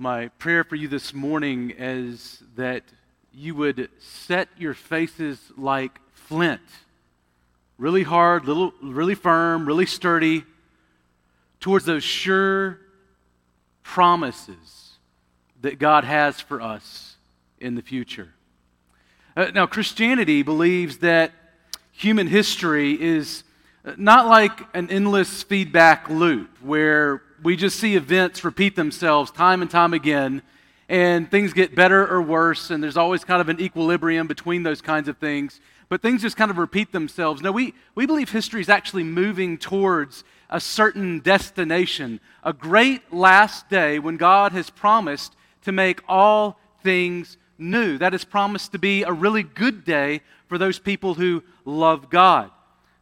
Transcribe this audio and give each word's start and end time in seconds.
My 0.00 0.28
prayer 0.28 0.62
for 0.62 0.76
you 0.76 0.86
this 0.86 1.12
morning 1.12 1.74
is 1.76 2.40
that 2.54 2.84
you 3.34 3.56
would 3.56 3.88
set 3.98 4.48
your 4.56 4.72
faces 4.72 5.40
like 5.56 5.98
flint, 6.12 6.60
really 7.78 8.04
hard, 8.04 8.44
little, 8.44 8.72
really 8.80 9.16
firm, 9.16 9.66
really 9.66 9.86
sturdy, 9.86 10.44
towards 11.58 11.84
those 11.84 12.04
sure 12.04 12.78
promises 13.82 14.92
that 15.62 15.80
God 15.80 16.04
has 16.04 16.40
for 16.40 16.62
us 16.62 17.16
in 17.58 17.74
the 17.74 17.82
future. 17.82 18.28
Uh, 19.36 19.46
now, 19.52 19.66
Christianity 19.66 20.44
believes 20.44 20.98
that 20.98 21.32
human 21.90 22.28
history 22.28 22.92
is 23.02 23.42
not 23.96 24.28
like 24.28 24.60
an 24.74 24.90
endless 24.90 25.42
feedback 25.42 26.08
loop 26.08 26.56
where 26.62 27.22
we 27.42 27.56
just 27.56 27.78
see 27.78 27.96
events 27.96 28.44
repeat 28.44 28.76
themselves 28.76 29.30
time 29.30 29.62
and 29.62 29.70
time 29.70 29.94
again, 29.94 30.42
and 30.88 31.30
things 31.30 31.52
get 31.52 31.74
better 31.74 32.06
or 32.06 32.22
worse, 32.22 32.70
and 32.70 32.82
there's 32.82 32.96
always 32.96 33.24
kind 33.24 33.40
of 33.40 33.48
an 33.48 33.60
equilibrium 33.60 34.26
between 34.26 34.62
those 34.62 34.80
kinds 34.80 35.08
of 35.08 35.18
things. 35.18 35.60
But 35.88 36.02
things 36.02 36.22
just 36.22 36.36
kind 36.36 36.50
of 36.50 36.58
repeat 36.58 36.92
themselves. 36.92 37.40
No, 37.40 37.52
we, 37.52 37.74
we 37.94 38.06
believe 38.06 38.30
history 38.30 38.60
is 38.60 38.68
actually 38.68 39.04
moving 39.04 39.56
towards 39.56 40.24
a 40.50 40.60
certain 40.60 41.20
destination, 41.20 42.20
a 42.42 42.52
great 42.52 43.12
last 43.12 43.68
day 43.68 43.98
when 43.98 44.16
God 44.16 44.52
has 44.52 44.70
promised 44.70 45.34
to 45.62 45.72
make 45.72 46.00
all 46.08 46.58
things 46.82 47.36
new. 47.58 47.98
That 47.98 48.14
is 48.14 48.24
promised 48.24 48.72
to 48.72 48.78
be 48.78 49.02
a 49.02 49.12
really 49.12 49.42
good 49.42 49.84
day 49.84 50.22
for 50.46 50.58
those 50.58 50.78
people 50.78 51.14
who 51.14 51.42
love 51.64 52.10
God. 52.10 52.50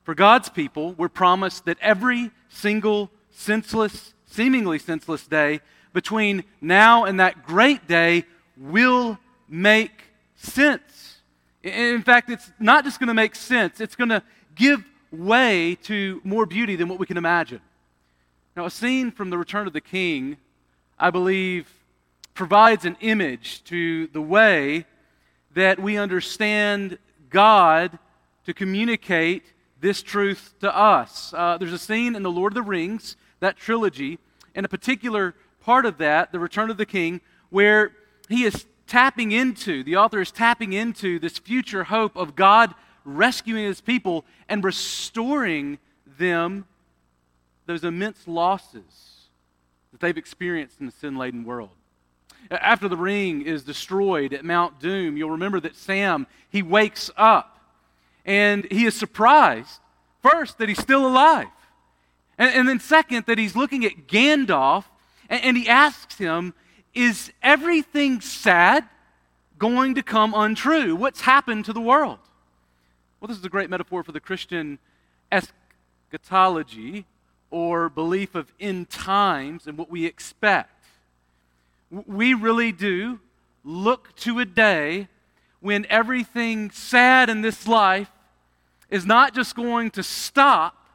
For 0.05 0.15
God's 0.15 0.49
people, 0.49 0.93
we're 0.95 1.09
promised 1.09 1.65
that 1.65 1.79
every 1.81 2.31
single 2.49 3.11
senseless 3.31 4.15
seemingly 4.37 4.79
senseless 4.79 5.27
day 5.27 5.61
between 5.93 6.45
now 6.61 7.05
and 7.05 7.19
that 7.19 7.45
great 7.47 7.89
day 7.89 8.25
will 8.57 9.19
make 9.49 10.05
sense. 10.37 11.23
In 11.63 12.03
fact, 12.03 12.29
it's 12.31 12.53
not 12.61 12.85
just 12.85 13.01
going 13.01 13.09
to 13.09 13.15
make 13.15 13.35
sense, 13.35 13.81
it's 13.81 13.97
going 13.97 14.11
to 14.11 14.23
give 14.55 14.85
way 15.11 15.77
to 15.85 16.21
more 16.23 16.45
beauty 16.45 16.77
than 16.77 16.89
what 16.89 16.99
we 16.99 17.07
can 17.07 17.17
imagine. 17.17 17.61
Now, 18.55 18.67
a 18.67 18.71
scene 18.71 19.11
from 19.11 19.31
The 19.31 19.39
Return 19.39 19.67
of 19.67 19.73
the 19.73 19.81
King, 19.81 20.37
I 20.99 21.11
believe, 21.11 21.69
provides 22.35 22.85
an 22.85 22.97
image 23.01 23.65
to 23.65 24.07
the 24.09 24.21
way 24.21 24.85
that 25.55 25.81
we 25.81 25.97
understand 25.97 26.99
God 27.31 27.99
to 28.45 28.53
communicate 28.53 29.45
this 29.81 30.03
truth 30.03 30.55
to 30.61 30.75
us. 30.75 31.33
Uh, 31.35 31.57
there's 31.59 31.73
a 31.73 31.79
scene 31.79 32.15
in 32.15 32.23
The 32.23 32.31
Lord 32.31 32.53
of 32.53 32.55
the 32.55 32.63
Rings 32.63 33.17
that 33.41 33.57
trilogy, 33.57 34.19
and 34.57 34.67
a 34.67 34.69
particular 34.69 35.35
part 35.61 35.87
of 35.87 35.99
that, 35.99 36.33
The 36.33 36.41
Return 36.41 36.71
of 36.71 36.79
the 36.79 36.87
King, 36.87 37.21
where 37.51 37.93
he 38.29 38.45
is 38.45 38.67
tapping 38.87 39.31
into, 39.31 39.85
the 39.85 39.97
author 39.97 40.21
is 40.21 40.33
tapping 40.33 40.73
into 40.73 41.19
this 41.19 41.39
future 41.39 41.85
hope 41.85 42.17
of 42.17 42.35
God 42.35 42.75
rescuing 43.05 43.65
his 43.65 43.81
people 43.81 44.25
and 44.49 44.65
restoring 44.65 45.79
them 46.19 46.65
those 47.67 47.85
immense 47.85 48.27
losses 48.27 49.29
that 49.93 50.01
they've 50.01 50.17
experienced 50.17 50.81
in 50.81 50.87
the 50.87 50.93
sin 50.93 51.17
laden 51.17 51.45
world. 51.45 51.71
After 52.51 52.89
the 52.89 52.97
ring 52.97 53.43
is 53.43 53.65
destroyed 53.65 54.33
at 54.33 54.45
Mount 54.45 54.79
Doom, 54.79 55.17
you'll 55.17 55.31
remember 55.31 55.61
that 55.61 55.77
Sam, 55.77 56.27
he 56.49 56.63
wakes 56.63 57.11
up 57.17 57.59
and 58.25 58.67
he 58.71 58.87
is 58.87 58.95
surprised, 58.95 59.81
first, 60.23 60.59
that 60.59 60.69
he's 60.69 60.81
still 60.81 61.07
alive. 61.07 61.49
And, 62.39 62.55
and 62.55 62.69
then, 62.69 62.81
second, 62.81 63.27
that 63.27 63.39
he's 63.39 63.57
looking 63.57 63.85
at 63.85 64.07
Gandalf 64.07 64.85
and, 65.29 65.43
and 65.43 65.57
he 65.57 65.69
asks 65.69 66.19
him, 66.19 66.55
Is 66.95 67.33
everything 67.43 68.21
sad 68.21 68.85
going 69.59 69.95
to 69.95 70.03
come 70.03 70.35
untrue? 70.35 70.97
What's 70.97 71.23
happened 71.23 71.65
to 71.67 71.73
the 71.73 71.81
world? 71.81 72.19
Well, 73.21 73.29
this 73.29 73.39
is 73.39 73.45
a 73.45 73.51
great 73.51 73.71
metaphor 73.71 74.03
for 74.03 74.13
the 74.13 74.21
Christian 74.21 74.79
eschatology 75.33 77.07
or 77.51 77.89
belief 77.89 78.35
of 78.35 78.53
end 78.61 78.91
times 78.91 79.67
and 79.67 79.79
what 79.79 79.91
we 79.91 80.05
expect. 80.05 80.71
We 81.91 82.35
really 82.35 82.73
do 82.73 83.21
look 83.65 84.15
to 84.17 84.39
a 84.41 84.45
day 84.45 85.09
when 85.61 85.87
everything 85.89 86.71
sad 86.71 87.31
in 87.31 87.41
this 87.41 87.67
life 87.67 88.11
is 88.91 89.07
not 89.07 89.35
just 89.35 89.57
going 89.57 89.91
to 89.93 90.03
stop, 90.03 90.86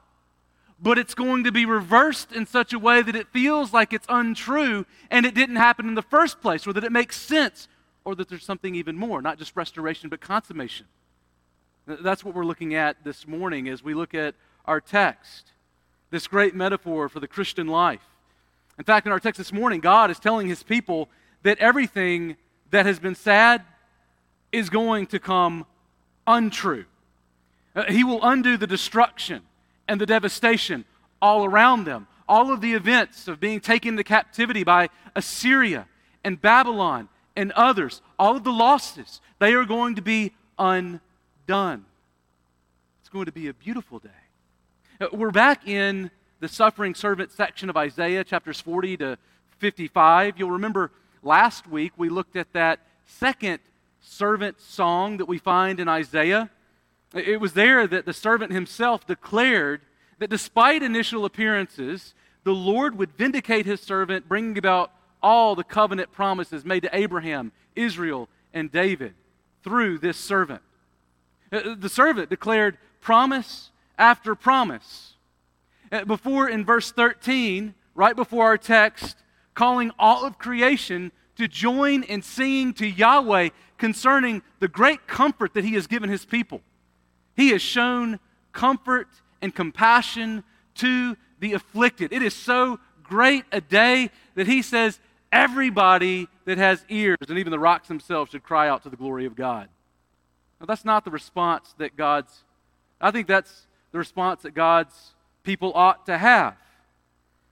but 0.81 0.97
it's 0.97 1.13
going 1.13 1.43
to 1.43 1.51
be 1.51 1.65
reversed 1.65 2.31
in 2.31 2.45
such 2.45 2.73
a 2.73 2.79
way 2.79 3.03
that 3.03 3.15
it 3.15 3.27
feels 3.27 3.71
like 3.71 3.93
it's 3.93 4.07
untrue 4.09 4.85
and 5.11 5.25
it 5.25 5.35
didn't 5.35 5.57
happen 5.57 5.87
in 5.87 5.93
the 5.93 6.01
first 6.01 6.41
place, 6.41 6.65
or 6.65 6.73
that 6.73 6.83
it 6.83 6.91
makes 6.91 7.15
sense, 7.15 7.67
or 8.03 8.15
that 8.15 8.27
there's 8.29 8.43
something 8.43 8.73
even 8.73 8.97
more, 8.97 9.21
not 9.21 9.37
just 9.37 9.55
restoration, 9.55 10.09
but 10.09 10.19
consummation. 10.19 10.87
That's 11.85 12.25
what 12.25 12.33
we're 12.33 12.45
looking 12.45 12.73
at 12.73 13.03
this 13.03 13.27
morning 13.27 13.69
as 13.69 13.83
we 13.83 13.93
look 13.93 14.15
at 14.15 14.33
our 14.65 14.81
text, 14.81 15.51
this 16.09 16.27
great 16.27 16.55
metaphor 16.55 17.09
for 17.09 17.19
the 17.19 17.27
Christian 17.27 17.67
life. 17.67 18.01
In 18.79 18.83
fact, 18.83 19.05
in 19.05 19.11
our 19.11 19.19
text 19.19 19.37
this 19.37 19.53
morning, 19.53 19.81
God 19.81 20.09
is 20.09 20.19
telling 20.19 20.47
his 20.47 20.63
people 20.63 21.09
that 21.43 21.59
everything 21.59 22.37
that 22.71 22.85
has 22.85 22.99
been 22.99 23.15
sad 23.15 23.63
is 24.51 24.69
going 24.69 25.07
to 25.07 25.19
come 25.19 25.65
untrue. 26.25 26.85
Uh, 27.75 27.83
he 27.85 28.03
will 28.03 28.19
undo 28.23 28.57
the 28.57 28.67
destruction 28.67 29.43
and 29.91 29.99
the 29.99 30.05
devastation 30.05 30.85
all 31.21 31.43
around 31.43 31.83
them. 31.83 32.07
All 32.25 32.53
of 32.53 32.61
the 32.61 32.75
events 32.75 33.27
of 33.27 33.41
being 33.41 33.59
taken 33.59 33.89
into 33.89 34.05
captivity 34.05 34.63
by 34.63 34.87
Assyria 35.17 35.85
and 36.23 36.41
Babylon 36.41 37.09
and 37.35 37.51
others, 37.51 38.01
all 38.17 38.37
of 38.37 38.45
the 38.45 38.53
losses, 38.53 39.19
they 39.39 39.53
are 39.53 39.65
going 39.65 39.95
to 39.95 40.01
be 40.01 40.31
undone. 40.57 41.83
It's 43.01 43.09
going 43.11 43.25
to 43.25 43.33
be 43.33 43.49
a 43.49 43.53
beautiful 43.53 43.99
day. 43.99 44.09
Uh, 45.01 45.07
we're 45.11 45.29
back 45.29 45.67
in 45.67 46.09
the 46.39 46.47
suffering 46.47 46.95
servant 46.95 47.33
section 47.33 47.69
of 47.69 47.75
Isaiah, 47.75 48.23
chapters 48.23 48.61
40 48.61 48.95
to 48.95 49.17
55. 49.57 50.39
You'll 50.39 50.51
remember 50.51 50.89
last 51.21 51.67
week 51.67 51.91
we 51.97 52.07
looked 52.07 52.37
at 52.37 52.53
that 52.53 52.79
second 53.05 53.59
servant 53.99 54.61
song 54.61 55.17
that 55.17 55.25
we 55.25 55.37
find 55.37 55.81
in 55.81 55.89
Isaiah. 55.89 56.49
It 57.13 57.41
was 57.41 57.53
there 57.53 57.87
that 57.87 58.05
the 58.05 58.13
servant 58.13 58.51
himself 58.51 59.05
declared 59.05 59.81
that 60.19 60.29
despite 60.29 60.81
initial 60.81 61.25
appearances, 61.25 62.13
the 62.43 62.53
Lord 62.53 62.97
would 62.97 63.11
vindicate 63.11 63.65
his 63.65 63.81
servant, 63.81 64.29
bringing 64.29 64.57
about 64.57 64.91
all 65.21 65.55
the 65.55 65.63
covenant 65.63 66.11
promises 66.11 66.63
made 66.63 66.83
to 66.83 66.95
Abraham, 66.95 67.51
Israel, 67.75 68.29
and 68.53 68.71
David 68.71 69.13
through 69.63 69.99
this 69.99 70.17
servant. 70.17 70.61
Uh, 71.51 71.75
the 71.77 71.89
servant 71.89 72.29
declared 72.29 72.77
promise 73.01 73.71
after 73.97 74.35
promise. 74.35 75.15
Uh, 75.91 76.05
before 76.05 76.47
in 76.49 76.63
verse 76.63 76.91
13, 76.91 77.73
right 77.93 78.15
before 78.15 78.45
our 78.45 78.57
text, 78.57 79.17
calling 79.53 79.91
all 79.99 80.25
of 80.25 80.37
creation 80.37 81.11
to 81.35 81.47
join 81.47 82.03
in 82.03 82.21
singing 82.21 82.73
to 82.73 82.87
Yahweh 82.87 83.49
concerning 83.77 84.41
the 84.59 84.67
great 84.67 85.07
comfort 85.07 85.53
that 85.53 85.65
he 85.65 85.73
has 85.73 85.87
given 85.87 86.09
his 86.09 86.25
people. 86.25 86.61
He 87.35 87.49
has 87.49 87.61
shown 87.61 88.19
comfort 88.53 89.07
and 89.41 89.53
compassion 89.53 90.43
to 90.75 91.17
the 91.39 91.53
afflicted. 91.53 92.13
It 92.13 92.21
is 92.21 92.33
so 92.33 92.79
great 93.03 93.45
a 93.51 93.61
day 93.61 94.09
that 94.35 94.47
he 94.47 94.61
says 94.61 94.99
everybody 95.31 96.27
that 96.45 96.57
has 96.57 96.85
ears, 96.89 97.17
and 97.27 97.37
even 97.37 97.51
the 97.51 97.59
rocks 97.59 97.87
themselves, 97.87 98.31
should 98.31 98.43
cry 98.43 98.67
out 98.67 98.83
to 98.83 98.89
the 98.89 98.97
glory 98.97 99.25
of 99.25 99.35
God. 99.35 99.69
Now, 100.59 100.65
that's 100.65 100.85
not 100.85 101.05
the 101.05 101.11
response 101.11 101.73
that 101.77 101.95
God's, 101.95 102.43
I 102.99 103.11
think 103.11 103.27
that's 103.27 103.67
the 103.91 103.97
response 103.97 104.43
that 104.43 104.53
God's 104.53 105.15
people 105.43 105.71
ought 105.73 106.05
to 106.05 106.17
have 106.17 106.55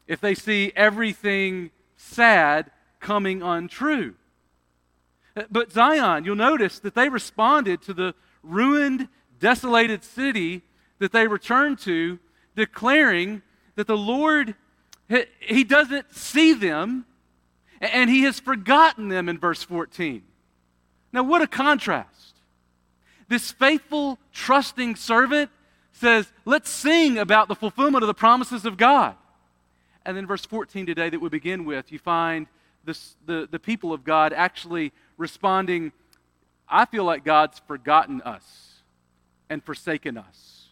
if 0.08 0.22
they 0.22 0.36
see 0.36 0.72
everything 0.76 1.72
sad 1.98 2.72
coming 3.00 3.42
untrue. 3.42 4.16
But 5.50 5.72
Zion, 5.72 6.26
you'll 6.26 6.36
notice 6.36 6.80
that 6.80 6.96
they 6.96 7.10
responded 7.10 7.82
to 7.84 7.94
the 7.94 8.14
ruined 8.44 9.08
desolated 9.40 10.04
city 10.04 10.62
that 11.00 11.12
they 11.12 11.28
return 11.28 11.76
to, 11.78 12.20
declaring 12.56 13.42
that 13.76 13.88
the 13.88 13.98
Lord, 13.98 14.56
He 15.40 15.64
doesn't 15.64 16.14
see 16.14 16.54
them 16.54 17.06
and 17.82 18.10
He 18.10 18.24
has 18.24 18.40
forgotten 18.40 19.10
them 19.10 19.30
in 19.30 19.40
verse 19.40 19.64
14. 19.64 20.24
Now, 21.12 21.24
what 21.24 21.42
a 21.42 21.48
contrast. 21.48 22.36
This 23.30 23.52
faithful, 23.52 24.20
trusting 24.34 24.96
servant 24.96 25.50
says, 25.92 26.32
Let's 26.46 26.70
sing 26.70 27.18
about 27.18 27.48
the 27.48 27.56
fulfillment 27.56 28.04
of 28.04 28.08
the 28.08 28.14
promises 28.14 28.66
of 28.66 28.78
God. 28.78 29.16
And 30.06 30.16
then, 30.16 30.26
verse 30.26 30.46
14 30.46 30.86
today, 30.86 31.10
that 31.10 31.20
we 31.20 31.30
begin 31.30 31.66
with, 31.66 31.92
you 31.92 32.00
find 32.00 32.48
this, 32.84 33.16
the, 33.26 33.48
the 33.50 33.60
people 33.60 33.94
of 33.94 34.04
God 34.04 34.34
actually 34.34 34.92
responding, 35.18 35.92
I 36.68 36.86
feel 36.86 37.04
like 37.04 37.24
God's 37.24 37.60
forgotten 37.68 38.22
us 38.22 38.69
and 39.50 39.64
forsaken 39.64 40.18
us. 40.18 40.68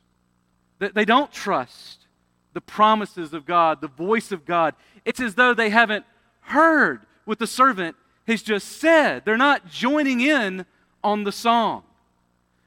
They 0.80 1.06
don't 1.06 1.32
trust 1.32 2.06
the 2.54 2.62
promises 2.62 3.34
of 3.34 3.46
God, 3.46 3.82
the 3.82 3.88
voice 3.88 4.32
of 4.32 4.46
God. 4.46 4.76
It's 5.06 5.20
as 5.20 5.36
though 5.36 5.54
they 5.54 5.70
haven't 5.70 6.06
heard 6.42 7.02
what 7.26 7.40
the 7.40 7.48
servant 7.48 7.96
has 8.28 8.42
just 8.42 8.68
said. 8.68 9.26
They're 9.26 9.38
not 9.38 9.70
joining 9.70 10.22
in 10.22 10.66
on 11.04 11.24
the 11.24 11.32
song. 11.32 11.84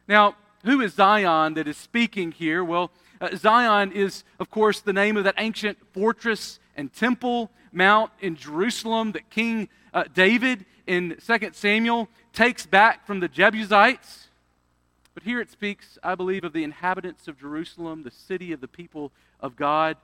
Now, 0.09 0.35
who 0.65 0.81
is 0.81 0.95
Zion 0.95 1.55
that 1.55 1.69
is 1.69 1.77
speaking 1.77 2.33
here? 2.33 2.65
Well, 2.65 2.91
uh, 3.21 3.37
Zion 3.37 3.93
is, 3.93 4.25
of 4.39 4.51
course, 4.51 4.81
the 4.81 4.93
name 4.93 5.17
of 5.17 5.25
that 5.25 5.35
ancient 5.39 5.79
fortress 5.93 6.59
and 6.77 6.93
temple 6.93 7.51
mount 7.73 8.11
in 8.21 8.37
Jerusalem 8.37 9.13
that 9.13 9.31
King 9.31 9.69
uh, 9.95 10.05
David 10.13 10.67
in 10.87 11.17
2 11.25 11.51
Samuel 11.53 12.09
takes 12.33 12.67
back 12.67 13.07
from 13.07 13.21
the 13.21 13.29
Jebusites. 13.29 14.29
But 15.15 15.25
here 15.25 15.41
it 15.41 15.51
speaks, 15.51 15.99
I 16.03 16.15
believe, 16.15 16.45
of 16.45 16.53
the 16.53 16.65
inhabitants 16.65 17.29
of 17.29 17.39
Jerusalem, 17.39 18.03
the 18.03 18.11
city 18.11 18.53
of 18.53 18.61
the 18.61 18.69
people 18.69 19.13
of 19.41 19.57
God. 19.57 19.97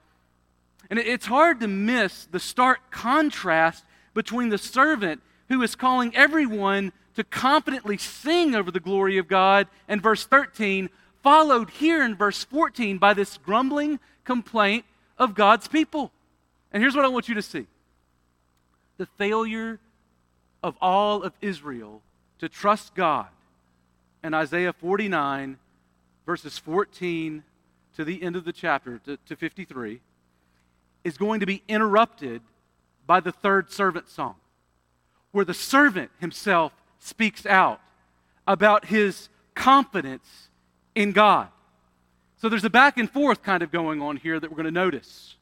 And 0.90 0.98
it's 0.98 1.26
hard 1.26 1.60
to 1.60 1.68
miss 1.68 2.26
the 2.26 2.40
stark 2.40 2.90
contrast 2.90 3.84
between 4.14 4.48
the 4.48 4.58
servant 4.58 5.20
who 5.48 5.62
is 5.62 5.74
calling 5.74 6.14
everyone 6.16 6.92
to 7.14 7.24
confidently 7.24 7.96
sing 7.96 8.54
over 8.54 8.70
the 8.70 8.80
glory 8.80 9.18
of 9.18 9.28
God 9.28 9.68
and 9.88 10.02
verse 10.02 10.26
13, 10.26 10.90
followed 11.22 11.70
here 11.70 12.04
in 12.04 12.14
verse 12.14 12.44
14 12.44 12.98
by 12.98 13.14
this 13.14 13.38
grumbling 13.38 13.98
complaint 14.24 14.84
of 15.18 15.34
God's 15.34 15.68
people. 15.68 16.12
And 16.72 16.82
here's 16.82 16.94
what 16.94 17.04
I 17.04 17.08
want 17.08 17.28
you 17.28 17.34
to 17.36 17.42
see 17.42 17.66
the 18.98 19.06
failure 19.06 19.78
of 20.62 20.76
all 20.80 21.22
of 21.22 21.32
Israel 21.40 22.02
to 22.38 22.48
trust 22.48 22.94
God. 22.94 23.28
In 24.26 24.34
Isaiah 24.34 24.72
49, 24.72 25.56
verses 26.26 26.58
14 26.58 27.44
to 27.94 28.04
the 28.04 28.24
end 28.24 28.34
of 28.34 28.44
the 28.44 28.52
chapter, 28.52 28.98
to, 29.04 29.18
to 29.18 29.36
53, 29.36 30.00
is 31.04 31.16
going 31.16 31.38
to 31.38 31.46
be 31.46 31.62
interrupted 31.68 32.42
by 33.06 33.20
the 33.20 33.30
third 33.30 33.70
servant 33.70 34.08
song, 34.08 34.34
where 35.30 35.44
the 35.44 35.54
servant 35.54 36.10
himself 36.18 36.72
speaks 36.98 37.46
out 37.46 37.80
about 38.48 38.86
his 38.86 39.28
confidence 39.54 40.48
in 40.96 41.12
God. 41.12 41.46
So 42.38 42.48
there's 42.48 42.64
a 42.64 42.68
back 42.68 42.98
and 42.98 43.08
forth 43.08 43.44
kind 43.44 43.62
of 43.62 43.70
going 43.70 44.02
on 44.02 44.16
here 44.16 44.40
that 44.40 44.50
we're 44.50 44.56
going 44.56 44.64
to 44.64 44.72
notice. 44.72 45.36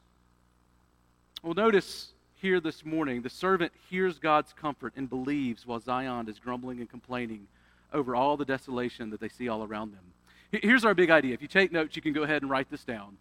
Well, 1.41 1.55
notice 1.55 2.13
here 2.35 2.59
this 2.59 2.85
morning 2.85 3.23
the 3.23 3.31
servant 3.31 3.71
hears 3.89 4.19
God's 4.19 4.53
comfort 4.53 4.93
and 4.95 5.09
believes 5.09 5.65
while 5.65 5.79
Zion 5.79 6.29
is 6.29 6.37
grumbling 6.37 6.81
and 6.81 6.87
complaining 6.87 7.47
over 7.95 8.15
all 8.15 8.37
the 8.37 8.45
desolation 8.45 9.09
that 9.09 9.19
they 9.19 9.29
see 9.29 9.47
all 9.47 9.63
around 9.63 9.93
them. 9.93 10.61
Here's 10.61 10.85
our 10.85 10.93
big 10.93 11.09
idea. 11.09 11.33
If 11.33 11.41
you 11.41 11.47
take 11.47 11.71
notes, 11.71 11.95
you 11.95 12.01
can 12.01 12.13
go 12.13 12.23
ahead 12.23 12.41
and 12.41 12.51
write 12.51 12.69
this 12.69 12.83
down. 12.83 13.17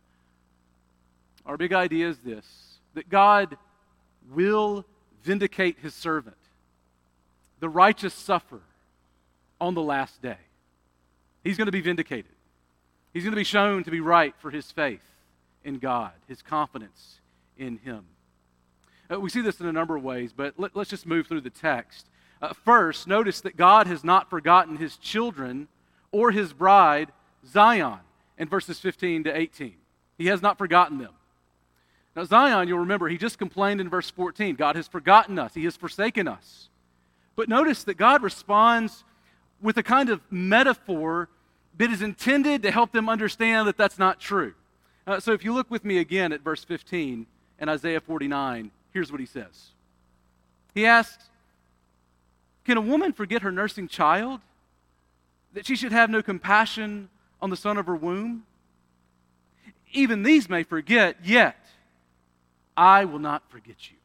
Our 1.47 1.57
big 1.57 1.73
idea 1.73 2.09
is 2.09 2.19
this 2.19 2.45
that 2.95 3.09
God 3.09 3.57
will 4.33 4.85
vindicate 5.23 5.79
his 5.81 5.95
servant. 5.95 6.37
The 7.61 7.69
righteous 7.69 8.15
suffer 8.15 8.61
on 9.61 9.75
the 9.75 9.83
last 9.83 10.21
day. 10.21 10.37
He's 11.43 11.57
going 11.57 11.67
to 11.67 11.73
be 11.73 11.81
vindicated. 11.81 12.31
He's 13.13 13.23
going 13.23 13.33
to 13.33 13.37
be 13.37 13.45
shown 13.45 13.85
to 13.85 13.91
be 13.91 14.01
right 14.01 14.35
for 14.39 14.51
his 14.51 14.71
faith 14.71 15.05
in 15.65 15.79
God, 15.79 16.13
his 16.29 16.43
confidence 16.43 17.21
in 17.57 17.79
him. 17.79 18.05
Uh, 19.11 19.21
we 19.21 19.31
see 19.31 19.41
this 19.41 19.61
in 19.61 19.67
a 19.67 19.73
number 19.73 19.97
of 19.97 20.03
ways, 20.03 20.33
but 20.33 20.55
let, 20.57 20.77
us 20.77 20.89
just 20.89 21.07
move 21.07 21.27
through 21.27 21.43
the 21.43 21.51
text. 21.51 22.07
First, 22.53 23.07
notice 23.07 23.41
that 23.43 23.57
God 23.57 23.87
has 23.87 24.05
not 24.05 24.31
forgotten 24.31 24.77
his 24.77 24.97
children 24.97 25.69
or 26.13 26.31
his 26.31 26.53
bride, 26.53 27.13
Zion, 27.47 28.01
in 28.39 28.49
verses 28.49 28.79
15 28.81 29.25
to 29.25 29.37
18. 29.37 29.75
He 30.19 30.27
has 30.27 30.43
not 30.43 30.59
forgotten 30.59 30.99
them. 30.99 31.13
Now, 32.17 32.25
Zion, 32.25 32.69
you'll 32.69 32.79
remember, 32.81 33.09
he 33.09 33.19
just 33.19 33.39
complained 33.39 33.81
in 33.81 33.89
verse 33.89 34.11
14 34.11 34.55
God 34.55 34.77
has 34.77 34.87
forgotten 34.87 35.39
us, 35.39 35.55
he 35.55 35.65
has 35.65 35.77
forsaken 35.77 36.29
us. 36.29 36.69
But 37.37 37.49
notice 37.49 37.85
that 37.85 37.95
God 37.95 38.23
responds 38.23 39.05
with 39.61 39.77
a 39.77 39.83
kind 39.83 40.09
of 40.09 40.21
metaphor 40.31 41.29
that 41.79 41.91
is 41.91 42.03
intended 42.03 42.63
to 42.63 42.71
help 42.71 42.93
them 42.93 43.09
understand 43.09 43.67
that 43.67 43.77
that's 43.77 43.99
not 43.99 44.21
true. 44.21 44.55
Uh, 45.07 45.19
so 45.19 45.33
if 45.33 45.45
you 45.45 45.53
look 45.53 45.71
with 45.71 45.85
me 45.85 45.99
again 45.99 46.33
at 46.33 46.41
verse 46.41 46.63
15 46.63 47.27
in 47.59 47.69
Isaiah 47.69 48.01
49, 48.01 48.71
here's 48.93 49.11
what 49.11 49.21
he 49.21 49.27
says 49.27 49.71
He 50.75 50.87
asks, 50.87 51.31
Can 52.65 52.79
a 52.79 52.81
woman 52.81 53.13
forget 53.13 53.43
her 53.43 53.53
nursing 53.53 53.89
child? 53.89 54.41
That 55.53 55.67
she 55.67 55.77
should 55.77 55.93
have 55.93 56.11
no 56.11 56.23
compassion 56.23 57.09
on 57.41 57.51
the 57.51 57.57
son 57.57 57.77
of 57.77 57.87
her 57.87 57.95
womb? 57.95 58.45
Even 59.93 60.23
these 60.23 60.49
may 60.49 60.63
forget, 60.63 61.17
yet 61.23 61.57
I 62.77 63.05
will 63.05 63.19
not 63.21 63.49
forget 63.51 63.91
you. 63.91 63.97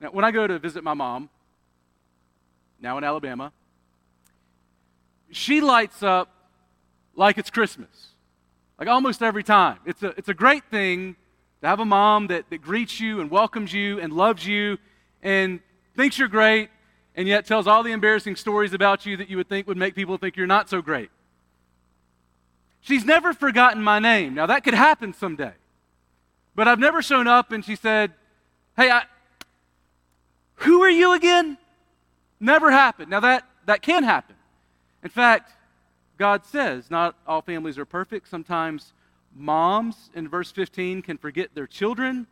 Now, 0.00 0.08
when 0.08 0.24
I 0.24 0.30
go 0.30 0.46
to 0.46 0.58
visit 0.58 0.84
my 0.84 0.94
mom, 0.94 1.28
now 2.80 2.96
in 2.98 3.04
Alabama, 3.04 3.52
she 5.30 5.60
lights 5.60 6.02
up 6.02 6.30
like 7.14 7.36
it's 7.36 7.50
Christmas, 7.50 8.08
like 8.78 8.88
almost 8.88 9.22
every 9.22 9.42
time. 9.42 9.78
It's 9.84 10.02
a, 10.02 10.08
it's 10.16 10.28
a 10.28 10.34
great 10.34 10.64
thing 10.70 11.16
to 11.60 11.66
have 11.66 11.80
a 11.80 11.84
mom 11.84 12.28
that, 12.28 12.48
that 12.50 12.62
greets 12.62 13.00
you 13.00 13.20
and 13.20 13.30
welcomes 13.30 13.72
you 13.72 13.98
and 14.00 14.12
loves 14.12 14.46
you 14.46 14.78
and 15.22 15.60
thinks 15.96 16.18
you're 16.18 16.28
great 16.28 16.70
and 17.18 17.26
yet 17.26 17.44
tells 17.44 17.66
all 17.66 17.82
the 17.82 17.90
embarrassing 17.90 18.36
stories 18.36 18.72
about 18.72 19.04
you 19.04 19.16
that 19.16 19.28
you 19.28 19.36
would 19.36 19.48
think 19.48 19.66
would 19.66 19.76
make 19.76 19.96
people 19.96 20.16
think 20.18 20.36
you're 20.36 20.46
not 20.46 20.70
so 20.70 20.80
great. 20.80 21.10
She's 22.80 23.04
never 23.04 23.32
forgotten 23.32 23.82
my 23.82 23.98
name. 23.98 24.34
Now, 24.34 24.46
that 24.46 24.62
could 24.62 24.72
happen 24.72 25.12
someday. 25.12 25.54
But 26.54 26.68
I've 26.68 26.78
never 26.78 27.02
shown 27.02 27.26
up 27.26 27.50
and 27.50 27.64
she 27.64 27.74
said, 27.74 28.12
Hey, 28.76 28.88
I, 28.88 29.02
who 30.54 30.80
are 30.84 30.90
you 30.90 31.12
again? 31.12 31.58
Never 32.38 32.70
happened. 32.70 33.10
Now, 33.10 33.18
that, 33.18 33.44
that 33.66 33.82
can 33.82 34.04
happen. 34.04 34.36
In 35.02 35.10
fact, 35.10 35.50
God 36.18 36.46
says 36.46 36.88
not 36.88 37.16
all 37.26 37.42
families 37.42 37.78
are 37.78 37.84
perfect. 37.84 38.28
Sometimes 38.28 38.92
moms, 39.34 40.10
in 40.14 40.28
verse 40.28 40.52
15, 40.52 41.02
can 41.02 41.18
forget 41.18 41.52
their 41.52 41.66
children. 41.66 42.28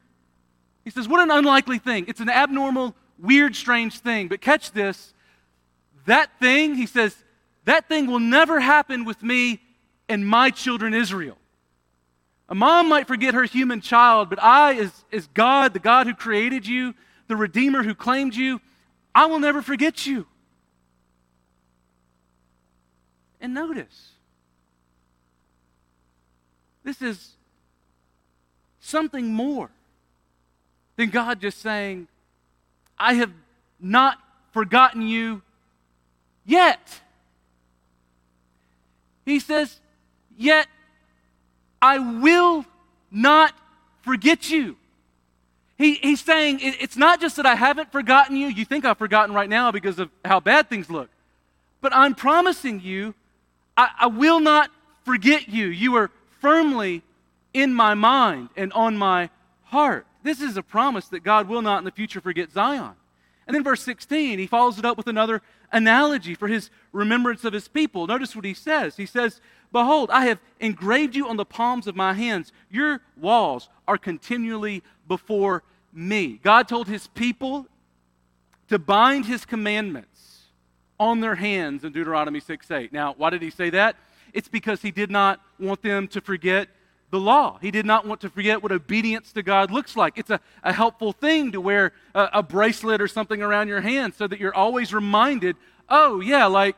He 0.85 0.91
says, 0.91 1.09
What 1.09 1.19
an 1.19 1.33
unlikely 1.33 1.81
thing. 1.81 2.05
It's 2.07 2.21
an 2.21 2.31
abnormal, 2.31 2.95
weird, 3.19 3.57
strange 3.57 3.99
thing. 3.99 4.29
But 4.29 4.41
catch 4.41 4.73
this 4.73 5.13
that 6.07 6.31
thing, 6.39 6.77
he 6.77 6.87
says, 6.87 7.17
that 7.65 7.89
thing 7.89 8.07
will 8.07 8.21
never 8.21 8.61
happen 8.61 9.05
with 9.05 9.23
me 9.23 9.61
and 10.09 10.27
my 10.27 10.51
children 10.51 10.95
Israel. 10.95 11.37
A 12.49 12.55
mom 12.55 12.89
might 12.89 13.09
forget 13.09 13.35
her 13.35 13.43
human 13.43 13.81
child, 13.81 14.31
but 14.31 14.41
I, 14.41 14.75
as, 14.75 15.05
as 15.13 15.27
God, 15.35 15.73
the 15.73 15.81
God 15.81 16.07
who 16.07 16.15
created 16.15 16.65
you, 16.65 16.95
the 17.27 17.35
Redeemer 17.35 17.83
who 17.83 17.95
claimed 17.95 18.37
you, 18.37 18.61
I 19.15 19.27
will 19.27 19.41
never 19.41 19.63
forget 19.63 20.07
you. 20.07 20.27
And 23.41 23.53
notice, 23.53 24.13
this 26.85 27.03
is 27.03 27.33
something 28.79 29.35
more 29.35 29.71
than 30.95 31.11
God 31.11 31.41
just 31.41 31.61
saying, 31.61 32.07
I 32.99 33.15
have 33.15 33.33
not 33.81 34.19
forgotten 34.53 35.03
you 35.03 35.43
yet. 36.45 37.01
He 39.25 39.41
says, 39.41 39.81
Yet 40.39 40.69
I 41.81 41.99
will 41.99 42.65
not 43.11 43.55
forget 44.03 44.51
you. 44.51 44.77
He, 45.79 45.95
he's 45.95 46.21
saying 46.21 46.61
it's 46.63 46.97
not 46.97 47.21
just 47.21 47.37
that 47.37 47.45
I 47.45 47.55
haven't 47.55 47.93
forgotten 47.93 48.37
you. 48.37 48.49
You 48.49 48.65
think 48.65 48.85
I've 48.85 48.97
forgotten 48.97 49.35
right 49.35 49.49
now 49.49 49.71
because 49.71 49.99
of 49.99 50.11
how 50.25 50.41
bad 50.41 50.71
things 50.71 50.89
look. 50.89 51.11
But 51.83 51.95
I'm 51.95 52.15
promising 52.15 52.81
you, 52.81 53.15
I, 53.77 53.91
I 54.01 54.07
will 54.07 54.41
not 54.41 54.71
forget 55.05 55.49
you. 55.49 55.67
You 55.67 55.97
are 55.97 56.11
firmly 56.41 57.03
in 57.53 57.75
my 57.75 57.95
mind 57.95 58.49
and 58.57 58.73
on 58.73 58.97
my 58.97 59.29
heart. 59.65 60.07
This 60.27 60.41
is 60.41 60.57
a 60.57 60.63
promise 60.63 61.07
that 61.09 61.23
God 61.23 61.49
will 61.49 61.63
not 61.63 61.79
in 61.79 61.85
the 61.85 61.91
future 61.91 62.21
forget 62.21 62.51
Zion. 62.51 62.95
And 63.47 63.55
then 63.55 63.63
verse 63.63 63.83
16, 63.83 64.41
he 64.41 64.47
follows 64.47 64.77
it 64.77 64.85
up 64.85 64.97
with 64.97 65.07
another 65.07 65.41
analogy 65.71 66.35
for 66.35 66.49
his 66.49 66.71
remembrance 66.93 67.45
of 67.45 67.53
his 67.53 67.69
people. 67.69 68.07
Notice 68.09 68.35
what 68.35 68.45
he 68.45 68.55
says. 68.55 68.97
He 68.97 69.07
says, 69.07 69.41
Behold, 69.71 70.11
I 70.11 70.27
have 70.27 70.41
engraved 70.59 71.15
you 71.15 71.29
on 71.29 71.37
the 71.37 71.45
palms 71.45 71.87
of 71.87 71.95
my 71.95 72.13
hands. 72.13 72.53
Your 72.71 73.03
walls 73.17 73.69
are 73.87 73.99
continually 73.99 74.83
before 75.07 75.63
me. 75.93 76.41
God 76.43 76.67
told 76.67 76.89
his 76.89 77.07
people 77.07 77.67
to 78.69 78.79
bind 78.81 79.27
his 79.27 79.45
commandments 79.45 80.41
on 80.99 81.21
their 81.21 81.37
hands 81.37 81.85
in 81.85 81.93
Deuteronomy 81.93 82.41
6 82.41 82.69
8. 82.69 82.93
Now, 82.93 83.15
why 83.17 83.31
did 83.31 83.43
he 83.43 83.51
say 83.51 83.71
that? 83.71 83.97
It's 84.33 84.49
because 84.49 84.83
he 84.83 84.91
did 84.91 85.11
not 85.11 85.41
want 85.61 85.83
them 85.83 86.09
to 86.09 86.21
forget 86.21 86.69
the 87.17 87.25
law. 87.25 87.59
He 87.63 87.71
did 87.71 87.87
not 87.87 88.07
want 88.07 88.21
to 88.21 88.29
forget 88.29 88.63
what 88.63 88.73
obedience 88.73 89.33
to 89.33 89.43
God 89.43 89.71
looks 89.71 89.97
like. 89.97 90.19
It's 90.19 90.29
a, 90.29 90.39
a 90.63 90.73
helpful 90.73 91.13
thing 91.13 91.53
to 91.53 91.61
wear 91.61 91.93
a, 92.15 92.29
a 92.35 92.43
bracelet 92.43 93.01
or 93.01 93.09
something 93.09 93.41
around 93.41 93.69
your 93.69 93.81
hand 93.81 94.15
so 94.15 94.27
that 94.27 94.39
you're 94.39 94.55
always 94.55 94.93
reminded, 94.93 95.57
oh, 95.89 96.21
yeah, 96.21 96.45
like 96.47 96.77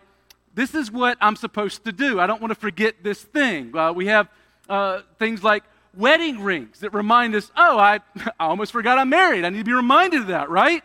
this 0.55 0.75
is 0.75 0.93
what 0.93 1.19
I'm 1.21 1.35
supposed 1.35 1.85
to 1.87 1.93
do. 1.93 2.21
I 2.21 2.29
don't 2.29 2.41
want 2.41 2.53
to 2.53 2.59
forget 2.59 3.03
this 3.03 3.21
thing. 3.21 3.77
Uh, 3.77 3.93
we 3.93 4.07
have 4.07 4.29
uh, 4.69 5.01
things 5.19 5.43
like 5.43 5.65
wedding 5.93 6.41
rings 6.41 6.81
that 6.81 6.95
remind 6.95 7.35
us, 7.35 7.51
oh, 7.57 7.77
I, 7.77 8.01
I 8.39 8.47
almost 8.47 8.71
forgot 8.71 8.99
I'm 8.99 9.09
married. 9.09 9.45
I 9.45 9.51
need 9.51 9.59
to 9.59 9.65
be 9.65 9.73
reminded 9.73 10.21
of 10.21 10.27
that, 10.29 10.51
right? 10.51 10.85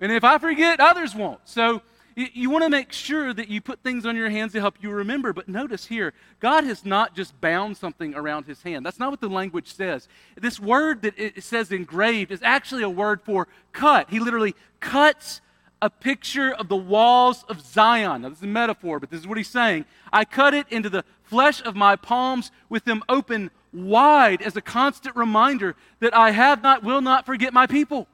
And 0.00 0.10
if 0.10 0.24
I 0.24 0.38
forget, 0.38 0.80
others 0.80 1.14
won't. 1.14 1.40
So 1.44 1.82
you, 2.20 2.28
you 2.34 2.50
want 2.50 2.64
to 2.64 2.70
make 2.70 2.92
sure 2.92 3.32
that 3.32 3.48
you 3.48 3.62
put 3.62 3.82
things 3.82 4.04
on 4.04 4.14
your 4.14 4.28
hands 4.28 4.52
to 4.52 4.60
help 4.60 4.76
you 4.82 4.90
remember. 4.90 5.32
But 5.32 5.48
notice 5.48 5.86
here, 5.86 6.12
God 6.38 6.64
has 6.64 6.84
not 6.84 7.16
just 7.16 7.40
bound 7.40 7.78
something 7.78 8.14
around 8.14 8.44
his 8.44 8.62
hand. 8.62 8.84
That's 8.84 8.98
not 8.98 9.10
what 9.10 9.20
the 9.20 9.28
language 9.28 9.72
says. 9.72 10.06
This 10.38 10.60
word 10.60 11.00
that 11.02 11.18
it 11.18 11.42
says 11.42 11.72
engraved 11.72 12.30
is 12.30 12.40
actually 12.42 12.82
a 12.82 12.90
word 12.90 13.22
for 13.22 13.48
cut. 13.72 14.10
He 14.10 14.20
literally 14.20 14.54
cuts 14.80 15.40
a 15.80 15.88
picture 15.88 16.52
of 16.52 16.68
the 16.68 16.76
walls 16.76 17.42
of 17.48 17.62
Zion. 17.62 18.22
Now, 18.22 18.28
this 18.28 18.38
is 18.38 18.44
a 18.44 18.48
metaphor, 18.48 19.00
but 19.00 19.10
this 19.10 19.20
is 19.20 19.26
what 19.26 19.38
he's 19.38 19.48
saying. 19.48 19.86
I 20.12 20.26
cut 20.26 20.52
it 20.52 20.66
into 20.68 20.90
the 20.90 21.04
flesh 21.22 21.62
of 21.62 21.74
my 21.74 21.96
palms 21.96 22.50
with 22.68 22.84
them 22.84 23.02
open 23.08 23.50
wide 23.72 24.42
as 24.42 24.56
a 24.56 24.60
constant 24.60 25.16
reminder 25.16 25.74
that 26.00 26.14
I 26.14 26.32
have 26.32 26.62
not, 26.62 26.82
will 26.82 27.00
not 27.00 27.24
forget 27.24 27.54
my 27.54 27.66
people. 27.66 28.08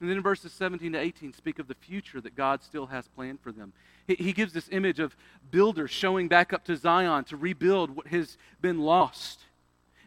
And 0.00 0.08
then 0.08 0.16
in 0.18 0.22
verses 0.22 0.52
17 0.52 0.92
to 0.92 0.98
18, 0.98 1.32
speak 1.32 1.58
of 1.58 1.66
the 1.66 1.74
future 1.74 2.20
that 2.20 2.36
God 2.36 2.62
still 2.62 2.86
has 2.86 3.08
planned 3.08 3.40
for 3.40 3.50
them. 3.50 3.72
He, 4.06 4.14
he 4.14 4.32
gives 4.32 4.52
this 4.52 4.68
image 4.70 5.00
of 5.00 5.16
builders 5.50 5.90
showing 5.90 6.28
back 6.28 6.52
up 6.52 6.64
to 6.64 6.76
Zion 6.76 7.24
to 7.24 7.36
rebuild 7.36 7.90
what 7.96 8.06
has 8.08 8.38
been 8.60 8.78
lost. 8.78 9.40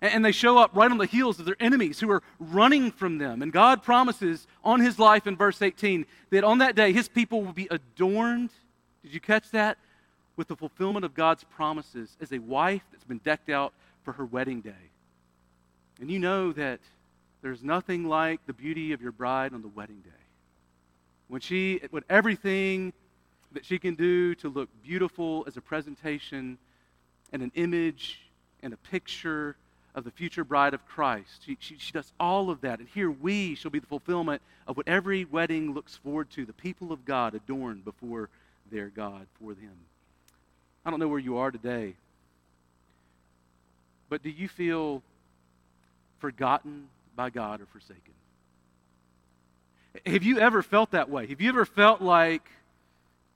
And, 0.01 0.13
and 0.13 0.25
they 0.25 0.31
show 0.31 0.57
up 0.57 0.71
right 0.74 0.89
on 0.89 0.98
the 0.98 1.05
heels 1.05 1.39
of 1.39 1.45
their 1.45 1.57
enemies 1.60 2.00
who 2.00 2.10
are 2.10 2.24
running 2.39 2.91
from 2.91 3.17
them. 3.17 3.41
And 3.41 3.51
God 3.51 3.83
promises 3.83 4.48
on 4.63 4.79
his 4.79 4.98
life 4.98 5.27
in 5.27 5.36
verse 5.36 5.62
18 5.62 6.05
that 6.29 6.43
on 6.45 6.60
that 6.60 6.75
day 6.75 6.93
his 6.93 7.10
people 7.10 7.41
will 7.43 7.53
be 7.53 7.67
adorned. 7.69 8.51
Did 9.03 9.13
you 9.13 9.19
catch 9.19 9.51
that? 9.51 9.77
With 10.38 10.48
the 10.48 10.55
fulfillment 10.55 11.03
of 11.03 11.13
God's 11.13 11.43
promises 11.43 12.15
as 12.21 12.31
a 12.31 12.39
wife 12.39 12.83
that's 12.91 13.03
been 13.03 13.19
decked 13.19 13.50
out 13.50 13.74
for 14.03 14.13
her 14.13 14.25
wedding 14.25 14.62
day. 14.62 14.89
And 16.00 16.10
you 16.10 16.17
know 16.17 16.53
that 16.53 16.79
there's 17.41 17.63
nothing 17.63 18.05
like 18.05 18.45
the 18.45 18.53
beauty 18.53 18.93
of 18.93 19.01
your 19.01 19.12
bride 19.12 19.53
on 19.53 19.62
the 19.62 19.67
wedding 19.67 20.01
day. 20.01 20.10
When 21.27 21.41
she, 21.41 21.81
when 21.91 22.03
everything 22.10 22.93
that 23.53 23.65
she 23.65 23.79
can 23.79 23.95
do 23.95 24.36
to 24.36 24.50
look 24.50 24.69
beautiful 24.83 25.43
as 25.48 25.57
a 25.57 25.62
presentation 25.62 26.57
and 27.33 27.41
an 27.41 27.51
image 27.55 28.19
and 28.62 28.74
a 28.74 28.77
picture 28.77 29.55
of 29.93 30.03
the 30.03 30.12
future 30.12 30.43
bride 30.43 30.74
of 30.74 30.86
Christ. 30.86 31.43
She, 31.45 31.57
she, 31.60 31.75
she, 31.77 31.91
does 31.91 32.13
all 32.19 32.50
of 32.50 32.62
that. 32.62 32.79
And 32.79 32.88
here 32.88 33.12
we 33.12 33.55
shall 33.55 33.71
be 33.71 33.79
the 33.79 33.88
fulfillment 33.88 34.41
of 34.67 34.77
what 34.77 34.88
every 34.88 35.25
wedding 35.25 35.74
looks 35.74 35.98
forward 35.98 36.29
to 36.31 36.45
the 36.45 36.53
people 36.53 36.93
of 36.93 37.03
God 37.03 37.36
adorned 37.36 37.83
before 37.83 38.29
their 38.71 38.88
God 38.88 39.27
for 39.39 39.53
them. 39.53 39.75
I 40.86 40.89
don't 40.89 41.00
know 41.00 41.10
where 41.10 41.19
you 41.19 41.38
are 41.38 41.51
today, 41.51 41.95
but 44.10 44.24
do 44.24 44.29
you 44.29 44.48
feel 44.48 45.03
forgotten 46.19 46.88
by 47.15 47.29
God 47.29 47.61
or 47.61 47.65
forsaken. 47.65 48.13
Have 50.05 50.23
you 50.23 50.39
ever 50.39 50.63
felt 50.63 50.91
that 50.91 51.09
way? 51.09 51.27
Have 51.27 51.41
you 51.41 51.49
ever 51.49 51.65
felt 51.65 52.01
like, 52.01 52.49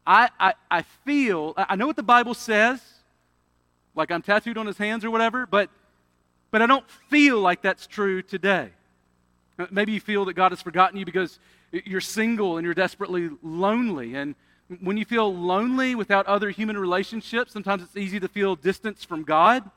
I, 0.08 0.30
I, 0.40 0.54
I 0.72 0.82
feel, 0.84 1.54
I 1.58 1.76
know 1.76 1.88
what 1.88 1.96
the 1.96 2.04
Bible 2.04 2.34
says, 2.34 2.82
like 3.96 4.12
I'm 4.12 4.22
tattooed 4.22 4.58
on 4.58 4.66
his 4.66 4.78
hands 4.78 5.04
or 5.04 5.12
whatever, 5.12 5.46
but, 5.46 5.70
but 6.52 6.62
I 6.62 6.66
don't 6.66 6.90
feel 7.10 7.40
like 7.40 7.62
that's 7.62 7.88
true 7.88 8.22
today. 8.22 8.70
Uh, 9.58 9.68
maybe 9.72 9.92
you 9.92 10.00
feel 10.00 10.26
that 10.26 10.34
God 10.34 10.52
has 10.52 10.62
forgotten 10.62 10.98
you 10.98 11.06
because 11.06 11.40
you're 11.72 12.02
single 12.02 12.58
and 12.58 12.66
you're 12.66 12.74
desperately 12.74 13.30
lonely. 13.42 14.16
And 14.16 14.36
when 14.82 14.98
you 14.98 15.06
feel 15.06 15.34
lonely 15.34 15.96
without 15.96 16.26
other 16.26 16.50
human 16.50 16.78
relationships, 16.78 17.52
sometimes 17.54 17.84
it's 17.84 17.98
easy 17.98 18.20
to 18.20 18.28
feel 18.28 18.56
distance 18.56 19.04
from 19.04 19.24
God. 19.24 19.70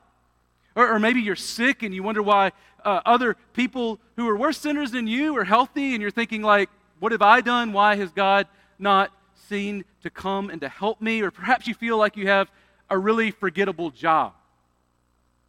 Or, 0.75 0.93
or 0.93 0.99
maybe 0.99 1.21
you're 1.21 1.35
sick 1.35 1.83
and 1.83 1.93
you 1.93 2.03
wonder 2.03 2.21
why 2.21 2.51
uh, 2.85 3.01
other 3.05 3.35
people 3.53 3.99
who 4.15 4.27
are 4.29 4.37
worse 4.37 4.57
sinners 4.57 4.91
than 4.91 5.07
you 5.07 5.35
are 5.37 5.43
healthy, 5.43 5.93
and 5.93 6.01
you're 6.01 6.11
thinking, 6.11 6.41
like, 6.41 6.69
what 6.99 7.11
have 7.11 7.21
I 7.21 7.41
done? 7.41 7.73
Why 7.73 7.95
has 7.95 8.11
God 8.11 8.47
not 8.77 9.11
seen 9.47 9.85
to 10.03 10.09
come 10.09 10.49
and 10.49 10.61
to 10.61 10.69
help 10.69 11.01
me? 11.01 11.21
Or 11.21 11.31
perhaps 11.31 11.67
you 11.67 11.73
feel 11.73 11.97
like 11.97 12.17
you 12.17 12.27
have 12.27 12.51
a 12.89 12.97
really 12.97 13.31
forgettable 13.31 13.91
job 13.91 14.33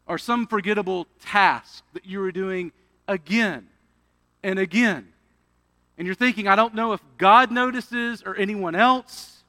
or 0.06 0.18
some 0.18 0.46
forgettable 0.46 1.06
task 1.20 1.84
that 1.92 2.04
you 2.04 2.20
are 2.22 2.32
doing 2.32 2.72
again 3.06 3.68
and 4.42 4.58
again. 4.58 5.08
And 5.96 6.06
you're 6.06 6.16
thinking, 6.16 6.48
I 6.48 6.56
don't 6.56 6.74
know 6.74 6.92
if 6.92 7.00
God 7.16 7.52
notices 7.52 8.22
or 8.24 8.34
anyone 8.36 8.74
else. 8.74 9.44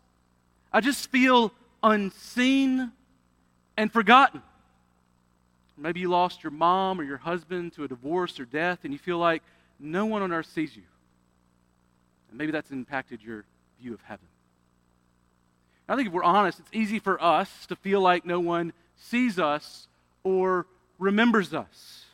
I 0.71 0.81
just 0.81 1.09
feel 1.09 1.51
unseen 1.81 2.91
and 3.75 3.91
forgotten. 3.91 4.41
Maybe 5.81 5.99
you 5.99 6.09
lost 6.09 6.43
your 6.43 6.51
mom 6.51 6.99
or 6.99 7.03
your 7.03 7.17
husband 7.17 7.73
to 7.73 7.83
a 7.83 7.87
divorce 7.87 8.39
or 8.39 8.45
death, 8.45 8.79
and 8.83 8.93
you 8.93 8.99
feel 8.99 9.17
like 9.17 9.41
no 9.79 10.05
one 10.05 10.21
on 10.21 10.31
earth 10.31 10.45
sees 10.53 10.75
you. 10.75 10.83
And 12.29 12.37
maybe 12.37 12.51
that's 12.51 12.71
impacted 12.71 13.21
your 13.23 13.45
view 13.79 13.93
of 13.93 14.01
heaven. 14.03 14.27
I 15.89 15.95
think 15.95 16.07
if 16.07 16.13
we're 16.13 16.23
honest, 16.23 16.59
it's 16.59 16.69
easy 16.71 16.99
for 16.99 17.21
us 17.21 17.65
to 17.65 17.75
feel 17.75 17.99
like 17.99 18.25
no 18.25 18.39
one 18.39 18.73
sees 18.95 19.39
us 19.39 19.87
or 20.23 20.67
remembers 20.99 21.53
us. 21.53 22.05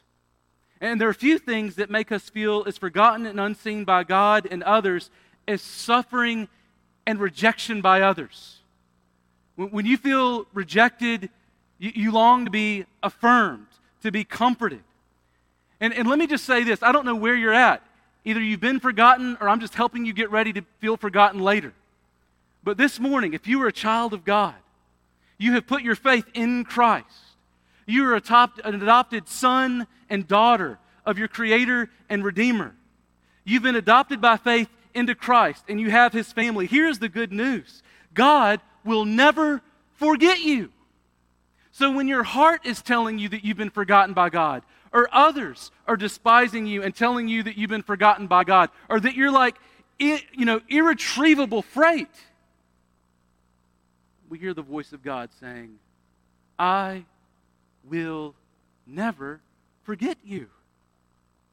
And 0.79 1.01
there 1.01 1.07
are 1.07 1.11
a 1.11 1.15
few 1.15 1.37
things 1.37 1.75
that 1.75 1.89
make 1.89 2.11
us 2.11 2.29
feel 2.29 2.63
as 2.65 2.77
forgotten 2.77 3.25
and 3.25 3.39
unseen 3.39 3.83
by 3.83 4.03
God 4.03 4.47
and 4.49 4.63
others 4.63 5.09
as 5.47 5.61
suffering 5.61 6.47
and 7.05 7.19
rejection 7.19 7.81
by 7.81 8.01
others. 8.01 8.59
When 9.55 9.85
you 9.85 9.97
feel 9.97 10.45
rejected 10.53 11.29
you, 11.79 11.91
you 11.93 12.11
long 12.11 12.45
to 12.45 12.51
be 12.51 12.85
affirmed, 13.03 13.67
to 14.03 14.11
be 14.11 14.23
comforted. 14.23 14.83
And, 15.79 15.93
and 15.93 16.07
let 16.07 16.19
me 16.19 16.27
just 16.27 16.45
say 16.45 16.63
this 16.63 16.81
I 16.83 16.91
don't 16.91 17.05
know 17.05 17.15
where 17.15 17.35
you're 17.35 17.53
at. 17.53 17.83
Either 18.25 18.41
you've 18.41 18.59
been 18.59 18.79
forgotten 18.79 19.37
or 19.39 19.47
I'm 19.47 19.61
just 19.61 19.75
helping 19.75 20.05
you 20.05 20.11
get 20.11 20.29
ready 20.31 20.51
to 20.53 20.61
feel 20.79 20.97
forgotten 20.97 21.39
later. 21.39 21.73
But 22.63 22.77
this 22.77 22.99
morning, 22.99 23.33
if 23.33 23.47
you 23.47 23.61
are 23.61 23.67
a 23.67 23.73
child 23.73 24.13
of 24.13 24.25
God, 24.25 24.55
you 25.37 25.53
have 25.53 25.65
put 25.65 25.83
your 25.83 25.95
faith 25.95 26.25
in 26.33 26.65
Christ. 26.65 27.07
You 27.85 28.05
are 28.09 28.15
an 28.15 28.75
adopted 28.75 29.29
son 29.29 29.87
and 30.09 30.27
daughter 30.27 30.77
of 31.05 31.17
your 31.17 31.29
Creator 31.29 31.89
and 32.09 32.23
Redeemer. 32.23 32.75
You've 33.45 33.63
been 33.63 33.77
adopted 33.77 34.19
by 34.19 34.35
faith 34.35 34.67
into 34.93 35.15
Christ 35.15 35.63
and 35.69 35.79
you 35.79 35.89
have 35.89 36.11
His 36.11 36.33
family. 36.33 36.67
Here's 36.67 36.99
the 36.99 37.07
good 37.07 37.31
news 37.31 37.81
God 38.13 38.59
will 38.83 39.05
never 39.05 39.61
forget 39.95 40.41
you. 40.41 40.69
So 41.77 41.91
when 41.91 42.07
your 42.07 42.23
heart 42.23 42.65
is 42.65 42.81
telling 42.81 43.19
you 43.19 43.29
that 43.29 43.45
you've 43.45 43.57
been 43.57 43.69
forgotten 43.69 44.15
by 44.15 44.29
God, 44.29 44.63
or 44.91 45.07
others 45.11 45.69
are 45.85 45.95
despising 45.95 46.65
you 46.65 46.81
and 46.81 46.95
telling 46.95 47.27
you 47.27 47.43
that 47.43 47.55
you've 47.55 47.69
been 47.69 47.83
forgotten 47.83 48.25
by 48.25 48.45
God, 48.45 48.71
or 48.89 48.99
that 48.99 49.13
you're 49.13 49.31
like, 49.31 49.57
you 49.99 50.17
know, 50.37 50.59
irretrievable 50.69 51.61
freight, 51.61 52.09
we 54.27 54.39
hear 54.39 54.55
the 54.55 54.63
voice 54.63 54.91
of 54.91 55.03
God 55.03 55.29
saying, 55.39 55.77
I 56.57 57.05
will 57.87 58.33
never 58.87 59.39
forget 59.83 60.17
you. 60.25 60.47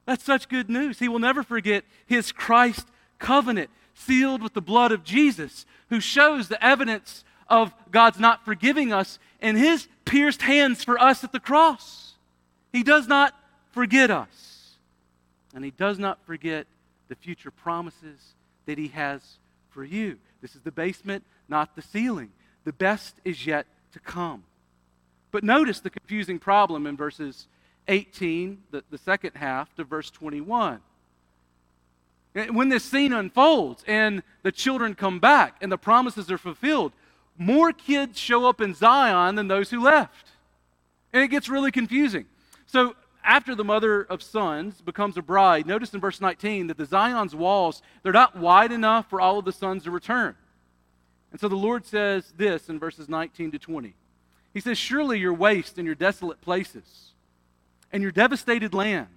That's 0.07 0.25
such 0.25 0.49
good 0.49 0.71
news. 0.71 1.01
He 1.01 1.09
will 1.09 1.19
never 1.19 1.43
forget 1.43 1.85
his 2.07 2.33
Christ 2.33 2.89
covenant 3.19 3.69
sealed 3.93 4.43
with 4.43 4.55
the 4.55 4.63
blood 4.63 4.91
of 4.91 5.05
Jesus, 5.05 5.67
who 5.91 6.01
shows 6.01 6.49
the 6.49 6.65
evidence 6.65 7.25
of 7.47 7.75
God's 7.91 8.19
not 8.19 8.43
forgiving 8.43 8.91
us 8.91 9.19
in 9.45 9.57
his 9.57 9.87
pierced 10.05 10.43
hands 10.43 10.83
for 10.83 10.99
us 10.99 11.23
at 11.23 11.33
the 11.33 11.41
cross. 11.41 12.15
He 12.73 12.83
does 12.83 13.07
not 13.07 13.35
forget 13.73 14.11
us. 14.11 14.77
And 15.55 15.65
He 15.65 15.71
does 15.71 15.99
not 15.99 16.19
forget 16.27 16.67
the 17.09 17.15
future 17.15 17.51
promises 17.51 18.35
that 18.67 18.79
He 18.79 18.89
has 18.89 19.21
for 19.71 19.85
you. 19.85 20.19
This 20.43 20.55
is 20.55 20.63
the 20.63 20.73
basement, 20.73 21.25
not 21.49 21.77
the 21.77 21.83
ceiling. 21.83 22.33
The 22.65 22.73
best 22.73 23.15
is 23.25 23.47
yet 23.47 23.67
to 23.93 24.01
come. 24.01 24.45
But 25.31 25.45
notice 25.45 25.81
the 25.81 25.91
confusing 25.91 26.39
problem 26.39 26.87
in 26.87 26.97
verses 26.97 27.47
18, 27.89 28.63
the, 28.71 28.83
the 28.91 28.99
second 28.99 29.33
half, 29.35 29.75
to 29.77 29.85
verse 29.85 30.11
21. 30.11 30.81
Eh, 32.35 32.47
when 32.47 32.69
this 32.69 32.85
scene 32.85 33.13
unfolds 33.13 33.85
and 33.87 34.23
the 34.43 34.53
children 34.53 34.95
come 34.95 35.21
back 35.21 35.57
and 35.61 35.71
the 35.71 35.79
promises 35.79 36.31
are 36.31 36.39
fulfilled, 36.39 36.93
more 37.37 37.73
kids 37.73 38.19
show 38.19 38.47
up 38.47 38.61
in 38.61 38.75
Zion 38.75 39.35
than 39.35 39.49
those 39.49 39.71
who 39.71 39.83
left. 39.83 40.33
And 41.13 41.23
it 41.23 41.29
gets 41.29 41.49
really 41.49 41.71
confusing. 41.71 42.27
So, 42.67 42.95
after 43.25 43.55
the 43.55 43.65
mother 43.65 44.03
of 44.03 44.23
sons 44.23 44.83
becomes 44.83 45.17
a 45.17 45.23
bride, 45.23 45.67
notice 45.67 45.95
in 45.95 46.01
verse 46.01 46.21
19 46.21 46.67
that 46.67 46.77
the 46.77 46.85
Zion's 46.85 47.35
walls, 47.35 47.81
they're 48.03 48.13
not 48.13 48.37
wide 48.37 48.71
enough 48.71 49.09
for 49.09 49.21
all 49.21 49.39
of 49.39 49.47
the 49.47 49.53
sons 49.53 49.85
to 49.85 49.91
return. 49.91 50.37
And 51.33 51.41
so 51.41 51.49
the 51.49 51.57
Lord 51.57 51.87
says 51.87 52.33
this 52.37 52.69
in 52.69 52.79
verses 52.79 53.09
19 53.09 53.53
to 53.53 53.59
20. 53.59 53.95
He 54.53 54.61
says, 54.61 54.77
Surely 54.77 55.19
your 55.19 55.33
waste 55.33 55.79
and 55.79 55.87
your 55.87 55.95
desolate 55.95 56.41
places 56.43 57.13
and 57.91 58.03
your 58.03 58.13
devastated 58.13 58.75
land, 58.75 59.09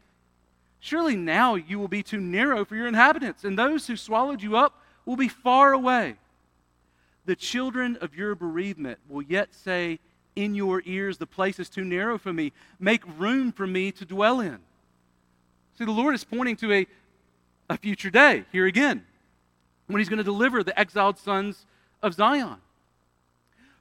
surely 0.79 1.15
now 1.15 1.55
you 1.55 1.77
will 1.77 1.89
be 1.89 2.01
too 2.01 2.19
narrow 2.21 2.63
for 2.63 2.75
your 2.75 2.87
inhabitants, 2.87 3.43
and 3.43 3.59
those 3.59 3.87
who 3.87 3.97
swallowed 3.97 4.41
you 4.41 4.55
up 4.55 4.81
will 5.05 5.17
be 5.17 5.27
far 5.27 5.73
away 5.73 6.15
the 7.27 7.35
children 7.35 7.97
of 7.99 8.15
your 8.15 8.33
bereavement 8.35 8.99
will 9.07 9.21
yet 9.21 9.53
say 9.53 9.99
in 10.35 10.55
your 10.55 10.81
ears, 10.85 11.17
The 11.17 11.27
place 11.27 11.59
is 11.59 11.69
too 11.69 11.83
narrow 11.83 12.17
for 12.17 12.31
me. 12.31 12.53
Make 12.79 13.03
room 13.17 13.51
for 13.51 13.67
me 13.67 13.91
to 13.91 14.05
dwell 14.05 14.39
in. 14.39 14.59
See, 15.77 15.85
the 15.85 15.91
Lord 15.91 16.15
is 16.15 16.23
pointing 16.23 16.55
to 16.57 16.73
a, 16.73 16.87
a 17.69 17.77
future 17.77 18.09
day 18.09 18.45
here 18.51 18.65
again. 18.65 19.05
when 19.87 19.99
he's 19.99 20.09
going 20.09 20.17
to 20.17 20.23
deliver 20.23 20.63
the 20.63 20.77
exiled 20.79 21.19
sons 21.19 21.65
of 22.01 22.13
Zion. 22.13 22.57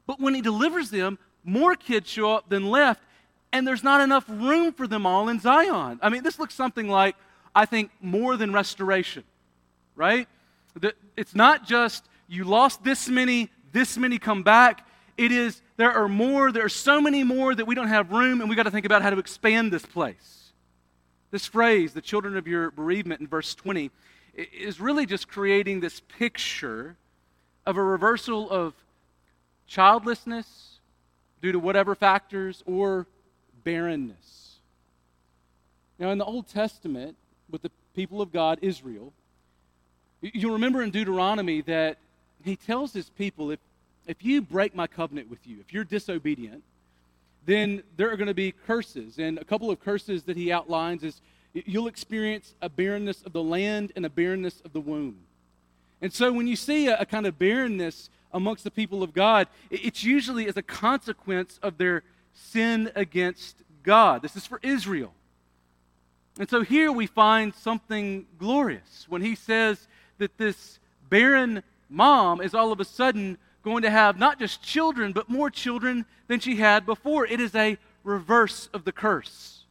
But 0.06 0.20
when 0.20 0.34
he 0.34 0.40
delivers 0.40 0.90
them, 0.90 1.18
more 1.44 1.76
kids 1.76 2.08
show 2.08 2.34
up 2.34 2.48
than 2.48 2.66
left, 2.66 3.02
and 3.52 3.66
there's 3.66 3.84
not 3.84 4.00
enough 4.00 4.24
room 4.28 4.72
for 4.72 4.86
them 4.88 5.06
all 5.06 5.28
in 5.28 5.38
Zion. 5.40 6.00
I 6.02 6.08
mean, 6.08 6.22
this 6.24 6.38
looks 6.38 6.54
something 6.54 6.88
like, 6.88 7.16
I 7.54 7.64
think, 7.64 7.90
more 8.00 8.36
than 8.36 8.52
restoration, 8.52 9.22
right? 9.94 10.28
It's 11.16 11.34
not 11.34 11.66
just 11.66 12.04
you 12.28 12.44
lost 12.44 12.82
this 12.82 13.08
many, 13.08 13.50
this 13.72 13.96
many 13.96 14.18
come 14.18 14.42
back. 14.42 14.86
It 15.16 15.32
is 15.32 15.62
there 15.76 15.92
are 15.92 16.08
more, 16.08 16.52
there 16.52 16.64
are 16.64 16.70
so 16.70 17.00
many 17.00 17.22
more 17.22 17.54
that 17.54 17.66
we 17.66 17.74
don't 17.74 17.88
have 17.88 18.10
room, 18.10 18.40
and 18.40 18.48
we 18.48 18.56
got 18.56 18.64
to 18.64 18.70
think 18.70 18.86
about 18.86 19.02
how 19.02 19.10
to 19.10 19.18
expand 19.18 19.72
this 19.72 19.84
place. 19.84 20.52
This 21.30 21.46
phrase, 21.46 21.92
the 21.92 22.00
children 22.00 22.36
of 22.36 22.46
your 22.46 22.70
bereavement 22.70 23.20
in 23.20 23.26
verse 23.26 23.54
20, 23.54 23.90
is 24.34 24.80
really 24.80 25.06
just 25.06 25.28
creating 25.28 25.80
this 25.80 26.00
picture 26.00 26.96
of 27.66 27.76
a 27.76 27.82
reversal 27.82 28.50
of 28.50 28.74
childlessness 29.66 30.78
due 31.42 31.52
to 31.52 31.58
whatever 31.58 31.94
factors 31.94 32.62
or 32.66 33.06
barrenness. 33.64 34.56
Now, 35.98 36.10
in 36.10 36.18
the 36.18 36.24
Old 36.24 36.48
Testament, 36.48 37.16
with 37.50 37.62
the 37.62 37.70
people 37.94 38.20
of 38.20 38.32
God, 38.32 38.58
Israel, 38.62 39.12
you'll 40.20 40.52
remember 40.52 40.82
in 40.82 40.90
Deuteronomy 40.90 41.62
that 41.62 41.98
he 42.46 42.56
tells 42.56 42.92
his 42.92 43.10
people 43.10 43.50
if, 43.50 43.60
if 44.06 44.24
you 44.24 44.40
break 44.40 44.74
my 44.74 44.86
covenant 44.86 45.28
with 45.28 45.46
you, 45.46 45.58
if 45.60 45.72
you're 45.72 45.84
disobedient, 45.84 46.62
then 47.44 47.82
there 47.96 48.10
are 48.10 48.16
going 48.16 48.28
to 48.28 48.34
be 48.34 48.52
curses. 48.52 49.18
And 49.18 49.38
a 49.38 49.44
couple 49.44 49.70
of 49.70 49.80
curses 49.80 50.24
that 50.24 50.36
he 50.36 50.52
outlines 50.52 51.02
is 51.02 51.20
you'll 51.52 51.88
experience 51.88 52.54
a 52.60 52.68
barrenness 52.68 53.22
of 53.22 53.32
the 53.32 53.42
land 53.42 53.92
and 53.96 54.04
a 54.04 54.10
barrenness 54.10 54.60
of 54.64 54.72
the 54.72 54.80
womb. 54.80 55.16
And 56.02 56.12
so 56.12 56.32
when 56.32 56.46
you 56.46 56.56
see 56.56 56.88
a, 56.88 56.98
a 56.98 57.06
kind 57.06 57.26
of 57.26 57.38
barrenness 57.38 58.10
amongst 58.32 58.64
the 58.64 58.70
people 58.70 59.02
of 59.02 59.14
God, 59.14 59.48
it's 59.70 60.04
usually 60.04 60.46
as 60.46 60.56
a 60.56 60.62
consequence 60.62 61.58
of 61.62 61.78
their 61.78 62.02
sin 62.34 62.90
against 62.94 63.56
God. 63.82 64.22
This 64.22 64.36
is 64.36 64.46
for 64.46 64.60
Israel. 64.62 65.14
And 66.38 66.50
so 66.50 66.62
here 66.62 66.92
we 66.92 67.06
find 67.06 67.54
something 67.54 68.26
glorious 68.38 69.06
when 69.08 69.22
he 69.22 69.34
says 69.34 69.88
that 70.18 70.36
this 70.36 70.78
barren 71.08 71.62
mom 71.88 72.40
is 72.40 72.54
all 72.54 72.72
of 72.72 72.80
a 72.80 72.84
sudden 72.84 73.38
going 73.62 73.82
to 73.82 73.90
have 73.90 74.18
not 74.18 74.38
just 74.38 74.62
children, 74.62 75.12
but 75.12 75.28
more 75.28 75.50
children 75.50 76.04
than 76.28 76.40
she 76.40 76.56
had 76.56 76.86
before. 76.86 77.26
It 77.26 77.40
is 77.40 77.54
a 77.54 77.76
reverse 78.04 78.68
of 78.72 78.84
the 78.84 78.92
curse. 78.92 79.64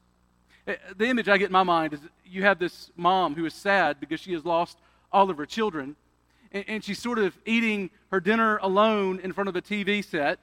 Eh, 0.68 0.76
the 0.98 1.06
image 1.08 1.30
I 1.30 1.38
get 1.38 1.48
in 1.48 1.54
my 1.54 1.64
mind 1.64 1.94
is 1.94 2.00
you 2.26 2.44
have 2.44 2.60
this 2.60 2.92
mom 2.98 3.36
who 3.36 3.46
is 3.46 3.54
sad 3.54 4.00
because 4.00 4.20
she 4.20 4.34
has 4.34 4.44
lost 4.44 4.78
all 5.12 5.30
of 5.30 5.38
her 5.38 5.46
children, 5.46 5.96
and, 6.52 6.84
she's 6.84 7.00
sort 7.00 7.20
of 7.20 7.38
eating 7.46 7.90
her 8.12 8.20
dinner 8.20 8.58
alone 8.58 9.20
in 9.20 9.34
front 9.34 9.50
of 9.50 9.56
a 9.56 9.62
TV 9.62 10.04
set 10.04 10.40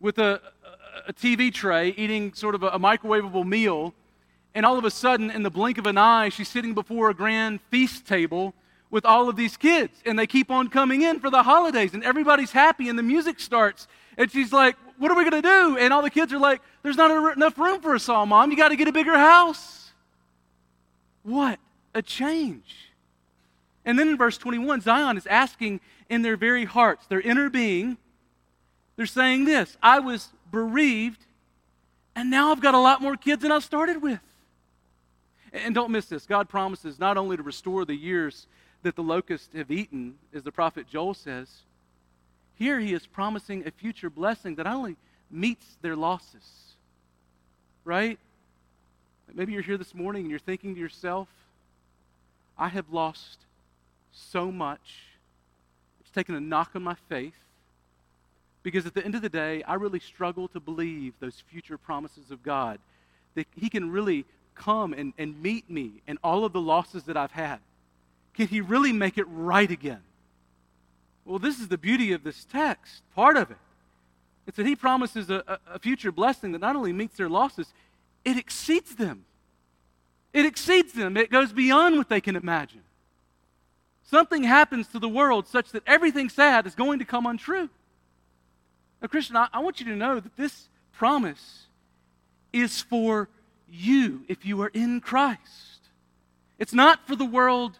with 0.00 0.18
a, 0.18 0.40
a, 1.06 1.10
a 1.10 1.12
TV 1.12 1.52
tray, 1.52 1.94
eating 1.96 2.32
sort 2.32 2.54
of 2.54 2.62
a, 2.62 2.68
a 2.68 2.78
microwavable 2.78 3.46
meal. 3.46 3.94
And 4.54 4.64
all 4.64 4.78
of 4.78 4.84
a 4.84 4.90
sudden, 4.90 5.30
in 5.30 5.42
the 5.42 5.50
blink 5.50 5.78
of 5.78 5.86
an 5.86 5.98
eye, 5.98 6.30
she's 6.30 6.48
sitting 6.48 6.74
before 6.74 7.10
a 7.10 7.14
grand 7.14 7.60
feast 7.70 8.06
table 8.06 8.54
with 8.90 9.04
all 9.04 9.28
of 9.28 9.36
these 9.36 9.56
kids. 9.56 10.00
And 10.04 10.18
they 10.18 10.26
keep 10.26 10.50
on 10.50 10.68
coming 10.68 11.02
in 11.02 11.20
for 11.20 11.30
the 11.30 11.42
holidays, 11.42 11.94
and 11.94 12.04
everybody's 12.04 12.52
happy, 12.52 12.88
and 12.88 12.98
the 12.98 13.02
music 13.02 13.40
starts. 13.40 13.88
And 14.16 14.30
she's 14.30 14.52
like, 14.52 14.76
What 14.98 15.10
are 15.10 15.16
we 15.16 15.28
going 15.28 15.42
to 15.42 15.48
do? 15.48 15.76
And 15.78 15.92
all 15.92 16.02
the 16.02 16.10
kids 16.10 16.32
are 16.32 16.38
like, 16.38 16.60
There's 16.82 16.96
not 16.96 17.36
enough 17.36 17.58
room 17.58 17.80
for 17.80 17.94
us 17.94 18.08
all, 18.08 18.26
Mom. 18.26 18.50
You 18.50 18.56
got 18.56 18.68
to 18.68 18.76
get 18.76 18.88
a 18.88 18.92
bigger 18.92 19.16
house. 19.16 19.92
What 21.22 21.58
a 21.94 22.02
change. 22.02 22.90
And 23.84 23.98
then 23.98 24.08
in 24.08 24.16
verse 24.16 24.38
21, 24.38 24.80
Zion 24.80 25.16
is 25.16 25.26
asking 25.26 25.80
in 26.08 26.22
their 26.22 26.36
very 26.36 26.64
hearts, 26.64 27.06
their 27.06 27.20
inner 27.20 27.50
being, 27.50 27.96
they're 28.96 29.06
saying 29.06 29.44
this 29.44 29.76
I 29.82 30.00
was 30.00 30.28
bereaved, 30.50 31.24
and 32.14 32.30
now 32.30 32.50
I've 32.50 32.60
got 32.60 32.74
a 32.74 32.78
lot 32.78 33.00
more 33.00 33.16
kids 33.16 33.42
than 33.42 33.52
I 33.52 33.58
started 33.60 34.02
with. 34.02 34.20
And 35.52 35.74
don't 35.74 35.90
miss 35.90 36.06
this 36.06 36.26
God 36.26 36.48
promises 36.48 36.98
not 36.98 37.16
only 37.16 37.36
to 37.36 37.42
restore 37.42 37.84
the 37.84 37.94
years 37.94 38.46
that 38.86 38.94
the 38.94 39.02
locusts 39.02 39.48
have 39.52 39.72
eaten, 39.72 40.14
as 40.32 40.44
the 40.44 40.52
prophet 40.52 40.86
Joel 40.88 41.12
says, 41.12 41.48
here 42.54 42.78
he 42.78 42.94
is 42.94 43.04
promising 43.04 43.66
a 43.66 43.72
future 43.72 44.08
blessing 44.08 44.54
that 44.54 44.62
not 44.62 44.76
only 44.76 44.94
meets 45.28 45.66
their 45.82 45.96
losses, 45.96 46.44
right? 47.84 48.16
Maybe 49.34 49.52
you're 49.52 49.62
here 49.62 49.76
this 49.76 49.92
morning 49.92 50.22
and 50.22 50.30
you're 50.30 50.38
thinking 50.38 50.76
to 50.76 50.80
yourself, 50.80 51.26
I 52.56 52.68
have 52.68 52.88
lost 52.92 53.38
so 54.12 54.52
much. 54.52 55.00
It's 56.00 56.10
taken 56.12 56.36
a 56.36 56.40
knock 56.40 56.70
on 56.76 56.84
my 56.84 56.94
faith. 57.08 57.34
Because 58.62 58.86
at 58.86 58.94
the 58.94 59.04
end 59.04 59.16
of 59.16 59.22
the 59.22 59.28
day, 59.28 59.64
I 59.64 59.74
really 59.74 60.00
struggle 60.00 60.46
to 60.48 60.60
believe 60.60 61.14
those 61.18 61.42
future 61.50 61.76
promises 61.76 62.30
of 62.30 62.44
God. 62.44 62.78
That 63.34 63.48
He 63.56 63.68
can 63.68 63.90
really 63.90 64.26
come 64.54 64.92
and, 64.92 65.12
and 65.18 65.42
meet 65.42 65.68
me 65.68 66.02
and 66.06 66.18
all 66.22 66.44
of 66.44 66.52
the 66.52 66.60
losses 66.60 67.02
that 67.04 67.16
I've 67.16 67.32
had. 67.32 67.58
Can 68.36 68.48
He 68.48 68.60
really 68.60 68.92
make 68.92 69.18
it 69.18 69.26
right 69.28 69.70
again? 69.70 70.02
Well, 71.24 71.38
this 71.38 71.58
is 71.58 71.68
the 71.68 71.78
beauty 71.78 72.12
of 72.12 72.22
this 72.22 72.44
text, 72.44 73.02
part 73.14 73.36
of 73.36 73.50
it. 73.50 73.56
It's 74.46 74.56
that 74.56 74.66
He 74.66 74.76
promises 74.76 75.28
a, 75.30 75.58
a 75.72 75.78
future 75.78 76.12
blessing 76.12 76.52
that 76.52 76.60
not 76.60 76.76
only 76.76 76.92
meets 76.92 77.16
their 77.16 77.28
losses, 77.28 77.72
it 78.24 78.36
exceeds 78.36 78.94
them. 78.94 79.24
It 80.32 80.46
exceeds 80.46 80.92
them. 80.92 81.16
It 81.16 81.30
goes 81.30 81.52
beyond 81.52 81.96
what 81.96 82.08
they 82.08 82.20
can 82.20 82.36
imagine 82.36 82.82
something 84.06 84.44
happens 84.44 84.86
to 84.88 84.98
the 84.98 85.08
world 85.08 85.46
such 85.46 85.72
that 85.72 85.82
everything 85.86 86.28
sad 86.28 86.66
is 86.66 86.74
going 86.74 86.98
to 86.98 87.04
come 87.04 87.26
untrue. 87.26 87.68
Now, 89.02 89.08
Christian, 89.08 89.36
I, 89.36 89.48
I 89.52 89.60
want 89.60 89.80
you 89.80 89.86
to 89.86 89.96
know 89.96 90.20
that 90.20 90.36
this 90.36 90.68
promise 90.92 91.66
is 92.52 92.80
for 92.80 93.28
you 93.68 94.22
if 94.28 94.46
you 94.46 94.60
are 94.62 94.70
in 94.72 95.00
Christ. 95.00 95.40
It's 96.58 96.72
not 96.72 97.06
for 97.06 97.16
the 97.16 97.24
world 97.24 97.78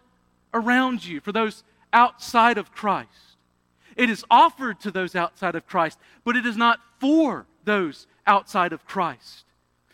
around 0.53 1.05
you, 1.05 1.19
for 1.19 1.31
those 1.31 1.63
outside 1.93 2.57
of 2.57 2.71
Christ. 2.71 3.09
It 3.95 4.09
is 4.09 4.23
offered 4.29 4.79
to 4.81 4.91
those 4.91 5.15
outside 5.15 5.55
of 5.55 5.65
Christ, 5.65 5.97
but 6.23 6.35
it 6.35 6.45
is 6.45 6.55
not 6.55 6.79
for 6.99 7.47
those 7.63 8.07
outside 8.25 8.73
of 8.73 8.85
Christ. 8.85 9.45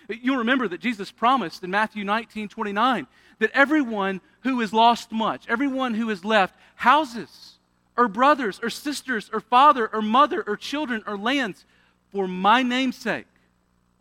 You'll 0.10 0.38
remember 0.38 0.68
that 0.68 0.82
Jesus 0.82 1.12
promised 1.12 1.64
in 1.64 1.72
Matthew 1.72 2.04
19 2.04 2.50
29 2.50 3.08
that 3.40 3.52
everyone 3.54 4.22
who 4.42 4.60
has 4.60 4.74
lost 4.74 5.12
much, 5.12 5.46
everyone 5.48 5.94
who 5.94 6.10
has 6.10 6.26
left 6.26 6.56
houses 6.76 7.58
or 7.96 8.08
brothers 8.08 8.60
or 8.62 8.70
sisters 8.70 9.30
or 9.32 9.40
father 9.40 9.88
or 9.88 10.02
mother 10.02 10.44
or 10.46 10.58
children 10.58 11.04
or 11.08 11.18
lands 11.18 11.66
for 12.12 12.28
my 12.28 12.62
name's 12.62 12.98
sake, 12.98 13.26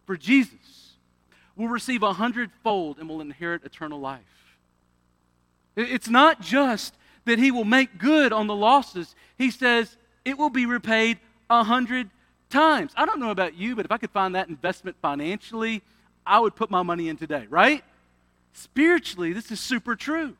for 0.04 0.16
Jesus, 0.16 0.96
will 1.56 1.68
receive 1.68 2.02
a 2.02 2.12
hundredfold 2.12 2.98
and 2.98 3.08
will 3.08 3.20
inherit 3.20 3.64
eternal 3.64 4.00
life. 4.00 4.41
It's 5.76 6.08
not 6.08 6.40
just 6.40 6.94
that 7.24 7.38
he 7.38 7.50
will 7.50 7.64
make 7.64 7.98
good 7.98 8.32
on 8.32 8.46
the 8.46 8.54
losses, 8.54 9.14
he 9.38 9.50
says 9.50 9.96
it 10.24 10.38
will 10.38 10.50
be 10.50 10.66
repaid 10.66 11.18
a 11.48 11.64
hundred 11.64 12.11
times. 12.50 12.92
I 12.96 13.06
don't 13.06 13.20
know 13.20 13.30
about 13.30 13.54
you, 13.54 13.74
but 13.76 13.85
if 13.85 13.92
I 13.92 13.98
could 13.98 14.11
find 14.11 14.35
that 14.35 14.48
investment 14.48 14.96
financially, 15.00 15.82
I 16.26 16.38
would 16.40 16.54
put 16.54 16.70
my 16.70 16.82
money 16.82 17.08
in 17.08 17.16
today, 17.16 17.46
right? 17.48 17.82
Spiritually, 18.52 19.32
this 19.32 19.50
is 19.50 19.61
super 19.61 19.96
true. 19.96 20.37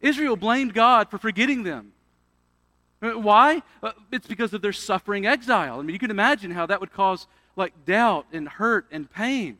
Israel 0.00 0.36
blamed 0.36 0.74
God 0.74 1.10
for 1.10 1.18
forgetting 1.18 1.62
them. 1.62 1.92
Uh, 3.02 3.12
why? 3.12 3.62
Uh, 3.82 3.92
it's 4.10 4.26
because 4.26 4.52
of 4.52 4.62
their 4.62 4.72
suffering 4.72 5.26
exile. 5.26 5.78
I 5.78 5.82
mean, 5.82 5.94
you 5.94 5.98
can 5.98 6.10
imagine 6.10 6.50
how 6.50 6.66
that 6.66 6.80
would 6.80 6.92
cause 6.92 7.26
like 7.56 7.72
doubt 7.86 8.26
and 8.32 8.48
hurt 8.48 8.86
and 8.90 9.10
pain. 9.10 9.58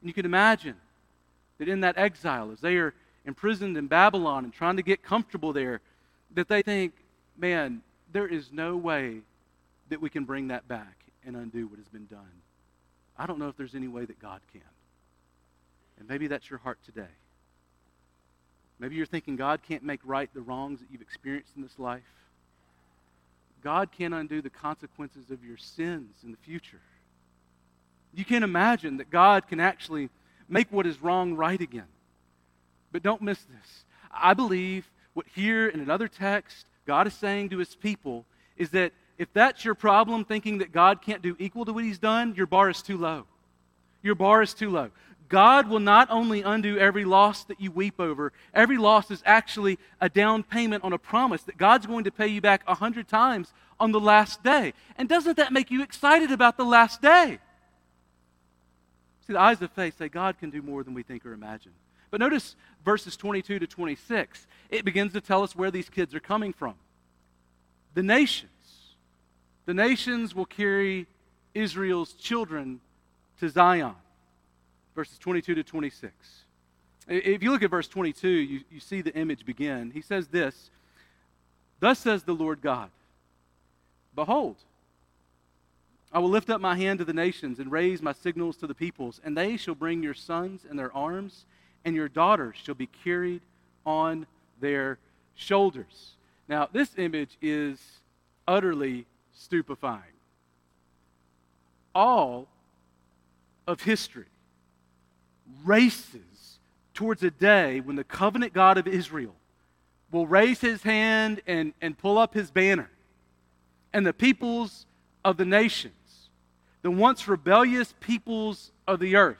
And 0.00 0.08
you 0.08 0.12
can 0.12 0.26
imagine 0.26 0.76
that 1.58 1.68
in 1.68 1.80
that 1.80 1.96
exile, 1.98 2.50
as 2.52 2.60
they 2.60 2.76
are 2.76 2.94
imprisoned 3.24 3.76
in 3.76 3.86
Babylon 3.86 4.44
and 4.44 4.52
trying 4.52 4.76
to 4.76 4.82
get 4.82 5.02
comfortable 5.02 5.52
there, 5.52 5.80
that 6.34 6.48
they 6.48 6.62
think, 6.62 6.94
man, 7.36 7.82
there 8.12 8.26
is 8.26 8.50
no 8.52 8.76
way 8.76 9.18
that 9.88 10.00
we 10.00 10.10
can 10.10 10.24
bring 10.24 10.48
that 10.48 10.66
back 10.68 10.96
and 11.24 11.36
undo 11.36 11.66
what 11.66 11.78
has 11.78 11.88
been 11.88 12.06
done. 12.06 12.20
I 13.18 13.26
don't 13.26 13.38
know 13.38 13.48
if 13.48 13.56
there's 13.56 13.74
any 13.74 13.88
way 13.88 14.04
that 14.04 14.20
God 14.20 14.40
can. 14.52 14.62
And 15.98 16.08
maybe 16.08 16.26
that's 16.26 16.48
your 16.48 16.58
heart 16.58 16.78
today. 16.84 17.12
Maybe 18.78 18.96
you're 18.96 19.06
thinking 19.06 19.36
God 19.36 19.60
can't 19.62 19.82
make 19.82 20.00
right 20.04 20.32
the 20.32 20.40
wrongs 20.40 20.80
that 20.80 20.86
you've 20.90 21.02
experienced 21.02 21.52
in 21.54 21.62
this 21.62 21.78
life. 21.78 22.02
God 23.62 23.90
can't 23.92 24.14
undo 24.14 24.40
the 24.40 24.48
consequences 24.48 25.30
of 25.30 25.44
your 25.44 25.58
sins 25.58 26.14
in 26.24 26.30
the 26.30 26.38
future. 26.38 26.80
You 28.14 28.24
can't 28.24 28.42
imagine 28.42 28.96
that 28.96 29.10
God 29.10 29.46
can 29.46 29.60
actually 29.60 30.08
make 30.48 30.72
what 30.72 30.86
is 30.86 31.02
wrong 31.02 31.34
right 31.34 31.60
again. 31.60 31.84
But 32.92 33.02
don't 33.02 33.22
miss 33.22 33.38
this. 33.38 33.84
I 34.12 34.34
believe 34.34 34.90
what 35.14 35.26
here 35.34 35.68
in 35.68 35.80
another 35.80 36.08
text 36.08 36.66
God 36.86 37.06
is 37.06 37.14
saying 37.14 37.50
to 37.50 37.58
his 37.58 37.74
people 37.74 38.24
is 38.56 38.70
that 38.70 38.92
if 39.18 39.32
that's 39.32 39.64
your 39.64 39.74
problem, 39.74 40.24
thinking 40.24 40.58
that 40.58 40.72
God 40.72 41.02
can't 41.02 41.22
do 41.22 41.36
equal 41.38 41.64
to 41.64 41.72
what 41.72 41.84
he's 41.84 41.98
done, 41.98 42.34
your 42.34 42.46
bar 42.46 42.70
is 42.70 42.82
too 42.82 42.96
low. 42.96 43.26
Your 44.02 44.14
bar 44.14 44.42
is 44.42 44.54
too 44.54 44.70
low. 44.70 44.90
God 45.28 45.68
will 45.68 45.80
not 45.80 46.08
only 46.10 46.42
undo 46.42 46.76
every 46.78 47.04
loss 47.04 47.44
that 47.44 47.60
you 47.60 47.70
weep 47.70 48.00
over, 48.00 48.32
every 48.52 48.76
loss 48.76 49.10
is 49.10 49.22
actually 49.24 49.78
a 50.00 50.08
down 50.08 50.42
payment 50.42 50.82
on 50.82 50.92
a 50.92 50.98
promise 50.98 51.42
that 51.44 51.56
God's 51.56 51.86
going 51.86 52.04
to 52.04 52.10
pay 52.10 52.26
you 52.26 52.40
back 52.40 52.62
a 52.66 52.74
hundred 52.74 53.06
times 53.06 53.52
on 53.78 53.92
the 53.92 54.00
last 54.00 54.42
day. 54.42 54.74
And 54.98 55.08
doesn't 55.08 55.36
that 55.36 55.52
make 55.52 55.70
you 55.70 55.82
excited 55.82 56.32
about 56.32 56.56
the 56.56 56.64
last 56.64 57.00
day? 57.00 57.38
See, 59.26 59.34
the 59.34 59.40
eyes 59.40 59.62
of 59.62 59.70
faith 59.70 59.96
say 59.98 60.08
God 60.08 60.38
can 60.40 60.50
do 60.50 60.62
more 60.62 60.82
than 60.82 60.94
we 60.94 61.04
think 61.04 61.24
or 61.24 61.32
imagine. 61.32 61.72
But 62.10 62.20
notice 62.20 62.56
verses 62.84 63.16
22 63.16 63.58
to 63.60 63.66
26. 63.66 64.46
It 64.70 64.84
begins 64.84 65.12
to 65.12 65.20
tell 65.20 65.42
us 65.42 65.54
where 65.54 65.70
these 65.70 65.88
kids 65.88 66.14
are 66.14 66.20
coming 66.20 66.52
from. 66.52 66.74
The 67.94 68.02
nations. 68.02 68.50
The 69.66 69.74
nations 69.74 70.34
will 70.34 70.46
carry 70.46 71.06
Israel's 71.54 72.12
children 72.14 72.80
to 73.40 73.48
Zion. 73.48 73.94
Verses 74.94 75.18
22 75.18 75.54
to 75.54 75.62
26. 75.62 76.12
If 77.08 77.42
you 77.42 77.50
look 77.50 77.62
at 77.62 77.70
verse 77.70 77.88
22, 77.88 78.28
you, 78.28 78.60
you 78.70 78.80
see 78.80 79.02
the 79.02 79.14
image 79.14 79.44
begin. 79.44 79.90
He 79.90 80.00
says 80.00 80.28
this 80.28 80.70
Thus 81.80 81.98
says 81.98 82.22
the 82.22 82.34
Lord 82.34 82.60
God 82.60 82.90
Behold, 84.14 84.56
I 86.12 86.18
will 86.18 86.28
lift 86.28 86.50
up 86.50 86.60
my 86.60 86.76
hand 86.76 86.98
to 86.98 87.04
the 87.04 87.12
nations 87.12 87.58
and 87.58 87.70
raise 87.70 88.02
my 88.02 88.12
signals 88.12 88.56
to 88.58 88.66
the 88.66 88.74
peoples, 88.74 89.20
and 89.24 89.36
they 89.36 89.56
shall 89.56 89.74
bring 89.74 90.02
your 90.02 90.14
sons 90.14 90.64
in 90.68 90.76
their 90.76 90.94
arms, 90.94 91.44
and 91.84 91.94
your 91.94 92.08
daughters 92.08 92.56
shall 92.62 92.74
be 92.74 92.88
carried 93.04 93.40
on 93.86 94.26
their 94.60 94.98
shoulders. 95.34 96.12
Now, 96.48 96.68
this 96.70 96.90
image 96.96 97.36
is 97.40 97.78
utterly 98.46 99.06
stupefying. 99.32 100.02
All 101.94 102.48
of 103.66 103.82
history 103.82 104.26
races 105.64 106.58
towards 106.94 107.22
a 107.22 107.30
day 107.30 107.80
when 107.80 107.96
the 107.96 108.04
covenant 108.04 108.52
God 108.52 108.78
of 108.78 108.86
Israel 108.86 109.34
will 110.10 110.26
raise 110.26 110.60
his 110.60 110.82
hand 110.82 111.40
and, 111.46 111.72
and 111.80 111.96
pull 111.96 112.18
up 112.18 112.34
his 112.34 112.50
banner, 112.50 112.90
and 113.92 114.06
the 114.06 114.12
peoples 114.12 114.86
of 115.24 115.36
the 115.36 115.44
nations, 115.44 115.94
the 116.82 116.90
once 116.90 117.28
rebellious 117.28 117.94
peoples 118.00 118.72
of 118.86 118.98
the 119.00 119.16
earth, 119.16 119.38